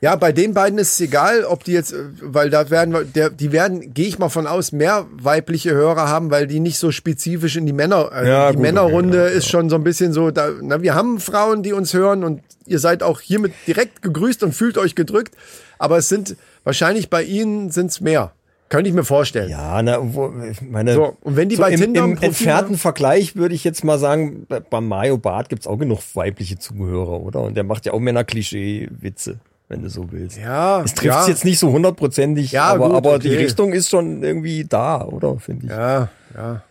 Ja, 0.00 0.16
bei 0.16 0.32
den 0.32 0.52
beiden 0.52 0.78
ist 0.78 0.94
es 0.94 1.00
egal, 1.00 1.44
ob 1.44 1.62
die 1.64 1.72
jetzt, 1.72 1.94
weil 2.20 2.50
da 2.50 2.70
werden 2.70 2.92
wir, 2.92 3.04
der, 3.04 3.30
die 3.30 3.52
werden, 3.52 3.94
gehe 3.94 4.06
ich 4.08 4.18
mal 4.18 4.28
von 4.28 4.46
aus, 4.46 4.72
mehr 4.72 5.06
weibliche 5.12 5.70
Hörer 5.72 6.08
haben, 6.08 6.30
weil 6.30 6.46
die 6.48 6.58
nicht 6.60 6.78
so 6.78 6.90
spezifisch 6.90 7.56
in 7.56 7.66
die 7.66 7.72
Männer, 7.72 8.10
äh, 8.12 8.28
Ja, 8.28 8.50
die 8.50 8.56
gut, 8.56 8.62
Männerrunde 8.62 9.22
okay, 9.22 9.30
ja, 9.32 9.38
ist 9.38 9.48
schon 9.48 9.70
so 9.70 9.76
ein 9.76 9.84
bisschen 9.84 10.12
so, 10.12 10.30
da, 10.32 10.50
na, 10.60 10.82
wir 10.82 10.94
haben 10.94 11.20
Frauen, 11.20 11.62
die 11.62 11.72
uns 11.72 11.94
hören 11.94 12.24
und 12.24 12.42
ihr 12.66 12.80
seid 12.80 13.02
auch 13.04 13.20
hiermit 13.20 13.52
direkt 13.66 14.02
gegrüßt 14.02 14.42
und 14.42 14.52
fühlt 14.54 14.76
euch 14.76 14.96
gedrückt, 14.96 15.34
aber 15.78 15.98
es 15.98 16.08
sind, 16.08 16.36
wahrscheinlich 16.64 17.08
bei 17.08 17.22
ihnen 17.22 17.70
sind 17.70 17.90
es 17.92 18.00
mehr. 18.00 18.32
Könnte 18.68 18.88
ich 18.88 18.94
mir 18.96 19.04
vorstellen. 19.04 19.48
Ja, 19.48 19.80
na, 19.80 19.98
wo, 20.02 20.32
ich 20.50 20.60
meine, 20.60 20.94
So, 20.94 21.16
und 21.20 21.36
wenn 21.36 21.48
die 21.48 21.54
bei 21.54 21.70
im, 21.70 21.80
Tinder 21.80 22.02
im 22.02 22.18
entfernten 22.20 22.70
haben- 22.70 22.76
Vergleich 22.76 23.36
würde 23.36 23.54
ich 23.54 23.62
jetzt 23.62 23.84
mal 23.84 23.96
sagen, 23.96 24.44
bei- 24.48 24.58
beim 24.58 24.88
Mario 24.88 25.16
Bart 25.18 25.48
gibt's 25.48 25.68
auch 25.68 25.76
genug 25.76 26.00
weibliche 26.14 26.58
Zuhörer, 26.58 27.20
oder? 27.20 27.42
Und 27.42 27.56
der 27.56 27.62
macht 27.62 27.86
ja 27.86 27.92
auch 27.92 28.00
Männer-Klischee-Witze, 28.00 29.38
wenn 29.68 29.82
du 29.82 29.90
so 29.90 30.10
willst. 30.12 30.38
Ja, 30.38 30.82
Es 30.82 30.94
trifft 30.94 31.04
ja. 31.06 31.28
jetzt 31.28 31.44
nicht 31.44 31.58
so 31.58 31.72
hundertprozentig, 31.72 32.52
Ja, 32.52 32.64
aber, 32.64 32.88
gut, 32.88 32.96
aber 32.96 33.18
die 33.18 33.28
okay. 33.28 33.38
Richtung 33.44 33.72
ist 33.72 33.90
schon 33.90 34.22
irgendwie 34.22 34.64
da, 34.64 35.02
oder? 35.04 35.38
Finde 35.38 35.66
ich. 35.66 35.70
Ja, 35.72 36.08
ja. 36.34 36.62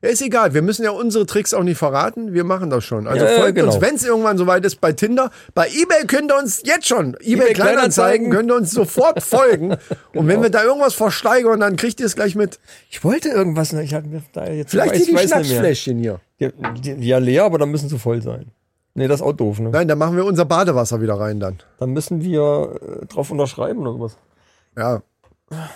Ja, 0.00 0.10
ist 0.10 0.22
egal. 0.22 0.54
Wir 0.54 0.62
müssen 0.62 0.84
ja 0.84 0.92
unsere 0.92 1.26
Tricks 1.26 1.52
auch 1.52 1.64
nicht 1.64 1.76
verraten. 1.76 2.32
Wir 2.32 2.44
machen 2.44 2.70
das 2.70 2.84
schon. 2.84 3.08
Also 3.08 3.24
Ja, 3.26 3.32
folgt 3.40 3.56
genau. 3.56 3.72
uns, 3.72 3.80
wenn 3.80 3.96
es 3.96 4.04
irgendwann 4.04 4.38
soweit 4.38 4.64
ist, 4.64 4.80
bei 4.80 4.92
Tinder. 4.92 5.32
Bei 5.54 5.66
eBay 5.66 6.06
könnt 6.06 6.30
ihr 6.30 6.38
uns 6.38 6.62
jetzt 6.64 6.86
schon, 6.86 7.14
eBay, 7.14 7.32
eBay 7.32 7.52
Kleinanzeigen, 7.54 8.30
könnt 8.30 8.48
ihr 8.48 8.54
uns 8.54 8.70
sofort 8.70 9.20
folgen. 9.24 9.76
Und 10.14 10.28
wenn 10.28 10.40
wir 10.40 10.50
da 10.50 10.62
irgendwas 10.62 10.94
versteigern, 10.94 11.58
dann 11.58 11.74
kriegt 11.74 11.98
ihr 11.98 12.06
es 12.06 12.14
gleich 12.14 12.36
mit. 12.36 12.60
Ich 12.90 13.02
wollte 13.02 13.28
irgendwas, 13.28 13.72
ne, 13.72 13.82
ich 13.82 13.92
hatte 13.92 14.06
mir 14.06 14.22
da 14.32 14.46
jetzt 14.46 14.70
Vielleicht 14.70 14.94
weiß, 14.94 15.04
die 15.04 15.12
mehr. 15.14 15.26
Schnapsfläschchen 15.26 15.98
hier. 15.98 16.20
Ja, 16.38 16.50
die, 16.80 16.92
ja, 17.04 17.18
leer, 17.18 17.42
aber 17.42 17.58
dann 17.58 17.70
müssen 17.72 17.88
sie 17.88 17.98
voll 17.98 18.22
sein. 18.22 18.52
Nee, 18.98 19.08
das 19.08 19.20
ist 19.20 19.26
auch 19.26 19.32
doof, 19.32 19.60
ne? 19.60 19.70
Nein, 19.70 19.88
dann 19.88 19.98
machen 19.98 20.16
wir 20.16 20.24
unser 20.24 20.44
Badewasser 20.44 21.00
wieder 21.00 21.14
rein 21.14 21.40
dann. 21.40 21.58
Dann 21.78 21.90
müssen 21.90 22.20
wir 22.22 22.78
äh, 23.02 23.06
drauf 23.06 23.30
unterschreiben 23.30 23.86
oder 23.86 24.00
was. 24.00 24.16
Ja. 24.76 25.02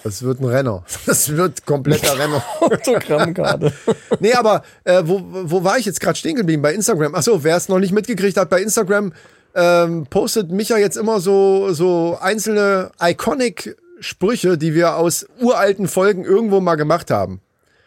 Das 0.04 0.22
wird 0.22 0.40
ein 0.40 0.44
Renner. 0.46 0.84
Das 1.06 1.34
wird 1.34 1.64
kompletter 1.64 2.18
Renner. 2.18 2.42
Autogrammkarte. 2.60 3.72
Nee, 4.20 4.34
aber 4.34 4.62
äh, 4.84 5.02
wo, 5.04 5.22
wo 5.24 5.64
war 5.64 5.78
ich 5.78 5.86
jetzt 5.86 6.00
gerade 6.00 6.16
stehen 6.18 6.36
geblieben? 6.36 6.62
Bei 6.62 6.74
Instagram. 6.74 7.14
Achso, 7.14 7.42
wer 7.42 7.56
es 7.56 7.68
noch 7.68 7.78
nicht 7.78 7.92
mitgekriegt 7.92 8.36
hat, 8.36 8.50
bei 8.50 8.60
Instagram 8.60 9.12
ähm, 9.54 10.06
postet 10.08 10.50
Micha 10.50 10.76
jetzt 10.76 10.96
immer 10.96 11.20
so, 11.20 11.72
so 11.72 12.18
einzelne 12.20 12.90
Iconic-Sprüche, 13.00 14.58
die 14.58 14.74
wir 14.74 14.96
aus 14.96 15.26
uralten 15.40 15.88
Folgen 15.88 16.24
irgendwo 16.24 16.60
mal 16.60 16.76
gemacht 16.76 17.10
haben. 17.10 17.40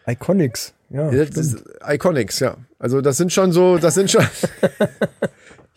Iconics. 0.06 0.72
Ja, 0.88 1.10
ist 1.10 1.64
Iconics, 1.84 2.38
ja. 2.38 2.56
Also 2.78 3.00
das 3.00 3.16
sind 3.16 3.32
schon 3.32 3.52
so, 3.52 3.78
das 3.78 3.94
sind 3.94 4.10
schon. 4.10 4.24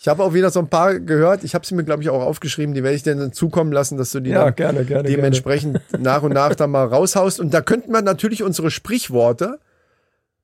Ich 0.02 0.08
habe 0.08 0.24
auch 0.24 0.34
wieder 0.34 0.50
so 0.50 0.62
ein 0.62 0.70
paar 0.70 0.98
gehört. 0.98 1.44
Ich 1.44 1.54
habe 1.54 1.66
sie 1.66 1.76
mir, 1.76 1.84
glaube 1.84 2.02
ich, 2.02 2.10
auch 2.10 2.22
aufgeschrieben. 2.22 2.74
Die 2.74 2.84
werde 2.84 2.96
ich 2.96 3.04
dir 3.04 3.16
dann 3.16 3.34
zukommen 3.34 3.74
lassen, 3.74 3.98
dass 3.98 4.12
du 4.12 4.22
die 4.22 4.30
Ja, 4.30 4.46
dann 4.46 4.56
gerne, 4.56 4.86
gerne, 4.86 5.10
dementsprechend 5.10 5.82
nach 6.00 6.24
und 6.24 6.34
nach 6.34 6.56
dann 6.56 6.72
mal 6.72 6.88
raushaust. 6.88 7.38
Und 7.42 7.54
da 7.54 7.60
könnten 7.60 7.92
wir 7.92 8.02
natürlich 8.02 8.42
unsere 8.42 8.72
Sprichworte, 8.72 9.60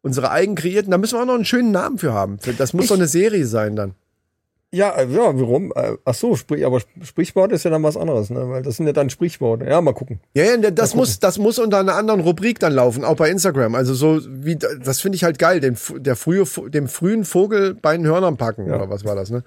unsere 0.01 0.29
eigen 0.29 0.55
kreierten, 0.55 0.91
da 0.91 0.97
müssen 0.97 1.15
wir 1.17 1.21
auch 1.21 1.25
noch 1.25 1.35
einen 1.35 1.45
schönen 1.45 1.71
Namen 1.71 1.97
für 1.97 2.11
haben. 2.11 2.37
Das 2.57 2.73
muss 2.73 2.87
doch 2.87 2.95
eine 2.95 3.07
Serie 3.07 3.45
sein 3.45 3.77
dann. 3.77 3.95
Ja, 4.75 4.89
äh, 4.91 5.07
ja, 5.07 5.39
warum? 5.39 5.71
Äh, 5.75 5.93
Ach 6.03 6.13
so, 6.13 6.35
sprich, 6.35 6.65
aber 6.65 6.77
Sp- 6.83 6.99
Sprichwort 7.03 7.51
ist 7.53 7.63
ja 7.63 7.71
dann 7.71 7.81
was 7.83 7.95
anderes, 7.95 8.29
ne? 8.29 8.49
Weil 8.49 8.61
das 8.61 8.75
sind 8.77 8.87
ja 8.87 8.93
dann 8.93 9.09
Sprichworte. 9.09 9.65
Ja, 9.65 9.79
mal 9.79 9.93
gucken. 9.93 10.19
Ja, 10.33 10.43
ja, 10.43 10.57
das 10.71 10.95
muss, 10.95 11.19
das 11.19 11.37
muss 11.37 11.59
unter 11.59 11.79
einer 11.79 11.95
anderen 11.95 12.19
Rubrik 12.19 12.59
dann 12.59 12.73
laufen, 12.73 13.05
auch 13.05 13.15
bei 13.15 13.29
Instagram. 13.29 13.73
Also 13.75 13.93
so 13.93 14.19
wie, 14.27 14.55
das 14.57 14.99
finde 15.01 15.15
ich 15.15 15.23
halt 15.23 15.39
geil, 15.39 15.59
den, 15.61 15.77
der 15.97 16.15
frühe, 16.15 16.43
dem 16.69 16.87
frühen 16.89 17.23
Vogel 17.23 17.73
bei 17.75 17.95
den 17.95 18.05
Hörnern 18.05 18.35
packen, 18.37 18.65
oder 18.65 18.89
was 18.89 19.05
war 19.05 19.15
das, 19.15 19.29
ne? 19.29 19.43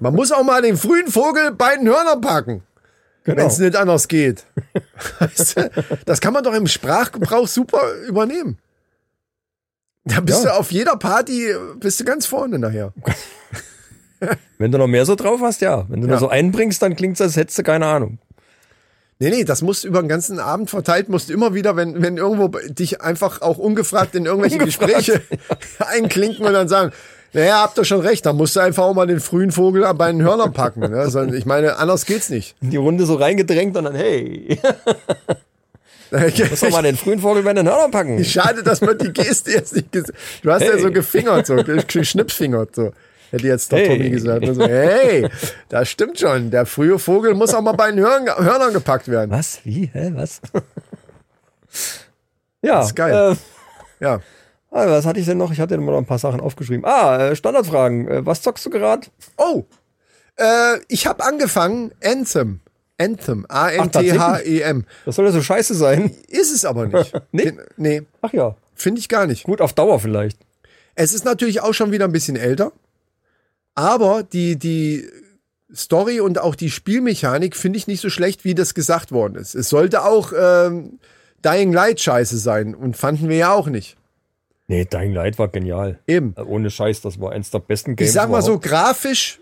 Man 0.00 0.14
muss 0.14 0.32
auch 0.32 0.42
mal 0.44 0.62
den 0.62 0.76
frühen 0.76 1.06
Vogel 1.08 1.52
bei 1.52 1.76
den 1.76 1.86
Hörnern 1.88 2.20
packen. 2.20 2.62
Genau. 3.24 3.36
Wenn 3.38 3.46
es 3.48 3.58
nicht 3.58 3.76
anders 3.76 4.08
geht. 4.08 4.44
Weißt 5.20 5.58
du, 5.58 5.70
das 6.06 6.20
kann 6.20 6.32
man 6.32 6.42
doch 6.42 6.54
im 6.54 6.66
Sprachgebrauch 6.66 7.46
super 7.46 7.82
übernehmen. 8.08 8.58
Da 10.06 10.20
bist 10.20 10.44
Ja. 10.44 10.52
du 10.52 10.58
auf 10.58 10.72
jeder 10.72 10.96
Party, 10.96 11.54
bist 11.78 12.00
du 12.00 12.04
ganz 12.04 12.24
vorne 12.26 12.58
nachher. 12.58 12.92
Wenn 14.58 14.70
du 14.72 14.78
noch 14.78 14.86
mehr 14.86 15.04
so 15.06 15.14
drauf 15.14 15.40
hast, 15.42 15.60
ja. 15.60 15.86
Wenn 15.88 16.00
du 16.00 16.06
Ja. 16.06 16.12
nur 16.12 16.20
so 16.20 16.28
einbringst, 16.28 16.82
dann 16.82 16.94
klingt's, 16.96 17.20
als 17.20 17.36
hättest 17.36 17.58
du 17.58 17.62
keine 17.62 17.86
Ahnung. 17.86 18.18
Nee, 19.18 19.30
nee, 19.30 19.44
das 19.44 19.60
musst 19.60 19.84
du 19.84 19.88
über 19.88 20.00
den 20.02 20.08
ganzen 20.08 20.38
Abend 20.38 20.70
verteilt, 20.70 21.08
musst 21.10 21.28
du 21.28 21.34
immer 21.34 21.52
wieder, 21.54 21.76
wenn, 21.76 22.00
wenn 22.02 22.16
irgendwo 22.16 22.48
dich 22.48 23.02
einfach 23.02 23.42
auch 23.42 23.58
ungefragt 23.58 24.14
in 24.14 24.24
irgendwelche 24.26 24.58
Ungefragt, 24.60 24.94
Gespräche 24.94 25.20
einklinken 25.78 26.44
und 26.46 26.52
dann 26.54 26.68
sagen, 26.68 26.92
naja, 27.32 27.62
habt 27.62 27.76
ihr 27.78 27.84
schon 27.84 28.00
recht, 28.00 28.24
da 28.26 28.32
musst 28.32 28.56
du 28.56 28.60
einfach 28.60 28.84
auch 28.84 28.94
mal 28.94 29.06
den 29.06 29.20
frühen 29.20 29.52
Vogel 29.52 29.86
bei 29.94 30.10
den 30.10 30.22
Hörnern 30.22 30.52
packen. 30.52 30.80
Ne? 30.80 30.98
Also, 30.98 31.22
ich 31.22 31.44
meine, 31.46 31.76
anders 31.76 32.06
geht's 32.06 32.28
nicht. 32.30 32.56
Die 32.60 32.76
Runde 32.78 33.04
so 33.06 33.14
reingedrängt 33.14 33.76
und 33.76 33.84
dann, 33.84 33.94
hey, 33.94 34.58
muss 36.50 36.60
doch 36.60 36.70
mal 36.70 36.82
den 36.82 36.96
frühen 36.96 37.20
Vogel 37.20 37.42
bei 37.42 37.52
den 37.52 37.68
Hörnern 37.68 37.90
packen. 37.90 38.24
Schade, 38.24 38.62
dass 38.62 38.80
man 38.80 38.98
die 38.98 39.12
Geste 39.12 39.52
jetzt 39.52 39.76
nicht 39.76 39.92
gesehen 39.92 40.14
Du 40.42 40.50
hast 40.50 40.62
ja 40.62 40.72
Hey. 40.72 40.80
so 40.82 40.90
gefingert, 40.90 41.46
so 41.46 41.56
geschnipsfingert, 41.56 42.74
so. 42.74 42.92
Hätte 43.30 43.46
jetzt 43.46 43.70
der 43.72 43.78
Hey. 43.80 43.88
Tommy 43.88 44.10
gesagt. 44.10 44.42
ne? 44.44 44.54
So, 44.54 44.64
hey, 44.66 45.28
das 45.68 45.88
stimmt 45.88 46.18
schon. 46.18 46.50
Der 46.50 46.66
frühe 46.66 46.98
Vogel 46.98 47.34
muss 47.34 47.54
auch 47.54 47.62
mal 47.62 47.72
bei 47.72 47.90
den 47.90 48.00
Hörn, 48.00 48.26
Hörnern 48.26 48.72
gepackt 48.72 49.08
werden. 49.08 49.30
Was? 49.30 49.60
Wie? 49.64 49.90
Hä? 49.92 50.12
Was? 50.14 50.40
ja. 52.62 52.82
ist 52.82 52.96
geil. 52.96 53.32
Äh, 53.32 53.36
Ja. 54.04 54.20
ah, 54.70 54.86
was 54.88 55.06
hatte 55.06 55.20
ich 55.20 55.26
denn 55.26 55.38
noch? 55.38 55.52
Ich 55.52 55.60
hatte 55.60 55.78
noch 55.78 55.98
ein 55.98 56.06
paar 56.06 56.18
Sachen 56.18 56.40
aufgeschrieben. 56.40 56.84
Ah, 56.84 57.28
äh, 57.30 57.36
Standardfragen. 57.36 58.08
Äh, 58.08 58.26
was 58.26 58.42
zockst 58.42 58.64
du 58.66 58.70
gerade? 58.70 59.06
Oh, 59.36 59.64
äh, 60.36 60.78
ich 60.88 61.06
habe 61.06 61.24
angefangen, 61.24 61.92
Anthem. 62.02 62.60
Anthem, 62.98 63.46
A-N-T-H-E-M. 63.48 64.84
Das 65.06 65.16
soll 65.16 65.24
ja 65.24 65.32
so 65.32 65.40
scheiße 65.40 65.74
sein. 65.74 66.14
Ist 66.28 66.52
es 66.54 66.66
aber 66.66 66.86
nicht. 66.86 67.12
Nee? 67.32 67.54
Nee, 67.78 68.02
Ach 68.20 68.32
ja. 68.34 68.56
finde 68.74 68.98
ich 69.00 69.08
gar 69.08 69.26
nicht. 69.26 69.44
Gut, 69.44 69.62
auf 69.62 69.72
Dauer 69.72 70.00
vielleicht. 70.00 70.38
Es 70.96 71.14
ist 71.14 71.24
natürlich 71.24 71.62
auch 71.62 71.72
schon 71.72 71.92
wieder 71.92 72.04
ein 72.04 72.12
bisschen 72.12 72.36
älter, 72.36 72.72
aber 73.80 74.22
die, 74.22 74.58
die 74.58 75.08
Story 75.74 76.20
und 76.20 76.38
auch 76.38 76.54
die 76.54 76.70
Spielmechanik 76.70 77.56
finde 77.56 77.78
ich 77.78 77.86
nicht 77.86 78.00
so 78.00 78.10
schlecht, 78.10 78.44
wie 78.44 78.54
das 78.54 78.74
gesagt 78.74 79.10
worden 79.10 79.36
ist. 79.36 79.54
Es 79.54 79.70
sollte 79.70 80.04
auch 80.04 80.32
ähm, 80.38 80.98
Dying 81.44 81.72
Light 81.72 81.98
scheiße 82.00 82.36
sein 82.36 82.74
und 82.74 82.96
fanden 82.96 83.28
wir 83.30 83.36
ja 83.36 83.52
auch 83.52 83.68
nicht. 83.68 83.96
Nee, 84.68 84.84
Dying 84.84 85.14
Light 85.14 85.38
war 85.38 85.48
genial. 85.48 85.98
Eben. 86.06 86.34
Äh, 86.36 86.42
Ohne 86.42 86.70
Scheiß, 86.70 87.00
das 87.00 87.18
war 87.20 87.32
eins 87.32 87.50
der 87.50 87.60
besten 87.60 87.96
Games. 87.96 88.10
Ich 88.10 88.14
sag 88.14 88.28
mal 88.28 88.42
so, 88.42 88.52
überhaupt. 88.52 88.66
grafisch 88.66 89.40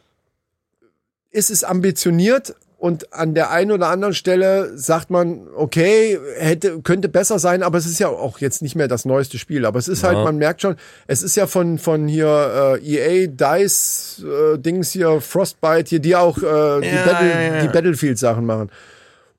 ist 1.31 1.51
es 1.51 1.65
ambitioniert, 1.65 2.55
und 2.79 3.13
an 3.13 3.35
der 3.35 3.51
einen 3.51 3.73
oder 3.73 3.89
anderen 3.89 4.15
Stelle 4.15 4.79
sagt 4.79 5.11
man, 5.11 5.49
okay, 5.57 6.17
hätte, 6.37 6.81
könnte 6.83 7.09
besser 7.09 7.41
sein, 7.41 7.65
aber 7.65 7.77
es 7.77 7.87
ist 7.87 7.99
ja 7.99 8.07
auch 8.07 8.39
jetzt 8.39 8.63
nicht 8.63 8.77
mehr 8.77 8.87
das 8.87 9.05
neueste 9.05 9.37
Spiel. 9.37 9.67
Aber 9.67 9.81
es 9.81 9.89
ist 9.89 10.05
halt, 10.05 10.17
man 10.17 10.37
merkt 10.37 10.63
schon, 10.63 10.77
es 11.09 11.25
ist 11.25 11.35
ja 11.35 11.49
von, 11.49 11.79
von 11.79 12.07
hier 12.07 12.79
äh, 12.81 13.25
EA, 13.25 13.27
DICE, 13.27 14.25
äh, 14.25 14.59
Dings 14.59 14.93
hier, 14.93 15.21
Frostbite, 15.21 15.89
hier, 15.89 15.99
die 15.99 16.15
auch 16.15 16.39
äh, 16.39 16.41
die, 16.41 16.87
Ja, 16.87 17.05
Battle, 17.05 17.29
ja, 17.29 17.41
ja. 17.41 17.63
die 17.63 17.69
Battlefield-Sachen 17.69 18.47
machen. 18.47 18.71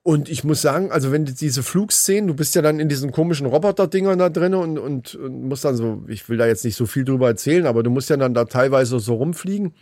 Und 0.04 0.28
ich 0.28 0.43
muss 0.43 0.62
sagen, 0.62 0.91
also 0.91 1.13
wenn 1.13 1.23
du 1.23 1.32
diese 1.32 1.63
Flugszenen, 1.63 2.28
du 2.28 2.34
bist 2.34 2.56
ja 2.56 2.62
dann 2.62 2.82
in 2.82 2.89
diesen 2.89 3.13
komischen 3.13 3.47
Roboter-Dingern 3.47 4.19
da 4.19 4.28
drin 4.28 4.54
und, 4.54 4.78
und, 4.78 5.15
und 5.15 5.43
musst 5.47 5.63
dann 5.63 5.78
so, 5.78 6.04
ich 6.10 6.28
will 6.28 6.38
da 6.38 6.45
jetzt 6.45 6.65
nicht 6.65 6.75
so 6.75 6.86
viel 6.86 7.06
drüber 7.06 7.30
erzählen, 7.30 7.67
aber 7.67 7.84
du 7.84 7.89
musst 7.89 8.10
ja 8.10 8.17
dann 8.17 8.34
da 8.34 8.43
teilweise 8.43 8.99
so 8.99 9.13
rumfliegen. 9.13 9.73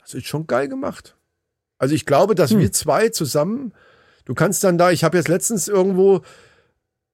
Das 0.00 0.14
ist 0.14 0.26
schon 0.26 0.46
geil 0.46 0.68
gemacht. 0.68 1.17
Also 1.78 1.94
ich 1.94 2.06
glaube, 2.06 2.34
dass 2.34 2.50
Hm. 2.50 2.60
wir 2.60 2.72
zwei 2.72 3.08
zusammen, 3.08 3.72
du 4.24 4.34
kannst 4.34 4.64
dann 4.64 4.78
da, 4.78 4.90
ich 4.90 5.04
habe 5.04 5.16
jetzt 5.16 5.28
letztens 5.28 5.68
irgendwo, 5.68 6.20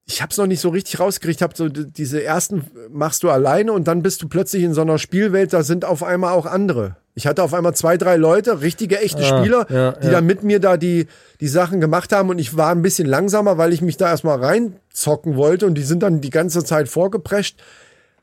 ich 0.07 0.21
habe 0.21 0.31
es 0.31 0.37
noch 0.37 0.45
nicht 0.47 0.59
so 0.61 0.69
richtig 0.69 0.99
rausgekriegt, 0.99 1.41
habe 1.41 1.53
so 1.55 1.67
diese 1.69 2.23
ersten 2.23 2.65
machst 2.91 3.23
du 3.23 3.29
alleine 3.29 3.71
und 3.73 3.87
dann 3.87 4.01
bist 4.03 4.21
du 4.21 4.27
plötzlich 4.27 4.63
in 4.63 4.73
so 4.73 4.81
einer 4.81 4.97
Spielwelt, 4.99 5.53
da 5.53 5.63
sind 5.63 5.83
auf 5.85 6.03
einmal 6.03 6.33
auch 6.33 6.45
andere. 6.45 6.97
Ich 7.17 7.25
hatte 7.27 7.41
auf 7.43 7.53
einmal 7.53 7.73
zwei, 7.73 7.95
drei 7.97 8.17
Leute, 8.17 8.61
richtige, 8.61 8.99
echte 8.99 9.23
Ah, 9.23 9.39
Spieler, 9.39 9.65
ja, 9.71 9.91
die 9.93 10.07
ja. 10.07 10.11
dann 10.11 10.25
mit 10.25 10.43
mir 10.43 10.59
da 10.59 10.75
die, 10.77 11.07
die 11.39 11.47
Sachen 11.47 11.79
gemacht 11.79 12.11
haben 12.11 12.29
und 12.29 12.39
ich 12.39 12.57
war 12.57 12.71
ein 12.71 12.81
bisschen 12.81 13.07
langsamer, 13.07 13.57
weil 13.57 13.71
ich 13.71 13.81
mich 13.81 13.95
da 13.97 14.09
erstmal 14.09 14.43
reinzocken 14.43 15.37
wollte 15.37 15.65
und 15.65 15.75
die 15.75 15.83
sind 15.83 16.03
dann 16.03 16.21
die 16.21 16.29
ganze 16.29 16.63
Zeit 16.65 16.89
vorgeprescht. 16.89 17.61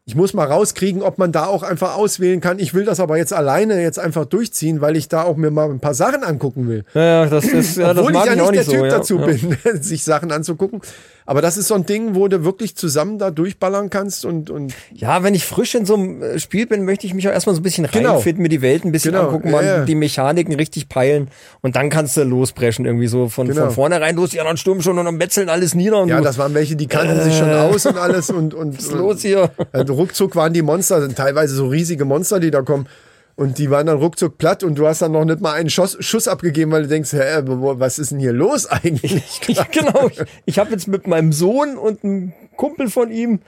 Ich 0.04 0.16
muss 0.16 0.34
mal 0.34 0.46
rauskriegen, 0.46 1.00
ob 1.00 1.18
man 1.18 1.30
da 1.30 1.46
auch 1.46 1.62
einfach 1.62 1.94
auswählen 1.94 2.40
kann. 2.40 2.58
Ich 2.58 2.74
will 2.74 2.84
das 2.84 2.98
aber 2.98 3.18
jetzt 3.18 3.32
alleine 3.32 3.80
jetzt 3.80 4.00
einfach 4.00 4.24
durchziehen, 4.24 4.80
weil 4.80 4.96
ich 4.96 5.08
da 5.08 5.22
auch 5.22 5.36
mir 5.36 5.52
mal 5.52 5.70
ein 5.70 5.78
paar 5.78 5.94
Sachen 5.94 6.24
angucken 6.24 6.66
will. 6.66 6.84
Ja, 6.92 7.26
das 7.26 7.44
ist, 7.44 7.76
ja, 7.76 7.94
das 7.94 7.98
Obwohl 7.98 8.12
mag 8.12 8.22
ich 8.22 8.26
ja 8.26 8.32
ich 8.32 8.38
nicht 8.38 8.48
auch 8.48 8.52
der 8.52 8.60
nicht 8.62 8.70
Typ 8.70 8.80
so. 8.80 8.84
Ja. 8.84 8.90
dazu 8.90 9.18
ja. 9.20 9.26
bin, 9.26 9.58
sich 9.82 10.02
Sachen 10.02 10.32
anzugucken. 10.32 10.80
Aber 11.26 11.40
das 11.42 11.56
ist 11.56 11.68
so 11.68 11.74
ein 11.74 11.86
Ding, 11.86 12.14
wo 12.14 12.26
du 12.28 12.44
wirklich 12.44 12.74
zusammen 12.76 13.18
da 13.18 13.30
durchballern 13.30 13.90
kannst 13.90 14.24
und, 14.24 14.50
und 14.50 14.74
Ja, 14.92 15.22
wenn 15.22 15.34
ich 15.34 15.44
frisch 15.44 15.74
in 15.74 15.86
so 15.86 15.94
einem 15.94 16.22
äh, 16.22 16.38
Spiel 16.38 16.66
bin, 16.66 16.84
möchte 16.84 17.06
ich 17.06 17.14
mich 17.14 17.28
auch 17.28 17.32
erstmal 17.32 17.54
so 17.54 17.60
ein 17.60 17.62
bisschen 17.62 17.86
Genau. 17.90 18.14
reinfinden, 18.14 18.42
mir 18.42 18.48
die 18.48 18.62
Welt 18.62 18.84
ein 18.84 18.92
bisschen 18.92 19.12
Genau, 19.12 19.26
angucken, 19.26 19.48
ja, 19.48 19.52
mal 19.52 19.64
ja. 19.64 19.84
die 19.84 19.94
Mechaniken 19.94 20.54
richtig 20.54 20.88
peilen 20.88 21.28
und 21.60 21.76
dann 21.76 21.90
kannst 21.90 22.16
du 22.16 22.24
losbrechen, 22.24 22.84
irgendwie 22.86 23.06
so 23.06 23.28
von, 23.28 23.46
Genau. 23.48 23.66
von 23.66 23.70
vornherein 23.70 24.16
los, 24.16 24.30
die 24.30 24.40
anderen 24.40 24.56
stürmen 24.56 24.82
schon 24.82 24.98
und 24.98 25.04
dann 25.04 25.16
metzeln 25.16 25.48
alles 25.48 25.74
nieder 25.74 26.00
und 26.02 26.08
ja, 26.08 26.20
das 26.20 26.38
waren 26.38 26.54
welche, 26.54 26.76
die 26.76 26.86
kannten 26.86 27.20
sich 27.22 27.36
schon 27.36 27.50
aus 27.50 27.86
und 27.86 27.98
alles 27.98 28.30
und, 28.30 28.54
und, 28.54 28.74
Äh. 28.74 28.78
was 28.78 28.84
ist 28.86 28.92
los 28.92 29.22
hier? 29.22 29.50
Also 29.72 29.94
ruckzuck 29.94 30.34
waren 30.36 30.52
die 30.52 30.62
Monster, 30.62 31.00
sind 31.02 31.16
teilweise 31.16 31.54
so 31.54 31.66
riesige 31.68 32.04
Monster, 32.04 32.40
die 32.40 32.50
da 32.50 32.62
kommen. 32.62 32.86
Und 33.34 33.58
die 33.58 33.70
waren 33.70 33.86
dann 33.86 33.98
ruckzuck 33.98 34.36
platt 34.38 34.62
und 34.62 34.76
du 34.78 34.86
hast 34.86 35.02
dann 35.02 35.12
noch 35.12 35.24
nicht 35.24 35.40
mal 35.40 35.54
einen 35.54 35.70
Schuss, 35.70 35.96
Schuss 36.00 36.28
abgegeben, 36.28 36.70
weil 36.70 36.82
du 36.82 36.88
denkst, 36.88 37.12
hä, 37.12 37.42
was 37.44 37.98
ist 37.98 38.10
denn 38.10 38.18
hier 38.18 38.32
los 38.32 38.66
eigentlich? 38.66 39.22
Ich, 39.48 39.70
genau, 39.70 40.08
ich, 40.08 40.22
ich 40.44 40.58
habe 40.58 40.70
jetzt 40.70 40.86
mit 40.86 41.06
meinem 41.06 41.32
Sohn 41.32 41.76
und 41.76 42.04
einem 42.04 42.32
Kumpel 42.56 42.88
von 42.90 43.10
ihm 43.10 43.40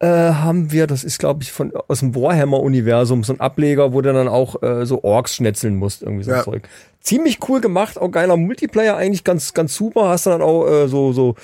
äh, 0.00 0.06
haben 0.06 0.70
wir, 0.72 0.86
das 0.86 1.04
ist 1.04 1.18
glaube 1.18 1.42
ich 1.42 1.52
von 1.52 1.72
aus 1.88 2.00
dem 2.00 2.14
Warhammer-Universum, 2.14 3.24
so 3.24 3.32
ein 3.32 3.40
Ableger, 3.40 3.92
wo 3.92 4.00
du 4.00 4.12
dann 4.12 4.28
auch 4.28 4.62
äh, 4.62 4.86
so 4.86 5.02
Orks 5.02 5.34
schnetzeln 5.34 5.76
musst, 5.76 6.02
irgendwie 6.02 6.24
so 6.24 6.30
Ja. 6.30 6.42
Zeug. 6.44 6.68
Ziemlich 7.00 7.38
cool 7.48 7.60
gemacht, 7.60 7.98
auch 7.98 8.10
geiler 8.10 8.36
Multiplayer, 8.36 8.96
eigentlich 8.96 9.24
ganz, 9.24 9.54
ganz 9.54 9.74
super. 9.74 10.08
Hast 10.08 10.26
du 10.26 10.30
dann 10.30 10.42
auch 10.42 10.66
äh, 10.66 10.88
so, 10.88 11.12
so 11.12 11.34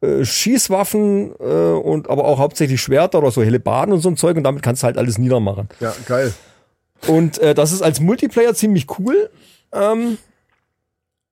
äh, 0.00 0.24
Schießwaffen 0.24 1.32
äh, 1.38 1.44
und 1.44 2.08
aber 2.08 2.24
auch 2.24 2.38
hauptsächlich 2.38 2.80
Schwerter 2.80 3.18
oder 3.18 3.30
so 3.30 3.42
Hellebarden 3.42 3.92
und 3.92 4.00
so 4.00 4.08
ein 4.08 4.16
Zeug 4.16 4.36
und 4.36 4.44
damit 4.44 4.62
kannst 4.62 4.82
du 4.82 4.86
halt 4.86 4.96
alles 4.96 5.18
niedermachen. 5.18 5.68
Ja, 5.80 5.94
geil. 6.06 6.32
Und 7.06 7.38
äh, 7.38 7.54
das 7.54 7.72
ist 7.72 7.82
als 7.82 8.00
Multiplayer 8.00 8.54
ziemlich 8.54 8.86
cool. 8.98 9.30
Ähm, 9.72 10.18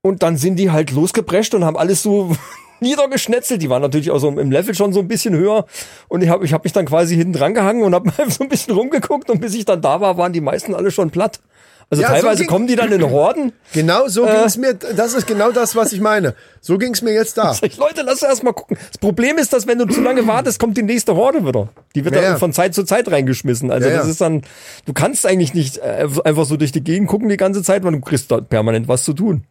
und 0.03 0.23
dann 0.23 0.37
sind 0.37 0.57
die 0.57 0.71
halt 0.71 0.93
losgeprescht 0.93 1.55
und 1.55 1.65
haben 1.65 1.77
alles 1.77 2.03
so 2.03 2.37
niedergeschnetzelt. 2.81 3.61
Die 3.61 3.71
waren 3.71 3.83
natürlich 3.83 4.11
auch 4.11 4.19
so 4.19 4.29
im 4.29 4.51
Level 4.51 4.75
schon 4.75 4.93
so 4.93 5.01
ein 5.01 5.09
bisschen 5.09 5.35
höher. 5.35 5.67
Und 6.09 6.23
ich 6.23 6.29
habe 6.29 6.45
ich 6.45 6.53
hab 6.53 6.65
mich 6.65 6.73
dann 6.73 6.87
quasi 6.87 7.17
hinten 7.17 7.33
dran 7.33 7.55
gehangen 7.55 7.83
und 7.83 7.95
habe 7.95 8.11
so 8.29 8.45
ein 8.45 8.49
bisschen 8.49 8.75
rumgeguckt. 8.75 9.31
Und 9.31 9.41
bis 9.41 9.55
ich 9.55 9.65
dann 9.65 9.83
da 9.83 10.01
war, 10.01 10.17
waren 10.17 10.33
die 10.33 10.41
meisten 10.41 10.75
alle 10.75 10.91
schon 10.91 11.11
platt. 11.11 11.41
Also 11.89 12.03
Ja, 12.03 12.09
so 12.09 12.15
teilweise 12.15 12.39
ging- 12.43 12.49
kommen 12.49 12.67
die 12.67 12.75
dann 12.75 12.91
in 12.91 13.03
Horden. 13.11 13.53
Genau 13.73 14.09
so 14.09 14.27
Äh. 14.27 14.39
ging's 14.41 14.57
mir, 14.57 14.75
das 14.75 15.15
ist 15.15 15.27
genau 15.27 15.53
das, 15.53 15.77
was 15.77 15.93
ich 15.93 16.01
meine. 16.01 16.35
So 16.61 16.79
ging's 16.79 17.01
mir 17.01 17.13
jetzt 17.13 17.39
da. 17.39 17.55
Leute, 17.79 18.03
lass 18.03 18.23
erst 18.23 18.43
mal 18.43 18.53
gucken. 18.53 18.77
Das 18.89 18.99
Problem 18.99 19.39
ist, 19.39 19.53
dass 19.53 19.69
wenn 19.69 19.79
du 19.79 19.87
zu 19.87 20.01
lange 20.01 20.27
wartest, 20.27 20.59
kommt 20.59 20.77
die 20.77 20.83
nächste 20.83 21.15
Horde 21.15 21.47
wieder. 21.47 21.69
Die 21.95 22.05
wird 22.05 22.15
Ja, 22.17 22.21
dann 22.23 22.31
ja. 22.33 22.39
von 22.39 22.53
Zeit 22.53 22.75
zu 22.75 22.83
Zeit 22.85 23.09
reingeschmissen. 23.11 23.71
Also 23.71 23.89
das 23.89 24.09
ist 24.09 24.21
dann, 24.21 24.43
du 24.85 24.93
kannst 24.93 25.25
eigentlich 25.27 25.55
nicht 25.55 25.79
äh, 25.79 26.09
einfach 26.25 26.45
so 26.45 26.57
durch 26.57 26.73
die 26.73 26.83
Gegend 26.83 27.09
gucken 27.09 27.29
die 27.29 27.37
ganze 27.37 27.63
Zeit, 27.63 27.85
weil 27.85 27.93
du 27.93 28.01
kriegst 28.01 28.31
dort 28.33 28.49
permanent 28.49 28.89
was 28.89 29.05
zu 29.05 29.13
tun. 29.13 29.45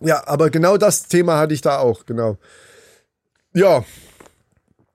Ja, 0.00 0.22
aber 0.26 0.50
genau 0.50 0.76
das 0.76 1.08
Thema 1.08 1.38
hatte 1.38 1.54
ich 1.54 1.60
da 1.62 1.78
auch, 1.78 2.04
genau. 2.06 2.36
Ja. 3.54 3.84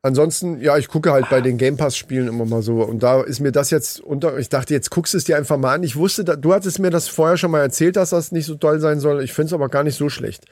Ansonsten, 0.06 0.60
ja, 0.60 0.78
ich 0.78 0.90
gucke 0.90 1.14
halt 1.14 1.30
bei 1.30 1.40
den 1.40 1.58
Game 1.58 1.78
Pass 1.78 1.96
Spielen 1.96 2.28
immer 2.28 2.44
mal 2.46 2.62
so 2.62 2.84
und 2.84 3.02
da 3.04 3.22
ist 3.22 3.40
mir 3.40 3.54
das 3.54 3.70
jetzt 3.72 4.02
unter 4.02 4.38
ich 4.38 4.50
dachte, 4.50 4.74
jetzt 4.74 4.90
guckst 4.92 5.14
du 5.14 5.18
es 5.18 5.24
dir 5.24 5.38
einfach 5.38 5.56
mal 5.58 5.74
an. 5.76 5.84
Ich 5.84 5.96
wusste, 5.96 6.26
du 6.26 6.54
hattest 6.54 6.80
mir 6.80 6.90
das 6.90 7.08
vorher 7.08 7.38
schon 7.38 7.52
mal 7.52 7.62
erzählt, 7.62 7.96
dass 7.96 8.10
das 8.10 8.34
nicht 8.34 8.46
so 8.46 8.56
toll 8.56 8.82
sein 8.82 9.00
soll. 9.00 9.24
Ich 9.24 9.32
finde 9.32 9.48
es 9.48 9.54
aber 9.54 9.70
gar 9.70 9.84
nicht 9.84 9.96
so 9.96 10.10
schlecht. 10.10 10.44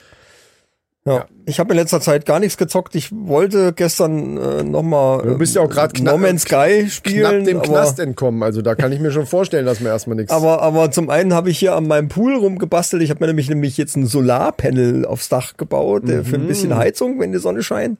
Ja. 1.04 1.26
Ich 1.48 1.60
habe 1.60 1.74
in 1.74 1.80
letzter 1.80 2.00
Zeit 2.00 2.26
gar 2.28 2.40
nichts 2.40 2.58
gezockt. 2.58 2.96
Ich 2.96 3.10
wollte 3.12 3.74
gestern 3.74 4.38
äh, 4.38 4.64
nochmal 4.64 5.24
Du 5.24 5.38
bist 5.38 5.56
ja 5.56 5.64
auch 5.64 5.70
gerade 5.70 6.02
No 6.02 6.18
Man's 6.18 6.44
Sky 6.44 6.88
spielen. 6.90 7.44
knapp 7.44 7.44
dem 7.46 7.62
Knast 7.64 8.00
entkommen. 8.00 8.44
Also 8.44 8.62
da 8.62 8.76
kann 8.76 8.92
ich 8.94 9.00
mir 9.02 9.12
schon 9.12 9.26
vorstellen, 9.26 9.66
dass 9.66 9.80
mir 9.82 9.90
erstmal 9.90 10.16
nichts. 10.16 10.32
aber, 10.32 10.62
aber 10.62 10.92
zum 10.92 11.10
einen 11.10 11.34
habe 11.34 11.50
ich 11.50 11.58
hier 11.60 11.76
an 11.76 11.88
meinem 11.88 12.08
Pool 12.08 12.36
rumgebastelt. 12.36 13.02
Ich 13.02 13.10
habe 13.10 13.20
mir 13.22 13.28
nämlich, 13.28 13.50
nämlich 13.50 13.78
jetzt 13.78 13.98
ein 13.98 14.06
Solarpanel 14.06 15.06
aufs 15.06 15.28
Dach 15.28 15.58
gebaut 15.58 16.08
äh, 16.08 16.24
für 16.24 16.36
ein 16.36 16.44
Mhm. 16.44 16.48
bisschen 16.48 16.76
Heizung, 16.78 17.20
wenn 17.20 17.32
die 17.34 17.40
Sonne 17.40 17.64
scheint. 17.64 18.00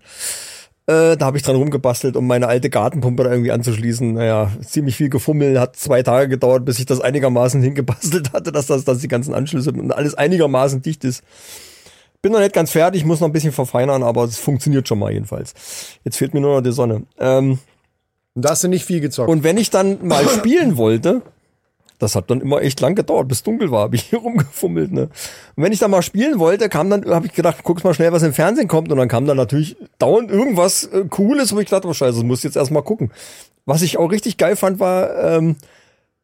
Äh, 0.92 1.16
da 1.18 1.26
habe 1.26 1.38
ich 1.38 1.44
dran 1.44 1.56
rumgebastelt, 1.56 2.16
um 2.18 2.28
meine 2.28 2.48
alte 2.48 2.70
Gartenpumpe 2.70 3.24
da 3.24 3.32
irgendwie 3.32 3.52
anzuschließen. 3.52 4.14
Naja, 4.14 4.52
ziemlich 4.66 4.96
viel 4.98 5.10
gefummelt, 5.10 5.58
hat 5.58 5.76
zwei 5.78 6.04
Tage 6.04 6.28
gedauert, 6.28 6.66
bis 6.66 6.80
ich 6.80 6.86
das 6.86 7.00
einigermaßen 7.00 7.62
hingebastelt 7.64 8.34
hatte, 8.34 8.52
dass 8.52 8.66
das, 8.68 8.84
dass 8.84 8.98
die 9.00 9.08
ganzen 9.08 9.34
Anschlüsse 9.34 9.72
und 9.72 9.92
alles 9.92 10.16
einigermaßen 10.16 10.82
dicht 10.82 11.04
ist. 11.06 11.24
Bin 12.22 12.34
noch 12.34 12.40
nicht 12.40 12.54
ganz 12.54 12.72
fertig, 12.72 13.06
muss 13.06 13.20
noch 13.20 13.28
ein 13.28 13.34
bisschen 13.34 13.52
verfeinern, 13.54 14.04
aber 14.04 14.26
es 14.26 14.38
funktioniert 14.38 14.88
schon 14.88 15.00
mal 15.00 15.12
jedenfalls. 15.12 15.54
Jetzt 16.04 16.18
fehlt 16.18 16.34
mir 16.34 16.42
nur 16.42 16.56
noch 16.56 16.62
die 16.62 16.72
Sonne. 16.72 17.04
Ähm, 17.20 17.60
Und 18.36 18.46
da 18.46 18.50
hast 18.52 18.64
du 18.64 18.68
nicht 18.68 18.86
viel 18.86 19.00
gezockt. 19.00 19.30
und 19.30 19.44
wenn 19.44 19.58
ich 19.58 19.70
dann 19.70 20.06
mal 20.06 20.28
spielen 20.38 20.78
wollte, 20.78 21.22
das 22.02 22.16
hat 22.16 22.32
dann 22.32 22.42
immer 22.42 22.62
echt 22.62 22.80
lang 22.82 22.96
gedauert, 22.96 23.28
bis 23.28 23.44
dunkel 23.44 23.70
war, 23.70 23.82
habe 23.82 23.96
ich 23.96 24.02
hier 24.10 24.20
rumgefummelt. 24.20 24.92
Ne? 24.92 25.04
Und 25.56 25.64
wenn 25.64 25.72
ich 25.72 25.80
dann 25.80 25.92
mal 25.92 26.02
spielen 26.02 26.40
wollte, 26.40 26.68
kam 26.68 26.90
dann, 26.90 27.06
habe 27.06 27.28
ich 27.28 27.34
gedacht, 27.34 27.64
guck's 27.64 27.84
mal 27.84 27.94
schnell, 27.94 28.12
was 28.12 28.24
im 28.24 28.34
Fernsehen 28.34 28.68
kommt. 28.68 28.92
Und 28.92 28.98
dann 28.98 29.08
kam 29.08 29.26
dann 29.28 29.38
natürlich 29.38 29.78
dauernd 30.00 30.32
irgendwas 30.32 30.86
äh, 30.86 31.06
Cooles, 31.10 31.56
wo 31.56 31.60
ich 31.60 31.70
dachte, 31.70 31.88
oh 31.88 31.94
scheiße, 31.94 32.18
das 32.18 32.24
muss 32.24 32.40
ich 32.40 32.46
jetzt 32.46 32.56
erstmal 32.56 32.84
gucken. 32.84 33.12
Was 33.66 33.84
ich 33.84 33.98
auch 33.98 34.12
richtig 34.12 34.38
geil 34.38 34.56
fand, 34.56 34.80
war 34.80 35.16
ähm, 35.24 35.58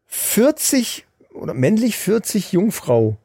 40 0.08 1.06
oder 1.34 1.54
männlich 1.54 1.96
40 1.98 2.52
Jungfrau. 2.54 3.18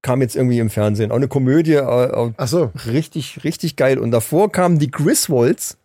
Kam 0.00 0.22
jetzt 0.22 0.36
irgendwie 0.36 0.60
im 0.60 0.70
Fernsehen. 0.70 1.10
Auch 1.10 1.16
eine 1.16 1.28
Komödie, 1.28 1.74
äh, 1.74 1.80
äh, 1.80 2.32
Ach 2.36 2.48
so. 2.48 2.70
richtig, 2.86 3.44
richtig 3.44 3.76
geil. 3.76 3.98
Und 3.98 4.12
davor 4.12 4.50
kamen 4.50 4.78
die 4.78 4.90
Griswolds. 4.90 5.76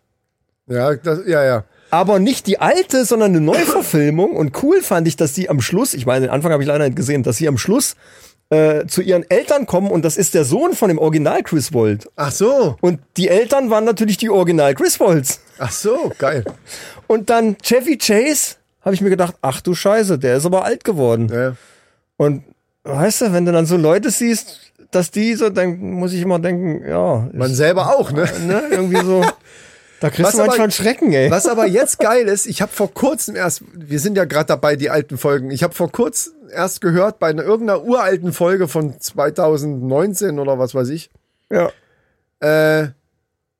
Ja, 0.68 0.96
das, 0.96 1.28
ja, 1.28 1.44
ja. 1.44 1.66
Aber 1.94 2.18
nicht 2.18 2.48
die 2.48 2.60
alte, 2.60 3.06
sondern 3.06 3.34
eine 3.34 3.42
Neuverfilmung. 3.42 4.36
Und 4.36 4.64
cool 4.64 4.82
fand 4.82 5.08
ich, 5.08 5.16
dass 5.16 5.36
sie 5.36 5.48
am 5.48 5.62
Schluss, 5.62 5.94
ich 5.94 6.08
meine, 6.08 6.26
den 6.26 6.32
Anfang 6.32 6.52
habe 6.52 6.64
ich 6.64 6.68
leider 6.68 6.86
nicht 6.86 6.96
gesehen, 6.96 7.22
dass 7.22 7.38
sie 7.38 7.48
am 7.48 7.60
Schluss 7.60 7.96
äh, 8.50 8.88
zu 8.88 9.04
ihren 9.04 9.30
Eltern 9.30 9.68
kommen 9.68 9.92
und 9.92 10.04
das 10.04 10.18
ist 10.18 10.34
der 10.34 10.44
Sohn 10.44 10.74
von 10.74 10.88
dem 10.88 10.98
Original 10.98 11.44
Chris 11.44 11.72
Wold. 11.72 12.10
Ach 12.16 12.32
so. 12.32 12.78
Und 12.82 13.00
die 13.16 13.28
Eltern 13.28 13.70
waren 13.70 13.86
natürlich 13.86 14.18
die 14.18 14.32
Original 14.32 14.74
Chris 14.74 15.00
Wolds. 15.00 15.40
Ach 15.60 15.72
so, 15.72 16.12
geil. 16.18 16.44
Und 17.06 17.30
dann 17.30 17.58
Chevy 17.60 18.00
Chase, 18.00 18.56
habe 18.82 18.96
ich 18.96 19.02
mir 19.02 19.12
gedacht, 19.12 19.36
ach 19.44 19.62
du 19.62 19.76
Scheiße, 19.76 20.18
der 20.18 20.38
ist 20.38 20.48
aber 20.48 20.66
alt 20.66 20.84
geworden. 20.84 21.30
Ja. 21.32 21.56
Und 22.18 22.44
weißt 22.86 23.22
du, 23.22 23.34
wenn 23.34 23.46
du 23.46 23.52
dann 23.52 23.68
so 23.68 23.78
Leute 23.78 24.10
siehst, 24.10 24.72
dass 24.90 25.12
die 25.12 25.36
so, 25.36 25.52
dann 25.52 25.78
muss 25.78 26.12
ich 26.12 26.24
immer 26.24 26.40
denken, 26.40 26.90
ja, 26.90 27.30
Man 27.34 27.54
selber 27.54 27.96
auch, 27.96 28.12
ne? 28.12 28.28
ne, 28.48 28.64
irgendwie 28.72 29.02
so, 29.06 29.24
da 30.04 30.10
kriegst 30.10 30.24
Was 30.26 30.32
du 30.34 30.38
manchmal 30.40 30.56
aber- 30.58 30.64
einen 30.64 30.72
Schrecken, 30.74 31.14
ey. 31.14 31.32
Was 31.32 31.48
aber 31.48 31.66
jetzt 31.80 31.98
geil 32.00 32.28
ist, 32.28 32.46
ich 32.46 32.62
habe 32.62 32.72
vor 32.72 32.94
kurzem 32.94 33.36
erst, 33.38 33.64
wir 33.74 34.00
sind 34.00 34.18
ja 34.18 34.26
gerade 34.26 34.48
dabei, 34.48 34.76
die 34.76 34.90
alten 34.90 35.18
Folgen, 35.18 35.50
ich 35.50 35.64
habe 35.64 35.74
vor 35.74 35.90
kurzem 35.92 36.34
erst 36.52 36.82
gehört 36.82 37.20
bei 37.20 37.28
einer, 37.30 37.44
irgendeiner 37.44 37.84
uralten 37.84 38.34
Folge 38.34 38.68
von 38.68 39.00
2019 39.00 40.40
oder 40.40 40.60
was 40.60 40.76
weiß 40.76 40.90
ich, 40.90 41.10
Ja. 41.50 41.70
äh, 42.42 42.90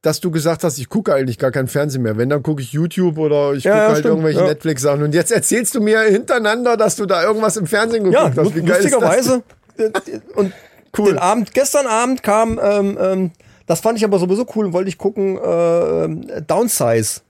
dass 0.02 0.20
du 0.20 0.32
gesagt 0.32 0.66
hast, 0.66 0.78
ich 0.80 0.90
gucke 0.90 1.14
eigentlich 1.14 1.40
gar 1.40 1.52
kein 1.52 1.70
Fernsehen 1.70 2.02
mehr. 2.02 2.18
Wenn, 2.18 2.28
dann 2.30 2.44
gucke 2.44 2.62
ich 2.62 2.74
YouTube 2.74 3.18
oder 3.18 3.54
ich 3.54 3.64
Ja, 3.64 3.72
gucke 3.72 3.82
ja, 3.82 3.88
halt 3.88 3.98
stimmt, 4.00 4.12
irgendwelche 4.12 4.40
ja. 4.42 4.48
Netflix-Sachen. 4.48 5.02
Und 5.04 5.16
jetzt 5.16 5.32
erzählst 5.32 5.74
du 5.76 5.80
mir 5.80 6.02
hintereinander, 6.02 6.76
dass 6.76 6.98
du 6.98 7.06
da 7.06 7.24
irgendwas 7.24 7.56
im 7.56 7.68
Fernsehen 7.68 8.12
Ja, 8.12 8.28
geguckt 8.28 8.48
hast. 8.48 8.56
Wie 8.56 8.64
geil 8.64 8.82
lustigerweise. 8.82 9.44
äh, 9.78 9.92
Und 10.36 10.52
Cool. 10.98 11.06
den 11.14 11.18
Abend, 11.20 11.54
gestern 11.54 11.88
Abend 11.88 12.22
kam, 12.22 12.60
ähm, 12.62 12.98
ähm, 13.02 13.32
das 13.66 13.80
fand 13.82 13.98
ich 13.98 14.04
aber 14.04 14.20
sowieso 14.20 14.46
cool 14.56 14.66
und 14.68 14.74
wollte 14.74 14.90
ich 14.90 14.98
gucken, 14.98 15.38
äh, 15.38 16.04
ähm, 16.06 16.26
Downsize. 16.48 17.22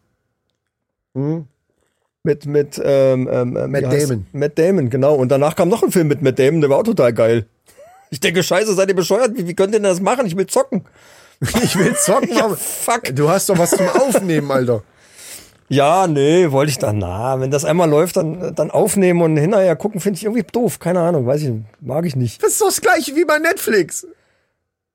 Mhm. 1.13 1.45
Mit, 2.23 2.45
mit, 2.45 2.81
ähm, 2.83 3.27
ähm, 3.31 3.53
Matt 3.53 3.81
wie 3.83 3.85
heißt- 3.87 4.07
Damon. 4.09 4.25
Matt 4.31 4.57
Damon, 4.57 4.89
genau. 4.89 5.15
Und 5.15 5.29
danach 5.29 5.55
kam 5.55 5.69
noch 5.69 5.83
ein 5.83 5.91
Film 5.91 6.07
mit 6.07 6.21
Matt 6.21 6.39
Damon, 6.39 6.61
der 6.61 6.69
war 6.69 6.77
auch 6.77 6.83
total 6.83 7.13
geil. 7.13 7.45
Ich 8.11 8.19
denke, 8.19 8.43
scheiße, 8.43 8.73
seid 8.75 8.87
ihr 8.89 8.95
bescheuert? 8.95 9.35
Wie, 9.35 9.47
wie 9.47 9.53
könnt 9.55 9.73
ihr 9.73 9.79
denn 9.79 9.83
das 9.83 9.99
machen? 9.99 10.25
Ich 10.25 10.35
will 10.37 10.47
zocken. 10.47 10.83
Ich 11.63 11.77
will 11.77 11.93
zocken, 11.95 12.29
Ja, 12.37 12.45
aber 12.45 12.55
fuck. 12.55 13.13
du 13.13 13.27
hast 13.29 13.49
doch 13.49 13.57
was 13.57 13.71
zum 13.71 13.87
Aufnehmen, 13.89 14.49
Alter. 14.51 14.83
Ja, 15.67 16.07
nee, 16.07 16.51
wollte 16.51 16.69
ich 16.69 16.77
dann, 16.77 16.99
na, 16.99 17.39
wenn 17.41 17.49
das 17.51 17.65
einmal 17.65 17.89
läuft, 17.89 18.15
dann, 18.17 18.53
dann 18.55 18.69
aufnehmen 18.71 19.21
und 19.21 19.35
hinterher 19.37 19.75
gucken, 19.75 19.99
finde 19.99 20.17
ich 20.17 20.23
irgendwie 20.25 20.43
doof. 20.43 20.77
Keine 20.79 20.99
Ahnung, 21.01 21.25
weiß 21.25 21.41
ich, 21.43 21.51
mag 21.81 22.05
ich 22.05 22.15
nicht. 22.15 22.41
Das 22.43 22.51
ist 22.51 22.61
doch 22.61 22.67
das 22.67 22.79
gleiche 22.81 23.15
wie 23.15 23.25
bei 23.25 23.39
Netflix. 23.39 24.05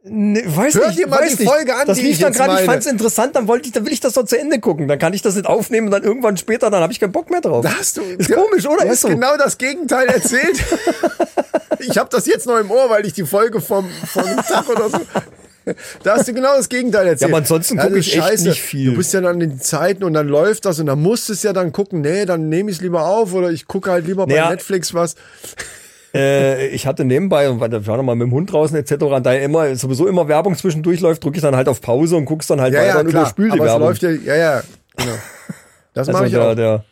Nee, 0.05 0.45
weiß 0.47 0.75
Hör 0.77 0.87
nicht, 0.89 0.99
dir 1.01 1.09
mal 1.09 1.21
weiß 1.21 1.37
die 1.37 1.43
nicht. 1.43 1.53
Folge 1.53 1.75
an, 1.75 1.87
Das 1.87 1.99
die 1.99 2.05
lief 2.05 2.13
ich 2.15 2.19
dann 2.21 2.33
gerade, 2.33 2.61
ich 2.61 2.67
fand's 2.67 2.87
interessant, 2.87 3.35
dann 3.35 3.49
wollte 3.49 3.67
ich, 3.67 3.73
dann 3.73 3.85
will 3.85 3.93
ich 3.93 4.01
das 4.01 4.13
doch 4.15 4.25
zu 4.25 4.39
Ende 4.39 4.61
gucken. 4.61 4.87
Dann 4.89 4.99
kann 4.99 5.13
ich 5.13 5.23
das 5.23 5.35
nicht 5.35 5.47
aufnehmen 5.47 5.89
und 5.89 5.91
dann 5.91 6.05
irgendwann 6.05 6.37
später, 6.37 6.71
dann 6.71 6.83
habe 6.83 6.93
ich 6.93 7.01
keinen 7.01 7.13
Bock 7.13 7.31
mehr 7.31 7.41
drauf. 7.41 7.65
Da 7.65 7.75
hast 7.79 7.97
du, 7.97 8.03
Ist 8.03 8.31
komisch, 8.33 8.67
oder? 8.67 8.85
Du 8.85 8.91
hast 8.91 9.01
so. 9.01 9.09
genau 9.09 9.37
das 9.37 9.59
Gegenteil 9.59 10.07
erzählt. 10.07 10.63
ich 11.81 11.99
habe 11.99 12.09
das 12.11 12.27
jetzt 12.27 12.47
noch 12.47 12.59
im 12.59 12.71
Ohr, 12.71 12.89
weil 12.91 13.05
ich 13.07 13.13
die 13.13 13.25
Folge 13.27 13.61
vom, 13.61 13.89
vom 14.13 14.25
Tag 14.49 14.69
oder 14.69 14.89
so. 14.89 15.01
Da 16.03 16.17
hast 16.17 16.27
du 16.29 16.33
genau 16.33 16.57
das 16.57 16.69
Gegenteil 16.71 17.07
erzählt. 17.09 17.29
Ja, 17.31 17.37
aber 17.37 17.39
ansonsten 17.43 17.77
gucke 17.77 17.99
ist 17.99 18.07
ich 18.07 18.17
echt 18.23 18.41
nicht 18.45 18.63
viel. 18.63 18.93
Du 18.93 18.97
bist 18.97 19.13
ja 19.13 19.21
dann 19.21 19.41
in 19.41 19.51
den 19.51 19.61
Zeiten 19.61 20.03
und 20.05 20.15
dann 20.15 20.27
läuft 20.29 20.65
das 20.65 20.79
und 20.79 20.87
dann 20.87 21.03
musst 21.03 21.29
du 21.29 21.35
es 21.35 21.43
ja 21.43 21.53
dann 21.53 21.73
gucken, 21.73 22.01
nee, 22.01 22.25
dann 22.25 22.49
nehme 22.49 22.71
ich 22.71 22.77
es 22.79 22.83
lieber 22.83 23.05
auf 23.07 23.35
oder 23.35 23.51
ich 23.51 23.67
gucke 23.67 23.91
halt 23.91 24.07
lieber 24.07 24.27
bei 24.27 24.35
Naja. 24.37 24.51
Netflix 24.51 24.95
was. 24.95 25.17
Äh, 26.15 26.69
ich 26.69 26.87
hatte 26.87 27.05
nebenbei, 27.05 27.51
und 27.51 27.61
wir 27.61 27.87
waren 27.87 27.97
noch 27.99 28.05
mal 28.05 28.15
mit 28.15 28.27
dem 28.29 28.33
Hund 28.33 28.53
draußen 28.53 28.77
etc., 28.77 29.03
und 29.03 29.27
da 29.27 29.33
immer, 29.35 29.75
sowieso 29.77 30.07
immer 30.07 30.29
Werbung 30.29 30.57
zwischendurch 30.57 31.01
läuft, 31.01 31.23
drücke 31.23 31.37
ich 31.37 31.43
dann 31.43 31.55
halt 31.57 31.69
auf 31.69 31.81
Pause 31.81 32.17
und 32.17 32.25
guck's 32.25 32.47
dann 32.47 32.61
halt 32.61 32.73
Ja, 32.75 32.81
weiter 32.81 32.95
ja, 32.95 33.01
und 33.01 33.09
überspül 33.09 33.47
die 33.47 33.53
Aber 33.53 33.65
es 33.65 33.71
Werbung. 33.71 33.89
läuft 33.89 34.03
ja, 34.03 34.11
ja, 34.11 34.37
ja, 34.37 34.63
genau. 34.97 35.13
Das 35.95 36.07
mache 36.09 36.25
also 36.25 36.27
ich 36.27 36.33
der, 36.33 36.51
auch. 36.51 36.55
der, 36.55 36.85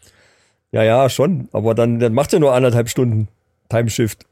ja, 0.73 0.83
ja, 0.83 1.09
schon. 1.09 1.49
Aber 1.53 1.75
dann, 1.75 1.99
dann 1.99 2.13
macht 2.13 2.33
ja 2.33 2.39
nur 2.39 2.53
anderthalb 2.53 2.89
Stunden 2.89 3.29
Timeshift. 3.69 4.27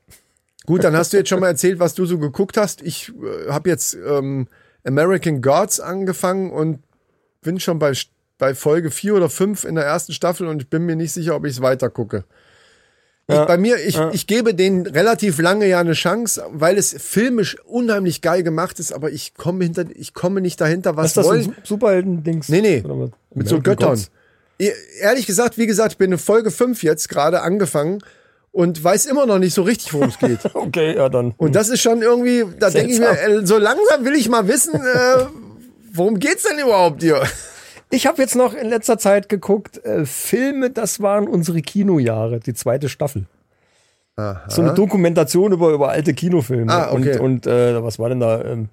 Gut, 0.66 0.84
dann 0.84 0.96
hast 0.96 1.12
du 1.12 1.18
jetzt 1.18 1.28
schon 1.28 1.40
mal 1.40 1.48
erzählt, 1.48 1.78
was 1.78 1.94
du 1.94 2.06
so 2.06 2.18
geguckt 2.18 2.56
hast. 2.56 2.82
Ich 2.82 3.10
äh, 3.10 3.50
habe 3.50 3.68
jetzt 3.68 3.96
ähm, 4.06 4.48
American 4.84 5.42
Gods 5.42 5.80
angefangen 5.80 6.50
und 6.50 6.80
bin 7.42 7.60
schon 7.60 7.78
bei, 7.78 7.92
bei 8.38 8.54
Folge 8.54 8.90
4 8.90 9.14
oder 9.14 9.28
5 9.28 9.64
in 9.64 9.74
der 9.74 9.84
ersten 9.84 10.12
Staffel 10.12 10.46
und 10.46 10.62
ich 10.62 10.68
bin 10.68 10.84
mir 10.84 10.96
nicht 10.96 11.12
sicher, 11.12 11.36
ob 11.36 11.44
ich 11.44 11.52
es 11.52 11.62
weiter 11.62 11.90
gucke. 11.90 12.24
Ich, 13.26 13.34
Ja, 13.34 13.44
bei 13.46 13.56
mir, 13.56 13.76
ich, 13.78 13.98
ich 14.12 14.26
gebe 14.26 14.54
denen 14.54 14.86
relativ 14.86 15.40
lange 15.40 15.66
ja 15.66 15.80
eine 15.80 15.94
Chance, 15.94 16.44
weil 16.52 16.76
es 16.76 16.94
filmisch 16.98 17.56
unheimlich 17.64 18.20
geil 18.20 18.42
gemacht 18.42 18.78
ist, 18.78 18.92
aber 18.92 19.10
ich 19.10 19.34
komme 19.34 19.64
hinter, 19.64 19.84
ich 19.94 20.12
komme 20.12 20.40
nicht 20.42 20.60
dahinter, 20.60 20.96
was 20.96 21.06
ist 21.06 21.16
das 21.16 21.26
wollen. 21.26 21.56
Superhelden-Dings? 21.64 22.48
Nee, 22.50 22.60
nee. 22.60 22.82
Was? 22.86 23.10
Mit 23.34 23.48
so 23.48 23.60
Göttern. 23.60 23.98
E- 24.58 24.72
Ehrlich 25.00 25.26
gesagt, 25.26 25.56
wie 25.56 25.66
gesagt, 25.66 25.92
ich 25.92 25.98
bin 25.98 26.12
in 26.12 26.18
Folge 26.18 26.50
5 26.50 26.82
jetzt 26.82 27.08
gerade 27.08 27.40
angefangen 27.40 28.00
und 28.52 28.84
weiß 28.84 29.06
immer 29.06 29.24
noch 29.24 29.38
nicht 29.38 29.54
so 29.54 29.62
richtig, 29.62 29.94
worum 29.94 30.10
es 30.10 30.18
geht. 30.18 30.40
Okay, 30.54 30.94
ja, 30.94 31.08
dann. 31.08 31.32
Und 31.38 31.54
das 31.56 31.70
ist 31.70 31.80
schon 31.80 32.02
irgendwie, 32.02 32.44
da 32.60 32.68
denke 32.68 32.92
ich 32.92 33.00
mir, 33.00 33.08
äh, 33.18 33.46
so 33.46 33.56
langsam 33.56 34.04
will 34.04 34.14
ich 34.14 34.28
mal 34.28 34.46
wissen, 34.48 34.74
äh, 34.74 35.24
worum 35.92 36.18
geht's 36.18 36.42
denn 36.44 36.58
überhaupt 36.58 37.02
hier? 37.02 37.22
Ich 37.90 38.06
habe 38.06 38.20
jetzt 38.20 38.34
noch 38.34 38.54
in 38.54 38.68
letzter 38.68 38.98
Zeit 38.98 39.28
geguckt, 39.28 39.84
äh, 39.84 40.04
Filme, 40.04 40.70
das 40.70 41.00
waren 41.00 41.28
unsere 41.28 41.60
Kinojahre, 41.62 42.40
die 42.40 42.54
zweite 42.54 42.88
Staffel. 42.88 43.26
So 44.48 44.62
eine 44.62 44.74
Dokumentation 44.74 45.52
über, 45.52 45.70
über 45.70 45.88
alte 45.88 46.14
Kinofilme. 46.14 46.72
Ah, 46.72 46.92
okay. 46.92 47.18
Und, 47.18 47.46
und 47.46 47.46
äh, 47.48 47.82
was 47.82 47.98
war 47.98 48.08
denn 48.08 48.20
da? 48.20 48.44
Ähm, 48.44 48.68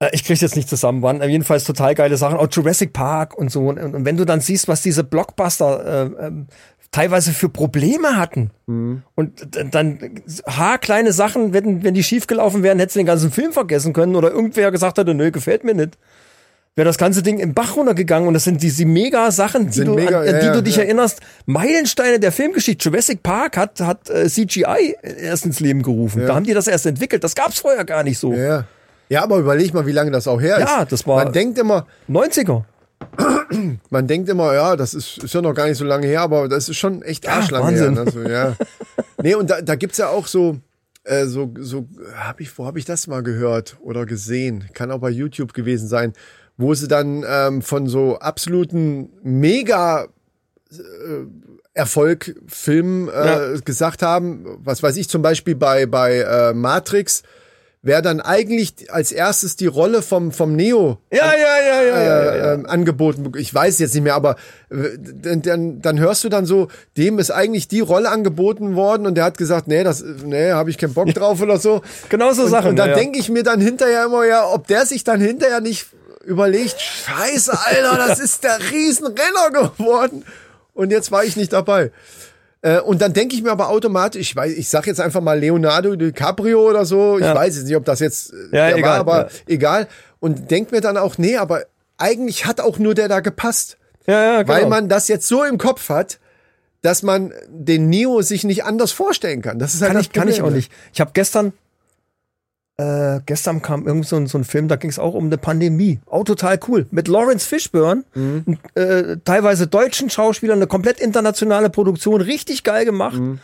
äh, 0.00 0.08
ich 0.12 0.24
krieg's 0.24 0.40
jetzt 0.40 0.56
nicht 0.56 0.68
zusammen, 0.68 1.02
waren 1.02 1.22
jedenfalls 1.22 1.62
total 1.64 1.94
geile 1.94 2.16
Sachen. 2.16 2.36
Auch 2.36 2.48
Jurassic 2.50 2.92
Park 2.92 3.38
und 3.38 3.52
so. 3.52 3.68
Und, 3.68 3.78
und 3.78 4.04
wenn 4.04 4.16
du 4.16 4.24
dann 4.24 4.40
siehst, 4.40 4.66
was 4.66 4.82
diese 4.82 5.04
Blockbuster 5.04 5.84
äh, 6.18 6.26
ähm, 6.26 6.46
teilweise 6.90 7.32
für 7.32 7.48
Probleme 7.48 8.16
hatten. 8.16 8.50
Mhm. 8.66 9.02
Und 9.14 9.46
dann 9.72 10.22
haarkleine 10.44 11.12
Sachen, 11.12 11.52
wenn, 11.52 11.84
wenn 11.84 11.94
die 11.94 12.02
schiefgelaufen 12.02 12.64
wären, 12.64 12.80
hättest 12.80 12.96
du 12.96 13.00
den 13.00 13.06
ganzen 13.06 13.30
Film 13.30 13.52
vergessen 13.52 13.92
können. 13.92 14.16
Oder 14.16 14.32
irgendwer 14.32 14.72
gesagt 14.72 14.98
hätte, 14.98 15.14
nö, 15.14 15.30
gefällt 15.30 15.62
mir 15.62 15.74
nicht. 15.74 15.98
Wäre 16.76 16.86
das 16.86 16.98
ganze 16.98 17.22
Ding 17.22 17.38
im 17.40 17.52
Bach 17.52 17.76
runtergegangen 17.76 18.28
und 18.28 18.34
das 18.34 18.44
sind 18.44 18.62
diese 18.62 18.86
mega 18.86 19.30
Sachen, 19.32 19.70
die, 19.70 19.84
du, 19.84 19.94
mega, 19.94 20.20
an, 20.20 20.26
ja, 20.26 20.38
die 20.38 20.46
ja, 20.46 20.52
du 20.52 20.62
dich 20.62 20.76
ja. 20.76 20.84
erinnerst. 20.84 21.20
Meilensteine 21.46 22.20
der 22.20 22.30
Filmgeschichte. 22.30 22.88
Jurassic 22.88 23.22
Park 23.22 23.56
hat, 23.56 23.80
hat 23.80 24.08
äh, 24.08 24.28
CGI 24.28 24.96
erst 25.02 25.46
ins 25.46 25.58
Leben 25.60 25.82
gerufen. 25.82 26.24
Da 26.26 26.34
haben 26.34 26.44
die 26.44 26.54
das 26.54 26.68
erst 26.68 26.86
entwickelt. 26.86 27.24
Das 27.24 27.34
gab's 27.34 27.58
vorher 27.58 27.84
gar 27.84 28.04
nicht 28.04 28.18
so. 28.18 28.32
Ja. 28.32 28.66
Ja, 29.08 29.24
aber 29.24 29.38
überleg 29.38 29.74
mal, 29.74 29.84
wie 29.86 29.92
lange 29.92 30.12
das 30.12 30.28
auch 30.28 30.40
her 30.40 30.58
ist. 30.58 30.68
Ja, 30.68 30.84
das 30.84 31.04
war- 31.06 31.24
Man 31.24 31.32
denkt 31.32 31.58
immer, 31.58 31.86
90er. 32.08 32.62
man 33.90 34.06
denkt 34.06 34.28
immer, 34.28 34.54
ja, 34.54 34.76
das 34.76 34.94
ist, 34.94 35.18
ist 35.18 35.34
ja 35.34 35.42
noch 35.42 35.54
gar 35.54 35.66
nicht 35.66 35.78
so 35.78 35.84
lange 35.84 36.06
her, 36.06 36.20
aber 36.20 36.48
das 36.48 36.68
ist 36.68 36.76
schon 36.76 37.02
echt 37.02 37.28
arschlange 37.28 37.66
Wahnsinn. 37.66 37.96
her. 37.96 38.04
Ne? 38.04 38.10
So, 38.10 38.22
ja. 38.22 38.56
Nee, 39.22 39.34
und 39.34 39.50
da, 39.50 39.60
da 39.60 39.74
gibt's 39.74 39.98
ja 39.98 40.08
auch 40.08 40.26
so, 40.26 40.58
äh, 41.04 41.26
so, 41.26 41.52
so, 41.58 41.88
hab 42.16 42.40
ich, 42.40 42.56
wo 42.56 42.66
habe 42.66 42.78
ich 42.78 42.84
das 42.84 43.06
mal 43.06 43.22
gehört 43.22 43.76
oder 43.80 44.06
gesehen? 44.06 44.66
Kann 44.74 44.90
auch 44.90 45.00
bei 45.00 45.10
YouTube 45.10 45.52
gewesen 45.52 45.88
sein, 45.88 46.12
wo 46.60 46.74
sie 46.74 46.88
dann 46.88 47.24
ähm, 47.26 47.62
von 47.62 47.86
so 47.86 48.18
absoluten 48.18 49.10
Mega 49.22 50.08
Erfolg 51.72 52.36
Filmen 52.46 53.08
äh, 53.08 53.58
gesagt 53.64 54.02
haben, 54.02 54.58
was 54.62 54.82
weiß 54.82 54.96
ich 54.96 55.08
zum 55.08 55.22
Beispiel 55.22 55.54
bei 55.54 55.86
bei 55.86 56.18
äh, 56.18 56.52
Matrix, 56.52 57.22
wer 57.80 58.02
dann 58.02 58.20
eigentlich 58.20 58.92
als 58.92 59.12
erstes 59.12 59.56
die 59.56 59.66
Rolle 59.66 60.02
vom 60.02 60.32
vom 60.32 60.54
Neo 60.54 60.98
Ja, 61.10 61.32
ja, 61.32 61.32
ja, 61.32 61.82
ja, 61.82 61.82
ja, 61.82 62.02
ja, 62.02 62.36
ja. 62.36 62.54
ähm, 62.54 62.66
angeboten. 62.66 63.32
Ich 63.36 63.54
weiß 63.54 63.78
jetzt 63.78 63.94
nicht 63.94 64.02
mehr, 64.02 64.14
aber 64.14 64.36
äh, 64.70 64.98
dann, 64.98 65.42
dann, 65.42 65.80
dann 65.80 65.98
hörst 65.98 66.24
du 66.24 66.28
dann 66.28 66.44
so, 66.44 66.68
dem 66.96 67.18
ist 67.18 67.30
eigentlich 67.30 67.68
die 67.68 67.80
Rolle 67.80 68.10
angeboten 68.10 68.74
worden 68.74 69.06
und 69.06 69.14
der 69.14 69.24
hat 69.24 69.38
gesagt, 69.38 69.66
nee, 69.66 69.82
das, 69.82 70.04
nee, 70.24 70.50
habe 70.50 70.70
ich 70.70 70.76
keinen 70.76 70.94
Bock 70.94 71.08
drauf 71.14 71.40
oder 71.40 71.58
so. 71.58 71.82
Genau 72.10 72.32
so 72.32 72.42
und, 72.42 72.50
Sachen, 72.50 72.70
Und 72.70 72.76
dann 72.76 72.90
ja, 72.90 72.96
ja. 72.96 73.00
denke 73.00 73.18
ich 73.18 73.28
mir 73.30 73.44
dann 73.44 73.60
hinterher 73.60 74.04
immer, 74.06 74.26
ja, 74.26 74.46
ob 74.46 74.66
der 74.66 74.86
sich 74.86 75.04
dann 75.04 75.20
hinterher 75.20 75.60
nicht 75.60 75.86
überlegt, 76.24 76.80
scheiße, 76.80 77.52
Alter, 77.66 77.96
das 78.08 78.18
ist 78.20 78.44
der 78.44 78.58
Riesenrenner 78.70 79.50
geworden. 79.52 80.24
Und 80.74 80.90
jetzt 80.90 81.10
war 81.10 81.24
ich 81.24 81.36
nicht 81.36 81.52
dabei. 81.52 81.90
Äh, 82.62 82.80
Und 82.80 83.00
dann 83.00 83.12
denke 83.12 83.34
ich 83.34 83.42
mir 83.42 83.50
aber 83.50 83.68
automatisch, 83.70 84.20
ich 84.20 84.36
weiß, 84.36 84.52
ich 84.52 84.68
sag 84.68 84.86
jetzt 84.86 85.00
einfach 85.00 85.20
mal 85.22 85.38
Leonardo 85.38 85.96
DiCaprio 85.96 86.68
oder 86.68 86.84
so, 86.84 87.16
ich 87.18 87.24
Ja. 87.24 87.34
weiß 87.34 87.56
jetzt 87.56 87.66
nicht, 87.66 87.76
ob 87.76 87.84
das 87.84 88.00
jetzt 88.00 88.32
äh, 88.32 88.56
Ja, 88.56 88.68
der 88.68 88.76
egal, 88.76 88.90
war, 88.90 88.98
aber 89.00 89.18
ja. 89.24 89.28
egal. 89.48 89.88
Und 90.20 90.50
denk 90.50 90.70
mir 90.72 90.80
dann 90.82 90.96
auch, 90.98 91.16
nee, 91.18 91.36
aber 91.36 91.64
eigentlich 91.96 92.44
hat 92.46 92.60
auch 92.60 92.78
nur 92.78 92.94
der 92.94 93.08
da 93.08 93.20
gepasst. 93.20 93.78
ja, 94.06 94.22
ja 94.36 94.42
genau. 94.42 94.54
Weil 94.54 94.66
man 94.66 94.88
das 94.88 95.08
jetzt 95.08 95.26
so 95.26 95.42
im 95.44 95.56
Kopf 95.58 95.88
hat, 95.88 96.18
dass 96.82 97.02
man 97.02 97.32
den 97.48 97.88
Neo 97.88 98.22
sich 98.22 98.44
nicht 98.44 98.64
anders 98.64 98.92
vorstellen 98.92 99.42
kann. 99.42 99.58
Das 99.58 99.74
ist 99.74 99.82
halt 99.82 99.92
kann 99.92 100.00
ich, 100.00 100.12
kann 100.12 100.28
ich 100.28 100.42
auch 100.42 100.50
nicht. 100.50 100.70
Ich 100.92 101.00
habe 101.00 101.10
gestern, 101.14 101.52
äh, 102.80 103.20
gestern 103.26 103.60
kam 103.62 103.86
irgend 103.86 104.06
so 104.06 104.16
ein, 104.16 104.26
so 104.26 104.38
ein 104.38 104.44
Film, 104.44 104.68
da 104.68 104.76
ging 104.76 104.90
es 104.90 104.98
auch 104.98 105.14
um 105.14 105.26
eine 105.26 105.36
Pandemie. 105.38 106.00
Auch 106.06 106.24
total 106.24 106.58
cool. 106.68 106.86
Mit 106.90 107.08
Lawrence 107.08 107.46
Fishburne, 107.46 108.04
Mhm. 108.14 108.58
äh, 108.74 109.16
teilweise 109.24 109.66
deutschen 109.66 110.08
Schauspielern, 110.08 110.58
eine 110.58 110.66
komplett 110.66 111.00
internationale 111.00 111.68
Produktion, 111.70 112.20
richtig 112.20 112.64
geil 112.64 112.84
gemacht. 112.84 113.18
Mhm. 113.18 113.38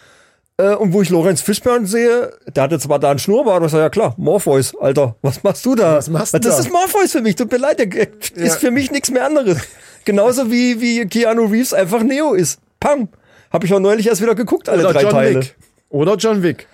Äh, 0.59 0.75
und 0.75 0.95
wo 0.95 1.03
ich 1.03 1.11
Lawrence 1.11 1.45
Fishburne 1.45 1.87
sehe, 1.87 2.33
der 2.55 2.63
hatte 2.63 2.79
zwar 2.79 2.99
da 2.99 3.11
einen 3.11 3.19
Schnurrbart, 3.19 3.57
aber 3.57 3.67
ich 3.67 3.73
sag, 3.73 3.81
ja 3.81 3.91
klar, 3.91 4.15
Morpheus, 4.17 4.75
Alter, 4.81 5.15
was 5.21 5.43
machst 5.43 5.67
du 5.67 5.75
da? 5.75 5.97
Was 5.97 6.09
machst 6.09 6.33
du 6.33 6.39
das 6.39 6.57
da? 6.57 6.63
ist 6.63 6.73
Morpheus 6.73 7.13
für 7.13 7.21
mich, 7.21 7.37
tut 7.37 7.53
mir 7.53 7.59
leid, 7.59 7.79
der 7.79 7.89
äh, 7.95 8.07
ist 8.37 8.57
für 8.61 8.71
mich 8.71 8.91
nichts 8.91 9.11
mehr 9.11 9.27
anderes. 9.27 9.59
Genauso 10.07 10.51
wie, 10.51 10.81
wie 10.81 11.05
Keanu 11.07 11.45
Reeves 11.45 11.75
einfach 11.75 12.03
Neo 12.03 12.33
ist. 12.33 12.59
Pam! 12.81 13.09
Habe 13.53 13.67
ich 13.67 13.75
auch 13.75 13.81
neulich 13.81 14.07
erst 14.07 14.23
wieder 14.23 14.35
geguckt, 14.35 14.69
alle 14.71 14.83
Oder 14.85 14.93
drei 14.95 15.03
John 15.03 15.11
Teile. 15.11 15.41
Wick. 15.41 15.57
Oder 15.91 16.15
John 16.17 16.43
Wick. 16.43 16.67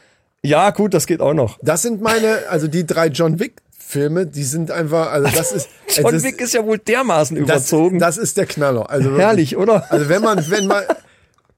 Ja, 0.44 0.70
gut, 0.70 0.92
das 0.94 1.06
geht 1.06 1.20
auch 1.20 1.34
noch. 1.34 1.58
Das 1.62 1.82
sind 1.82 2.00
meine, 2.02 2.40
also 2.48 2.66
die 2.66 2.84
drei 2.86 3.06
John 3.08 3.38
Wick 3.38 3.62
Filme, 3.78 4.26
die 4.26 4.42
sind 4.44 4.70
einfach, 4.70 5.12
also 5.12 5.28
das 5.36 5.52
ist, 5.52 5.68
John 5.88 6.12
das, 6.12 6.22
Wick 6.24 6.40
ist 6.40 6.54
ja 6.54 6.64
wohl 6.64 6.78
dermaßen 6.78 7.36
das, 7.36 7.44
überzogen. 7.44 7.98
das 7.98 8.16
ist 8.16 8.36
der 8.36 8.46
Knaller. 8.46 8.88
Also. 8.90 9.16
Herrlich, 9.18 9.56
oder? 9.56 9.90
Also 9.92 10.08
wenn 10.08 10.22
man, 10.22 10.50
wenn 10.50 10.66
man, 10.66 10.82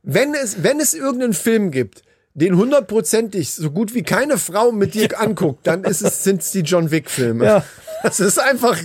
wenn 0.03 0.35
es, 0.35 0.63
wenn 0.63 0.81
es 0.81 0.95
irgendeinen 0.95 1.33
Film 1.35 1.71
gibt, 1.71 2.03
den 2.35 2.57
hundertprozentig 2.57 3.55
so 3.55 3.71
gut 3.71 3.95
wie 3.95 4.03
keine 4.03 4.37
Frau 4.39 4.73
mit 4.73 4.95
dir 4.95 5.09
anguckt, 5.21 5.67
dann 5.67 5.85
ist 5.85 6.03
es, 6.03 6.25
sind 6.25 6.43
es 6.43 6.51
die 6.51 6.61
John 6.63 6.91
Wick 6.91 7.09
Filme. 7.09 7.45
Ja. 7.45 7.65
Das 8.03 8.19
ist 8.21 8.39
einfach, 8.41 8.77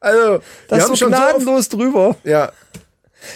also, 0.00 0.40
das 0.68 0.80
ist 0.80 0.88
so 0.88 0.96
schon 0.96 1.12
so 1.12 1.16
oft, 1.16 1.28
gnadenlos 1.30 1.68
drüber. 1.68 2.16
ja, 2.24 2.50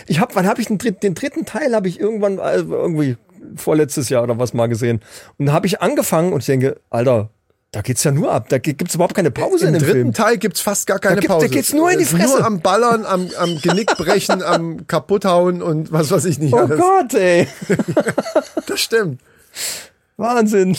Ich 0.06 0.18
hab, 0.20 0.34
wann 0.34 0.46
habe 0.48 0.60
ich 0.60 0.66
den, 0.66 0.76
dritt- 0.78 1.02
den 1.04 1.14
dritten 1.14 1.46
Teil 1.46 1.74
habe 1.74 1.86
ich 1.88 1.98
irgendwann 2.00 2.40
also 2.40 2.74
irgendwie 2.74 3.16
vorletztes 3.56 4.08
Jahr 4.08 4.22
oder 4.22 4.38
was 4.38 4.54
mal 4.54 4.66
gesehen. 4.68 5.00
Und 5.38 5.46
da 5.46 5.52
habe 5.52 5.66
ich 5.66 5.80
angefangen 5.82 6.32
und 6.32 6.40
ich 6.40 6.46
denke, 6.46 6.80
Alter, 6.90 7.30
da 7.72 7.82
geht's 7.82 8.02
ja 8.02 8.10
nur 8.10 8.32
ab. 8.32 8.48
Da 8.48 8.58
gi- 8.58 8.74
gibt's 8.74 8.96
überhaupt 8.96 9.14
keine 9.14 9.30
Pause 9.30 9.66
Im 9.68 9.74
in 9.74 9.80
dem 9.80 9.82
dritten 9.82 9.92
Film. 10.00 10.12
Teil 10.12 10.38
gibt's 10.38 10.60
fast 10.60 10.86
gar 10.88 10.98
keine 10.98 11.16
Da 11.16 11.20
gibt- 11.20 11.30
da 11.30 11.34
Pause. 11.36 11.48
geht's 11.50 11.72
nur 11.72 11.90
in 11.90 11.98
die 11.98 12.04
ist 12.04 12.10
Fresse. 12.10 12.38
Nur 12.38 12.44
am 12.44 12.60
Ballern, 12.60 13.04
am, 13.04 13.28
am 13.38 13.60
Genickbrechen, 13.60 14.42
am 14.42 14.86
Kaputthauen 14.88 15.62
und 15.62 15.92
was 15.92 16.10
weiß 16.10 16.24
ich 16.24 16.38
nicht 16.40 16.52
Oh 16.52 16.58
alles. 16.58 16.80
Gott, 16.80 17.14
ey. 17.14 17.46
Das 18.66 18.80
stimmt. 18.80 19.20
Wahnsinn. 20.20 20.76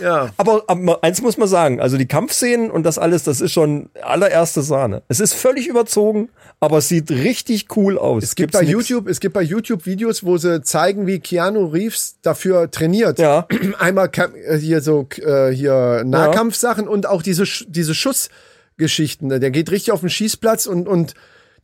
Ja. 0.00 0.30
Aber, 0.36 0.64
aber 0.66 1.02
eins 1.02 1.22
muss 1.22 1.36
man 1.36 1.48
sagen, 1.48 1.80
also 1.80 1.96
die 1.96 2.06
Kampfszenen 2.06 2.70
und 2.70 2.84
das 2.84 2.98
alles, 2.98 3.24
das 3.24 3.40
ist 3.40 3.52
schon 3.52 3.90
allererste 4.02 4.62
Sahne. 4.62 5.02
Es 5.08 5.20
ist 5.20 5.34
völlig 5.34 5.66
überzogen, 5.68 6.28
aber 6.60 6.78
es 6.78 6.88
sieht 6.88 7.10
richtig 7.10 7.76
cool 7.76 7.98
aus. 7.98 8.22
Es 8.22 8.34
gibt 8.34 8.52
Gibt's 8.52 8.58
bei 8.58 8.64
nix. 8.64 8.88
YouTube, 8.88 9.08
es 9.08 9.20
gibt 9.20 9.34
bei 9.34 9.42
YouTube 9.42 9.86
Videos, 9.86 10.24
wo 10.24 10.36
sie 10.36 10.62
zeigen, 10.62 11.06
wie 11.06 11.20
Keanu 11.20 11.66
Reeves 11.66 12.16
dafür 12.22 12.70
trainiert. 12.70 13.18
Ja. 13.18 13.46
Einmal 13.78 14.10
äh, 14.46 14.56
hier 14.56 14.80
so 14.80 15.08
äh, 15.18 15.50
hier 15.50 16.02
Nahkampfsachen 16.04 16.86
und 16.86 17.06
auch 17.06 17.22
diese 17.22 17.44
diese 17.66 17.94
Schussgeschichten. 17.94 19.28
Der 19.28 19.50
geht 19.50 19.70
richtig 19.70 19.92
auf 19.92 20.00
den 20.00 20.10
Schießplatz 20.10 20.66
und 20.66 20.86
und 20.88 21.14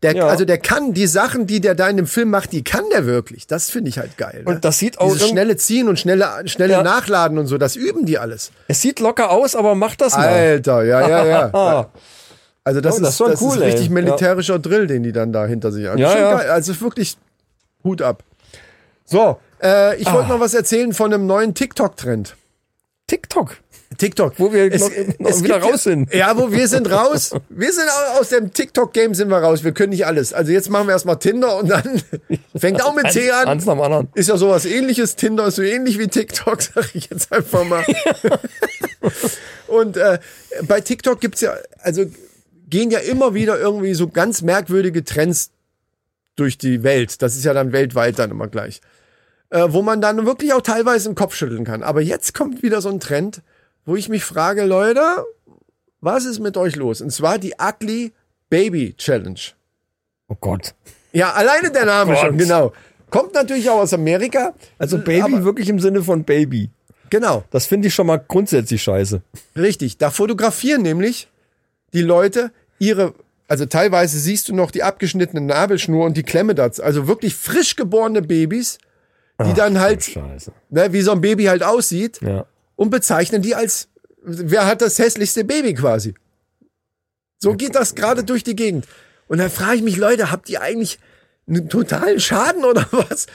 der 0.03 0.15
Ja. 0.15 0.27
also 0.29 0.45
der 0.45 0.59
kann 0.59 0.95
die 0.95 1.07
Sachen, 1.07 1.47
die 1.47 1.61
der 1.61 1.75
da 1.75 1.89
in 1.89 1.97
dem 1.97 2.07
Film 2.07 2.31
macht, 2.31 2.53
die 2.53 2.63
kann 2.65 2.85
der 2.93 3.05
wirklich. 3.07 3.47
Das 3.47 3.69
finde 3.71 3.89
ich 3.91 3.99
halt 3.99 4.17
geil. 4.17 4.43
Ne? 4.45 4.51
Und 4.55 4.65
das 4.65 4.79
sieht 4.79 4.99
auch 5.01 5.13
Dieses 5.13 5.29
schnelle 5.29 5.57
Ziehen 5.57 5.89
und 5.89 5.99
schnelle 5.99 6.27
schnelle 6.47 6.73
Ja. 6.75 6.83
Nachladen 6.83 7.37
und 7.39 7.47
so, 7.47 7.59
das 7.59 7.75
üben 7.77 8.07
die 8.07 8.19
alles. 8.19 8.53
Es 8.69 8.81
sieht 8.81 9.01
locker 9.01 9.31
aus, 9.31 9.57
aber 9.57 9.75
macht 9.75 10.01
das 10.01 10.15
mal. 10.17 10.29
Alter, 10.29 10.85
ja, 10.85 11.09
ja, 11.09 11.25
ja. 11.27 11.51
Ah, 11.55 11.87
Also 12.65 12.81
das, 12.81 12.97
Oh, 12.99 13.01
das 13.01 13.11
ist, 13.11 13.21
das 13.21 13.41
cool, 13.43 13.57
ist 13.57 13.63
richtig 13.63 13.87
ey. 13.87 13.93
militärischer 13.93 14.59
Drill, 14.59 14.87
den 14.87 15.03
die 15.03 15.13
dann 15.13 15.33
da 15.33 15.47
hinter 15.47 15.73
sich 15.73 15.87
haben. 15.87 15.99
Ja, 15.99 16.17
ja. 16.17 16.35
Geil. 16.37 16.51
Also 16.51 16.79
wirklich 16.81 17.17
Hut 17.83 18.03
ab. 18.03 18.23
So, 19.05 19.39
äh, 19.63 19.97
ich 19.97 20.07
Ah. 20.07 20.13
wollte 20.15 20.29
noch 20.29 20.41
was 20.41 20.53
erzählen 20.55 20.93
von 20.93 21.13
einem 21.13 21.27
neuen 21.27 21.55
TikTok-Trend. 21.55 22.37
TikTok. 23.07 23.57
TikTok. 23.97 24.34
Wo 24.39 24.53
wir 24.53 24.68
noch- 24.78 24.91
noch 25.18 25.43
wieder 25.43 25.59
raus 25.62 25.84
sind. 25.84 26.12
Ja, 26.14 26.36
wo 26.36 26.53
wir 26.53 26.68
sind 26.68 26.91
raus. 26.91 27.30
Wir 27.49 27.72
sind 27.72 27.89
au- 27.89 28.20
aus 28.20 28.28
dem 28.28 28.53
TikTok-Game 28.53 29.14
sind 29.14 29.28
wir 29.30 29.39
raus. 29.39 29.64
Wir 29.64 29.72
können 29.72 29.91
nicht 29.91 30.07
alles. 30.07 30.32
Also 30.32 30.53
jetzt 30.53 30.68
machen 30.70 30.86
wir 30.89 30.93
erstmal 30.93 31.18
Tinder 31.18 31.57
und 31.57 31.68
dann 31.70 32.03
fängt 32.57 32.82
auch 32.84 32.95
mit 32.95 33.11
C 33.11 33.30
an. 33.30 33.49
Eins 33.49 33.64
nach 33.64 33.74
dem 33.74 33.80
anderen. 33.82 34.09
Ist 34.14 34.28
ja 34.28 34.36
sowas 34.36 34.66
ähnliches. 34.66 35.16
Tinder 35.16 35.47
ist 35.47 35.57
so 35.57 35.62
ähnlich 35.62 35.99
wie 35.99 36.07
TikTok, 36.09 36.61
sag 36.74 36.95
ich 36.95 37.09
jetzt 37.11 37.32
einfach 37.32 37.64
mal. 37.64 37.84
Und 39.66 39.97
äh, 39.97 40.18
bei 40.66 40.80
TikTok 40.80 41.20
gibt's 41.20 41.41
ja, 41.41 41.55
also 41.80 42.05
gehen 42.68 42.91
ja 42.91 42.99
immer 43.01 43.34
wieder 43.34 43.59
irgendwie 43.59 43.95
so 43.95 44.09
ganz 44.09 44.43
merkwürdige 44.43 45.05
Trends 45.05 45.51
durch 46.36 46.59
die 46.59 46.82
Welt. 46.82 47.20
Das 47.22 47.36
ist 47.36 47.45
ja 47.45 47.53
dann 47.53 47.72
weltweit 47.72 48.18
dann 48.18 48.30
immer 48.30 48.49
gleich. 48.49 48.80
Äh, 49.51 49.66
wo 49.68 49.82
man 49.82 50.01
dann 50.01 50.26
wirklich 50.26 50.53
auch 50.53 50.61
teilweise 50.61 51.09
den 51.09 51.14
Kopf 51.14 51.34
schütteln 51.34 51.64
kann. 51.64 51.82
Aber 51.82 52.01
jetzt 52.01 52.34
kommt 52.34 52.62
wieder 52.62 52.80
so 52.82 52.91
ein 52.91 53.01
Trend, 53.01 53.41
wo 53.89 53.97
ich 53.97 54.11
mich 54.11 54.22
frage, 54.22 54.64
Leute, 54.64 55.01
was 56.03 56.26
ist 56.26 56.41
mit 56.41 56.57
euch 56.59 56.76
los? 56.76 57.01
Und 57.01 57.11
zwar 57.11 57.39
die 57.39 57.55
Ugly 57.59 58.12
Baby 58.51 58.95
Challenge. 58.99 59.41
Oh 60.28 60.36
Gott. 60.39 60.74
Ja, 61.12 61.32
alleine 61.32 61.70
der 61.72 61.86
Name 61.86 62.12
Gott. 62.12 62.20
schon, 62.20 62.36
genau. 62.36 62.72
Kommt 63.11 63.32
natürlich 63.32 63.70
auch 63.70 63.78
aus 63.78 63.95
Amerika. 63.95 64.53
Also 64.78 64.99
Baby 64.99 65.22
Aber- 65.36 65.45
wirklich 65.45 65.70
im 65.70 65.80
Sinne 65.80 66.03
von 66.03 66.22
Baby. 66.24 66.68
Genau, 67.09 67.45
Das 67.51 67.64
finde 67.64 67.89
ich 67.89 67.95
schon 67.95 68.07
mal 68.07 68.18
grundsätzlich 68.18 68.82
scheiße. 68.82 69.22
richtig. 69.57 69.97
Da 69.97 70.11
fotografieren 70.11 70.82
nämlich 70.82 71.26
die 71.95 72.03
Leute 72.03 72.53
ihre, 72.78 73.14
also 73.49 73.64
teilweise 73.64 74.18
siehst 74.18 74.51
du 74.51 74.55
noch 74.55 74.70
die 74.70 74.82
abgeschnittene 74.82 75.41
Nabelschnur 75.41 76.05
und 76.05 76.18
die 76.18 76.22
Klemme 76.24 76.55
dazu. 76.55 76.82
Also 76.82 77.09
wirklich 77.09 77.34
frisch 77.34 77.74
geborene 77.76 78.20
Babys, 78.20 78.76
die 79.43 79.55
dann 79.55 79.80
halt, 79.80 80.03
Scheiße. 80.05 80.53
ne, 80.68 80.93
wie 80.93 81.01
so 81.01 81.12
ein 81.12 81.22
Baby 81.22 81.45
halt 81.45 81.62
aussieht 81.62 82.20
Ja. 82.20 82.45
Und 82.79 82.91
bezeichnen 82.91 83.43
die 83.43 83.57
als, 83.57 83.89
wer 84.22 84.64
hat 84.64 84.81
das 84.81 85.01
hässlichste 85.01 85.45
Baby 85.45 85.74
quasi. 85.74 86.14
So 87.39 87.55
geht 87.55 87.74
das 87.74 87.97
gerade 87.97 88.22
durch 88.22 88.45
die 88.45 88.55
Gegend. 88.55 88.87
Und 89.26 89.39
dann 89.39 89.51
frage 89.51 89.76
ich 89.76 89.83
mich, 89.83 89.97
Leute, 89.97 90.31
habt 90.31 90.49
ihr 90.49 90.62
eigentlich 90.62 91.01
einen 91.49 91.68
totalen 91.68 92.20
Schaden 92.20 92.64
oder 92.64 92.87
was? 92.93 93.26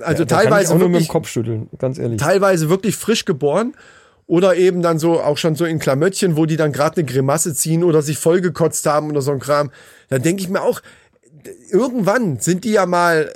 Also 0.00 0.22
ich 0.22 0.28
teilweise 0.28 0.72
auch 0.72 0.78
nur 0.78 0.88
mit 0.88 0.94
wirklich 0.94 1.08
dem 1.08 1.12
Kopf 1.12 1.28
schütteln, 1.28 1.68
ganz 1.78 1.98
ehrlich. 1.98 2.20
teilweise 2.20 2.70
wirklich 2.70 2.96
frisch 2.96 3.26
geboren 3.26 3.74
oder 4.26 4.56
eben 4.56 4.80
dann 4.80 4.98
so 4.98 5.20
auch 5.20 5.36
schon 5.36 5.54
so 5.54 5.66
in 5.66 5.78
Klamöttchen, 5.78 6.36
wo 6.36 6.46
die 6.46 6.56
dann 6.56 6.72
gerade 6.72 6.96
eine 6.96 7.06
Grimasse 7.06 7.54
ziehen 7.54 7.84
oder 7.84 8.00
sich 8.00 8.18
vollgekotzt 8.18 8.86
haben 8.86 9.10
oder 9.10 9.20
so 9.20 9.30
ein 9.30 9.40
Kram. 9.40 9.70
Dann 10.08 10.22
denke 10.22 10.42
ich 10.42 10.48
mir 10.48 10.62
auch, 10.62 10.80
irgendwann 11.70 12.40
sind 12.40 12.64
die 12.64 12.72
ja 12.72 12.86
mal, 12.86 13.34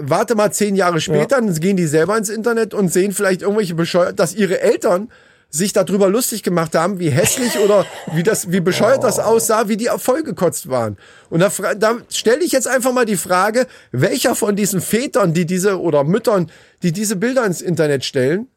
warte 0.00 0.34
mal 0.34 0.52
zehn 0.52 0.76
Jahre 0.76 1.00
später, 1.00 1.36
dann 1.36 1.52
gehen 1.54 1.76
die 1.76 1.86
selber 1.86 2.16
ins 2.16 2.28
Internet 2.28 2.74
und 2.74 2.92
sehen 2.92 3.12
vielleicht 3.12 3.42
irgendwelche 3.42 3.74
bescheuert, 3.74 4.18
dass 4.18 4.34
ihre 4.34 4.60
Eltern 4.60 5.08
sich 5.48 5.72
darüber 5.72 6.08
lustig 6.08 6.42
gemacht 6.42 6.74
haben, 6.74 6.98
wie 6.98 7.10
hässlich 7.10 7.58
oder 7.64 7.86
wie 8.12 8.22
das, 8.22 8.52
wie 8.52 8.60
bescheuert 8.60 9.04
das 9.04 9.18
aussah, 9.18 9.68
wie 9.68 9.76
die 9.76 9.88
vollgekotzt 9.96 10.68
waren. 10.68 10.96
Und 11.30 11.40
da, 11.40 11.50
da 11.74 11.96
stelle 12.10 12.44
ich 12.44 12.52
jetzt 12.52 12.68
einfach 12.68 12.92
mal 12.92 13.04
die 13.04 13.16
Frage, 13.16 13.66
welcher 13.92 14.34
von 14.34 14.56
diesen 14.56 14.80
Vätern, 14.80 15.34
die 15.34 15.46
diese 15.46 15.80
oder 15.80 16.04
Müttern, 16.04 16.50
die 16.82 16.92
diese 16.92 17.16
Bilder 17.16 17.44
ins 17.44 17.60
Internet 17.60 18.04
stellen, 18.04 18.48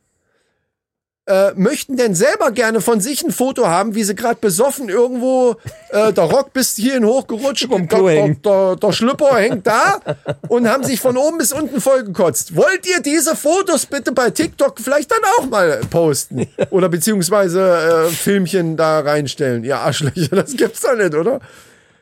äh, 1.29 1.51
möchten 1.55 1.95
denn 1.95 2.15
selber 2.15 2.51
gerne 2.51 2.81
von 2.81 2.99
sich 3.01 3.23
ein 3.23 3.31
Foto 3.31 3.67
haben, 3.67 3.93
wie 3.93 4.03
sie 4.03 4.15
gerade 4.15 4.39
besoffen 4.41 4.89
irgendwo, 4.89 5.55
äh, 5.91 6.11
der 6.11 6.23
Rock 6.23 6.51
bis 6.53 6.75
hierhin 6.75 7.05
hochgerutscht, 7.05 7.65
Überm 7.65 7.87
der, 7.87 8.01
der, 8.01 8.35
der, 8.35 8.75
der 8.75 8.91
Schlüpper 8.91 9.37
hängt 9.37 9.67
da 9.67 9.99
und 10.47 10.67
haben 10.67 10.83
sich 10.83 10.99
von 10.99 11.15
oben 11.17 11.37
bis 11.37 11.53
unten 11.53 11.79
vollgekotzt. 11.79 12.55
Wollt 12.55 12.87
ihr 12.87 13.01
diese 13.01 13.35
Fotos 13.35 13.85
bitte 13.85 14.11
bei 14.11 14.31
TikTok 14.31 14.79
vielleicht 14.79 15.11
dann 15.11 15.19
auch 15.37 15.45
mal 15.47 15.79
posten? 15.89 16.47
Oder 16.71 16.89
beziehungsweise 16.89 18.07
äh, 18.07 18.09
Filmchen 18.09 18.75
da 18.75 18.99
reinstellen? 19.01 19.63
Ja, 19.63 19.81
Arschlöcher, 19.81 20.35
das 20.35 20.55
gibt's 20.57 20.81
doch 20.81 20.95
nicht, 20.95 21.13
oder? 21.13 21.39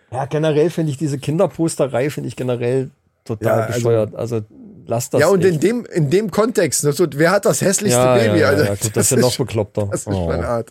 Ja, 0.09 0.25
generell 0.25 0.69
finde 0.69 0.91
ich 0.93 0.97
diese 0.97 1.17
Kinderposterei 1.17 2.09
finde 2.09 2.30
ich 2.30 2.38
generell 2.38 2.91
total 3.25 3.45
Ja, 3.59 3.65
also- 3.65 3.73
bescheuert. 3.73 4.15
Also 4.15 4.41
lasst 4.88 5.14
das. 5.14 5.22
ja, 5.22 5.28
und 5.28 5.44
in 5.44 5.54
echt. 5.54 5.64
dem, 5.64 5.86
in 5.86 6.10
dem 6.10 6.32
Kontext, 6.32 6.84
ne, 6.84 6.94
so, 6.94 7.06
wer 7.16 7.32
hat 7.32 7.46
das 7.46 7.62
hässlichste 7.62 8.00
ja, 8.00 8.16
Baby? 8.16 8.40
Ja, 8.40 8.48
also, 8.50 8.64
ja, 8.64 8.70
gut, 8.76 8.96
das, 8.96 9.06
ist 9.06 9.12
ja 9.12 9.18
noch 9.18 9.38
bekloppter. 9.38 9.88
Das 9.92 10.02
ist 10.02 10.08
Oh. 10.08 10.32
schon 10.32 10.44
Art. 10.44 10.70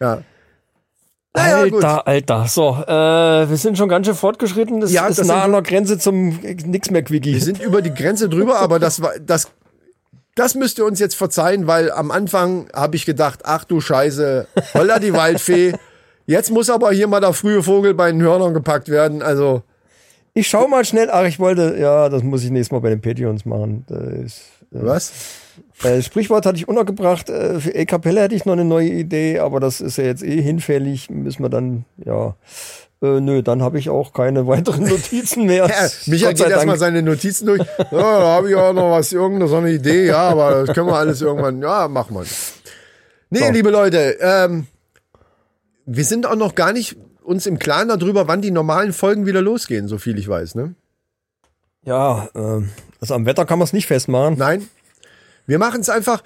Ja. 0.00 0.22
Naja, 1.34 1.64
gut. 1.68 1.84
Alter, 1.84 2.06
Alter. 2.08 2.46
So, 2.48 2.70
äh, 2.86 3.48
wir 3.48 3.56
sind 3.56 3.78
schon 3.78 3.88
ganz 3.88 4.06
schön 4.06 4.16
fortgeschritten. 4.16 4.80
Das 4.80 4.90
Ja, 4.92 5.06
ist 5.06 5.18
das 5.18 5.26
nah 5.28 5.42
an 5.44 5.52
der 5.52 5.62
Grenze 5.62 5.98
zum 5.98 6.40
äh, 6.42 6.54
nix 6.54 6.90
mehr 6.90 7.02
Quickie. 7.02 7.32
Wir 7.34 7.40
sind 7.40 7.60
über 7.62 7.82
die 7.82 7.94
Grenze 7.94 8.28
drüber, 8.28 8.58
aber 8.58 8.78
das 8.78 9.00
war 9.00 9.12
das. 9.20 9.48
Das 10.36 10.54
müsst 10.54 10.78
ihr 10.78 10.84
uns 10.84 10.98
jetzt 11.00 11.16
verzeihen, 11.16 11.66
weil 11.66 11.90
am 11.90 12.10
Anfang 12.10 12.68
habe 12.72 12.96
ich 12.96 13.04
gedacht, 13.04 13.40
ach 13.44 13.64
du 13.64 13.80
Scheiße, 13.80 14.46
holla 14.74 14.98
die 14.98 15.12
Waldfee. 15.12 15.74
Jetzt 16.26 16.50
muss 16.50 16.70
aber 16.70 16.92
hier 16.92 17.08
mal 17.08 17.20
der 17.20 17.32
frühe 17.32 17.62
Vogel 17.62 17.94
bei 17.94 18.10
den 18.10 18.22
Hörnern 18.22 18.54
gepackt 18.54 18.88
werden. 18.88 19.22
Also, 19.22 19.62
Ich 20.34 20.48
schau 20.48 20.68
mal 20.68 20.84
schnell. 20.84 21.08
Ach, 21.10 21.24
ich 21.24 21.38
wollte, 21.38 21.76
ja, 21.78 22.08
das 22.08 22.22
muss 22.22 22.44
ich 22.44 22.50
nächstes 22.50 22.72
Mal 22.72 22.80
bei 22.80 22.90
den 22.90 23.00
Patreons 23.00 23.44
machen. 23.44 23.84
Das 23.88 24.00
ist, 24.24 24.42
was? 24.70 25.12
äh, 25.82 26.00
Sprichwort 26.02 26.46
hatte 26.46 26.56
ich 26.56 26.68
untergebracht. 26.68 27.28
Äh, 27.28 27.60
für 27.60 27.70
E 27.70 27.84
Kapelle 27.84 28.22
hätte 28.22 28.34
ich 28.34 28.44
noch 28.44 28.52
eine 28.52 28.64
neue 28.64 28.88
Idee, 28.90 29.40
aber 29.40 29.58
das 29.60 29.80
ist 29.80 29.98
ja 29.98 30.04
jetzt 30.04 30.22
eh 30.22 30.40
hinfällig. 30.40 31.10
Müssen 31.10 31.42
wir 31.42 31.48
dann, 31.48 31.84
ja. 32.04 32.36
Äh, 33.02 33.20
nö, 33.20 33.42
dann 33.42 33.62
habe 33.62 33.78
ich 33.78 33.88
auch 33.90 34.12
keine 34.12 34.46
weiteren 34.46 34.84
Notizen 34.84 35.46
mehr. 35.46 35.66
Ja, 35.66 35.88
Micha 36.06 36.28
Gott 36.28 36.38
sei 36.38 36.44
geht 36.44 36.52
erstmal 36.52 36.78
seine 36.78 37.02
Notizen 37.02 37.46
durch. 37.46 37.62
Ja, 37.78 37.86
da 37.90 38.26
habe 38.26 38.50
ich 38.50 38.54
auch 38.54 38.72
noch 38.72 38.90
was, 38.92 39.12
irgendeine 39.12 39.48
so 39.48 39.56
eine 39.56 39.70
Idee, 39.72 40.06
ja, 40.06 40.28
aber 40.28 40.64
das 40.66 40.74
können 40.74 40.86
wir 40.86 40.96
alles 40.96 41.20
irgendwann, 41.22 41.60
ja, 41.62 41.88
machen 41.88 42.14
wir. 42.14 42.24
Nee, 43.30 43.46
So. 43.46 43.52
liebe 43.52 43.70
Leute, 43.70 44.16
ähm, 44.20 44.66
wir 45.86 46.04
sind 46.04 46.26
auch 46.26 46.36
noch 46.36 46.54
gar 46.54 46.72
nicht 46.72 46.96
uns 47.30 47.46
im 47.46 47.58
Klaren 47.58 47.88
darüber, 47.88 48.26
wann 48.28 48.42
die 48.42 48.50
normalen 48.50 48.92
Folgen 48.92 49.24
wieder 49.24 49.40
losgehen, 49.40 49.86
so 49.88 49.98
viel 49.98 50.18
ich 50.18 50.28
weiß, 50.28 50.56
ne? 50.56 50.74
Ja, 51.84 52.28
äh, 52.34 52.62
also 53.00 53.14
am 53.14 53.24
Wetter 53.24 53.46
kann 53.46 53.58
man 53.58 53.64
es 53.66 53.72
nicht 53.72 53.86
festmachen. 53.86 54.36
Nein. 54.36 54.68
Wir 55.46 55.58
machen 55.58 55.80
es 55.80 55.88
einfach. 55.88 56.22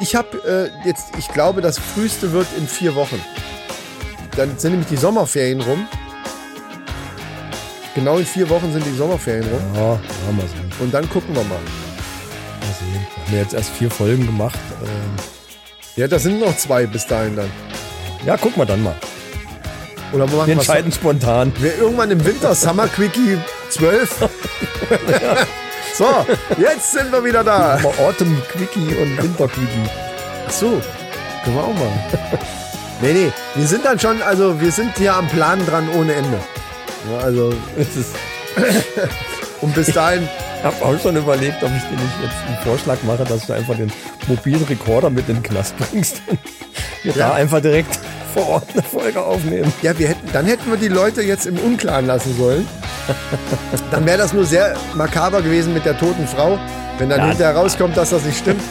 Ich 0.00 0.14
habe 0.16 0.38
äh, 0.84 0.88
jetzt, 0.88 1.08
ich 1.18 1.28
glaube, 1.28 1.60
das 1.60 1.78
früheste 1.78 2.32
wird 2.32 2.46
in 2.56 2.66
vier 2.66 2.94
Wochen. 2.94 3.20
Dann 4.36 4.58
sind 4.58 4.70
nämlich 4.72 4.88
die 4.88 4.96
Sommerferien 4.96 5.60
rum. 5.60 5.86
Genau 7.94 8.16
in 8.16 8.24
vier 8.24 8.48
Wochen 8.48 8.72
sind 8.72 8.86
die 8.86 8.94
Sommerferien 8.96 9.44
rum. 9.44 9.60
Ja, 9.74 9.92
ja, 9.92 10.32
mal 10.32 10.46
sehen. 10.48 10.70
Und 10.80 10.94
dann 10.94 11.08
gucken 11.10 11.34
wir 11.34 11.42
mal. 11.44 11.58
Mal 11.58 12.74
sehen. 12.78 13.06
Wir 13.26 13.38
haben 13.38 13.44
jetzt 13.44 13.54
erst 13.54 13.70
vier 13.70 13.90
Folgen 13.90 14.24
gemacht. 14.24 14.58
Ähm, 14.82 15.16
Ja, 15.96 16.08
das 16.08 16.22
sind 16.22 16.40
noch 16.40 16.56
zwei 16.56 16.86
bis 16.86 17.06
dahin 17.06 17.36
dann. 17.36 17.50
ja, 18.24 18.36
gucken 18.38 18.62
wir 18.62 18.66
dann 18.66 18.82
mal. 18.82 18.94
Oder 20.12 20.28
wir 20.30 20.36
machen 20.36 20.46
Wir 20.48 20.56
was- 20.56 20.68
entscheiden 20.68 20.92
spontan. 20.92 21.52
Wir 21.58 21.76
irgendwann 21.78 22.10
im 22.10 22.24
Winter 22.24 22.54
Summer 22.54 22.88
Quickie 22.88 23.38
12. 23.70 24.28
so, 25.94 26.26
jetzt 26.58 26.92
sind 26.92 27.10
wir 27.12 27.24
wieder 27.24 27.42
da. 27.44 27.78
Autumn 27.98 28.40
Quickie 28.50 28.94
und 28.94 29.22
Winter 29.22 29.48
Quickie. 29.48 29.90
Ach 30.46 30.52
so, 30.52 30.80
können 31.44 31.56
wir 31.56 31.64
auch 31.64 31.74
mal. 31.74 31.92
Nee, 33.00 33.12
nee, 33.12 33.32
wir 33.54 33.66
sind 33.66 33.84
dann 33.84 33.98
schon, 33.98 34.22
also 34.22 34.60
wir 34.60 34.70
sind 34.70 34.96
hier 34.96 35.14
am 35.14 35.26
Plan 35.28 35.64
dran 35.66 35.88
ohne 35.98 36.12
Ende. 36.14 36.38
Ja, 37.10 37.18
also, 37.24 37.52
Es 37.76 37.96
ist, 37.96 38.14
und 39.60 39.74
bis 39.74 39.88
dahin, 39.92 40.28
ich 40.58 40.64
habe 40.64 40.84
auch 40.84 41.00
schon 41.00 41.16
überlegt, 41.16 41.62
ob 41.64 41.70
ich 41.76 41.82
dir 41.82 41.96
nicht 41.96 42.22
jetzt 42.22 42.36
einen 42.46 42.58
Vorschlag 42.62 42.98
mache, 43.02 43.24
dass 43.24 43.46
du 43.46 43.54
einfach 43.54 43.74
den 43.74 43.90
mobilen 44.28 44.62
Rekorder 44.64 45.10
mit 45.10 45.28
in 45.28 45.36
den 45.36 45.42
Knast 45.42 45.74
bringst 45.78 46.22
Ja. 47.04 47.12
da 47.16 47.32
einfach 47.34 47.60
direkt 47.60 47.98
vor 48.32 48.48
Ort 48.48 48.68
eine 48.72 48.82
Folge 48.82 49.22
aufnehmen. 49.22 49.72
ja, 49.82 49.98
wir 49.98 50.08
hätten, 50.08 50.28
dann 50.32 50.46
hätten 50.46 50.70
wir 50.70 50.78
die 50.78 50.88
Leute 50.88 51.20
jetzt 51.22 51.46
im 51.46 51.58
Unklaren 51.58 52.06
lassen 52.06 52.34
sollen. 52.38 52.66
Dann 53.90 54.06
wäre 54.06 54.18
das 54.18 54.32
nur 54.32 54.44
sehr 54.44 54.74
makaber 54.94 55.42
gewesen 55.42 55.74
mit 55.74 55.84
der 55.84 55.98
toten 55.98 56.26
Frau, 56.26 56.58
wenn 56.98 57.10
dann 57.10 57.26
hinterher 57.28 57.54
rauskommt, 57.56 57.96
dass 57.96 58.10
das 58.10 58.24
nicht 58.24 58.38
stimmt. 58.38 58.62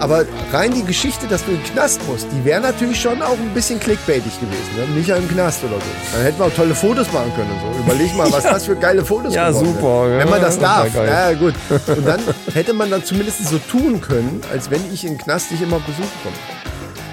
Aber 0.00 0.24
rein 0.52 0.72
die 0.72 0.82
Geschichte, 0.84 1.26
dass 1.28 1.44
du 1.44 1.52
in 1.52 1.58
den 1.58 1.72
Knast 1.72 2.00
musst, 2.08 2.26
die 2.32 2.44
wäre 2.44 2.60
natürlich 2.60 3.00
schon 3.00 3.22
auch 3.22 3.38
ein 3.38 3.54
bisschen 3.54 3.78
clickbaitig 3.80 4.38
gewesen. 4.40 4.70
Ne? 4.76 4.86
Micha 4.98 5.14
im 5.16 5.28
Knast 5.28 5.62
oder 5.64 5.76
so. 5.76 6.16
Dann 6.16 6.22
hätten 6.22 6.38
wir 6.38 6.46
auch 6.46 6.54
tolle 6.54 6.74
Fotos 6.74 7.10
machen 7.12 7.32
können 7.36 7.50
und 7.52 7.60
so. 7.74 7.80
Überleg 7.80 8.14
mal, 8.16 8.30
was 8.32 8.42
das 8.52 8.64
für 8.66 8.76
geile 8.76 9.04
Fotos 9.04 9.32
Ja, 9.34 9.48
geworden 9.48 9.66
super, 9.66 10.08
ja, 10.10 10.18
Wenn 10.18 10.28
man 10.30 10.40
das 10.42 10.58
darf. 10.58 10.88
Ja, 10.94 11.32
gut. 11.32 11.54
Und 11.86 12.06
dann 12.06 12.20
hätte 12.52 12.74
man 12.74 12.90
dann 12.90 13.04
zumindest 13.04 13.46
so 13.48 13.58
tun 13.58 14.00
können, 14.00 14.42
als 14.52 14.70
wenn 14.70 14.80
ich 14.92 15.04
in 15.04 15.12
den 15.12 15.18
Knast 15.18 15.50
dich 15.52 15.62
immer 15.62 15.78
besuchen 15.78 16.10
komme. 16.22 16.36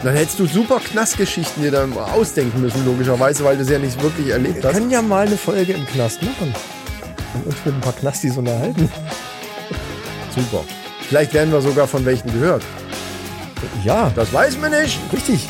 Dann 0.03 0.15
hättest 0.15 0.37
du 0.39 0.45
super 0.45 0.79
Knastgeschichten 0.79 1.63
dir 1.63 1.71
dann 1.71 1.97
ausdenken 1.97 2.59
müssen, 2.61 2.85
logischerweise, 2.85 3.43
weil 3.45 3.57
du 3.57 3.63
sie 3.63 3.73
ja 3.73 3.79
nicht 3.79 4.01
wirklich 4.01 4.29
erlebt 4.29 4.57
Wir 4.57 4.63
hast. 4.69 4.73
können 4.77 4.91
ja 4.91 5.01
mal 5.01 5.25
eine 5.27 5.37
Folge 5.37 5.73
im 5.73 5.87
Knast 5.87 6.21
machen. 6.21 6.53
Und 7.35 7.45
uns 7.47 7.55
mit 7.65 7.73
ein 7.73 7.81
paar 7.81 7.93
Knastis 7.93 8.35
unterhalten. 8.37 8.91
Super. 10.35 10.63
Vielleicht 11.07 11.33
werden 11.33 11.51
wir 11.53 11.61
sogar 11.61 11.87
von 11.87 12.05
welchen 12.05 12.31
gehört. 12.33 12.63
Ja, 13.83 14.11
Das 14.15 14.33
weiß 14.33 14.57
man 14.59 14.71
nicht. 14.71 14.99
richtig. 15.13 15.47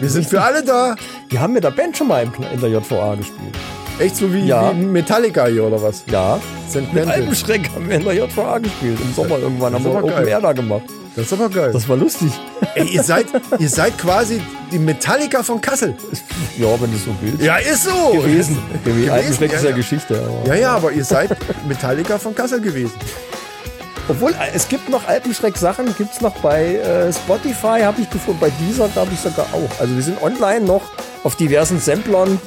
Wir 0.00 0.08
sind 0.10 0.26
für 0.26 0.42
alle 0.42 0.64
da. 0.64 0.96
Wir 1.28 1.40
haben 1.40 1.52
mit 1.52 1.62
der 1.62 1.70
Band 1.70 1.96
schon 1.96 2.08
mal 2.08 2.26
in 2.52 2.60
der 2.60 2.68
JVA 2.70 3.14
gespielt. 3.14 3.54
Echt 4.00 4.16
so 4.16 4.32
wie, 4.32 4.46
Ja. 4.46 4.72
wie 4.74 4.82
Metallica 4.84 5.46
hier 5.46 5.64
oder 5.64 5.80
was? 5.80 6.02
Ja. 6.10 6.40
St. 6.68 6.92
Mit. 6.92 7.06
Alpenschreck 7.06 7.70
haben 7.74 7.88
wir 7.88 7.96
in 7.96 8.04
der 8.04 8.14
JVA 8.14 8.58
gespielt. 8.58 8.98
Im 9.00 9.14
Sommer 9.14 9.38
irgendwann 9.38 9.74
haben 9.74 9.84
wir 9.84 9.94
Open. 9.94 10.26
Air 10.26 10.40
da 10.40 10.52
gemacht. 10.52 10.82
Das 11.14 11.26
ist 11.26 11.32
aber 11.32 11.50
geil. 11.50 11.70
Das 11.72 11.88
war 11.88 11.96
lustig. 11.96 12.32
Ey, 12.74 12.86
ihr 12.86 13.02
seid, 13.02 13.26
ihr 13.58 13.68
seid 13.68 13.98
quasi 13.98 14.40
die 14.70 14.78
Metallica 14.78 15.42
von 15.42 15.60
Kassel. 15.60 15.94
Ja, 16.58 16.80
wenn 16.80 16.90
du 16.90 16.96
so 16.96 17.14
willst. 17.20 17.42
Ja, 17.42 17.56
ist 17.56 17.84
so. 17.84 18.12
Gewesen. 18.12 18.58
Gewesen, 18.82 19.10
Alpenschreck 19.10 19.52
ja, 19.52 19.58
ist 19.58 19.64
ja. 19.64 19.70
Geschichte. 19.72 20.22
Aber. 20.22 20.48
Ja, 20.48 20.54
ja, 20.54 20.76
aber 20.76 20.92
ihr 20.92 21.04
seid 21.04 21.36
Metallica 21.68 22.18
von 22.18 22.34
Kassel 22.34 22.60
gewesen. 22.60 22.92
Obwohl, 24.08 24.32
äh, 24.32 24.54
es 24.54 24.68
gibt 24.68 24.88
noch 24.88 25.06
Alpenschreck-Sachen, 25.06 25.94
gibt 25.96 26.14
es 26.14 26.20
noch 26.20 26.34
bei 26.38 26.76
äh, 26.76 27.12
Spotify, 27.12 27.80
habe 27.82 28.00
ich 28.00 28.10
gefunden, 28.10 28.40
bei 28.40 28.50
dieser 28.66 28.88
glaube 28.88 29.10
ich 29.12 29.20
sogar 29.20 29.46
auch. 29.52 29.80
Also 29.80 29.94
wir 29.94 30.02
sind 30.02 30.20
online 30.22 30.64
noch 30.64 30.82
auf 31.24 31.36
diversen 31.36 31.78
Samplern 31.78 32.40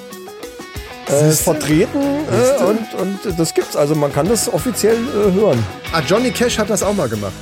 äh, 1.07 1.31
vertreten 1.31 2.01
äh, 2.01 2.63
und, 2.63 2.93
und 2.95 3.39
das 3.39 3.53
gibt's. 3.53 3.75
Also 3.75 3.95
man 3.95 4.11
kann 4.11 4.27
das 4.27 4.51
offiziell 4.51 4.95
äh, 4.97 5.31
hören. 5.33 5.63
Ah, 5.93 6.01
Johnny 6.05 6.31
Cash 6.31 6.57
hat 6.57 6.69
das 6.69 6.83
auch 6.83 6.93
mal 6.93 7.07
gemacht. 7.07 7.33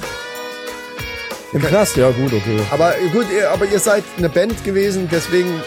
Im 1.54 1.62
Knast, 1.62 1.96
ja 1.98 2.10
gut, 2.10 2.34
okay. 2.34 2.60
Aber 2.72 2.94
gut, 3.12 3.28
ihr, 3.32 3.50
aber 3.52 3.66
ihr 3.66 3.80
seid 3.80 4.04
eine 4.18 4.30
Band 4.30 4.64
gewesen, 4.64 5.08
deswegen 5.12 5.62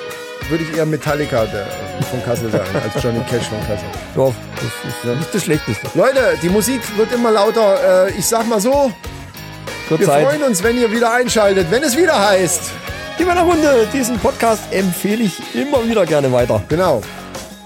würde 0.49 0.65
ich 0.65 0.77
eher 0.77 0.87
Metallica 0.87 1.45
der, 1.45 1.67
von 2.11 2.23
Kassel 2.25 2.51
sagen, 2.51 2.65
als 2.75 3.03
Johnny 3.03 3.21
Cash 3.31 3.47
von 3.49 3.59
Kassel. 3.61 3.87
Ja, 4.17 4.33
das 4.57 4.93
ist 4.93 5.05
ja 5.05 5.15
nicht 5.15 5.35
das 5.35 5.45
Schlechteste. 5.45 5.87
Leute, 5.95 6.21
die 6.43 6.49
Musik 6.49 6.81
wird 6.97 7.13
immer 7.13 7.31
lauter. 7.31 8.07
Äh, 8.07 8.11
ich 8.19 8.27
sag 8.27 8.47
mal 8.49 8.61
so, 8.61 8.93
Zur 9.89 9.99
wir 9.99 10.07
Zeit. 10.07 10.27
freuen 10.27 10.43
uns, 10.43 10.63
wenn 10.63 10.77
ihr 10.79 10.91
wieder 10.91 11.13
einschaltet, 11.13 11.69
wenn 11.71 11.83
es 11.83 11.97
wieder 11.97 12.19
heißt. 12.29 12.63
Die 13.19 13.25
Männerrunde, 13.25 13.87
diesen 13.93 14.19
Podcast 14.19 14.63
empfehle 14.73 15.25
ich 15.25 15.41
immer 15.55 15.87
wieder 15.89 16.05
gerne 16.05 16.31
weiter. 16.33 16.63
Genau. 16.69 17.01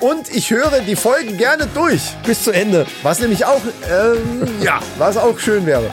Und 0.01 0.35
ich 0.35 0.51
höre 0.51 0.81
die 0.81 0.97
Folgen 0.97 1.37
gerne 1.37 1.67
durch. 1.75 2.01
Bis 2.25 2.43
zu 2.43 2.53
Ende. 2.53 2.87
Was 3.03 3.21
nämlich 3.21 3.45
auch, 3.45 3.61
ähm, 3.91 4.49
ja, 4.63 4.81
was 4.97 5.19
auch 5.19 5.39
schön 5.39 5.67
wäre. 5.67 5.91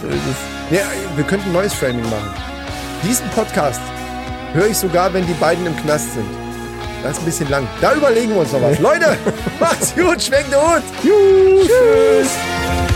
So 0.00 0.08
ist 0.08 0.14
es. 0.14 0.78
Ja, 0.78 0.84
wir 1.16 1.24
könnten 1.24 1.48
ein 1.48 1.52
neues 1.52 1.74
Framing 1.74 2.08
machen. 2.08 2.32
Diesen 3.02 3.28
Podcast 3.30 3.80
höre 4.52 4.68
ich 4.68 4.76
sogar, 4.76 5.12
wenn 5.12 5.26
die 5.26 5.34
beiden 5.34 5.66
im 5.66 5.76
Knast 5.76 6.14
sind. 6.14 6.26
Das 7.02 7.12
ist 7.14 7.18
ein 7.18 7.24
bisschen 7.24 7.50
lang. 7.50 7.66
Da 7.80 7.94
überlegen 7.94 8.30
wir 8.30 8.42
uns 8.42 8.52
noch 8.52 8.62
was. 8.62 8.78
Leute, 8.78 9.16
macht's 9.60 9.92
gut, 9.94 10.22
schwenkt 10.22 10.52
den 10.52 10.60
Hut. 10.60 10.82
Juhu, 11.02 11.66
tschüss. 11.66 12.91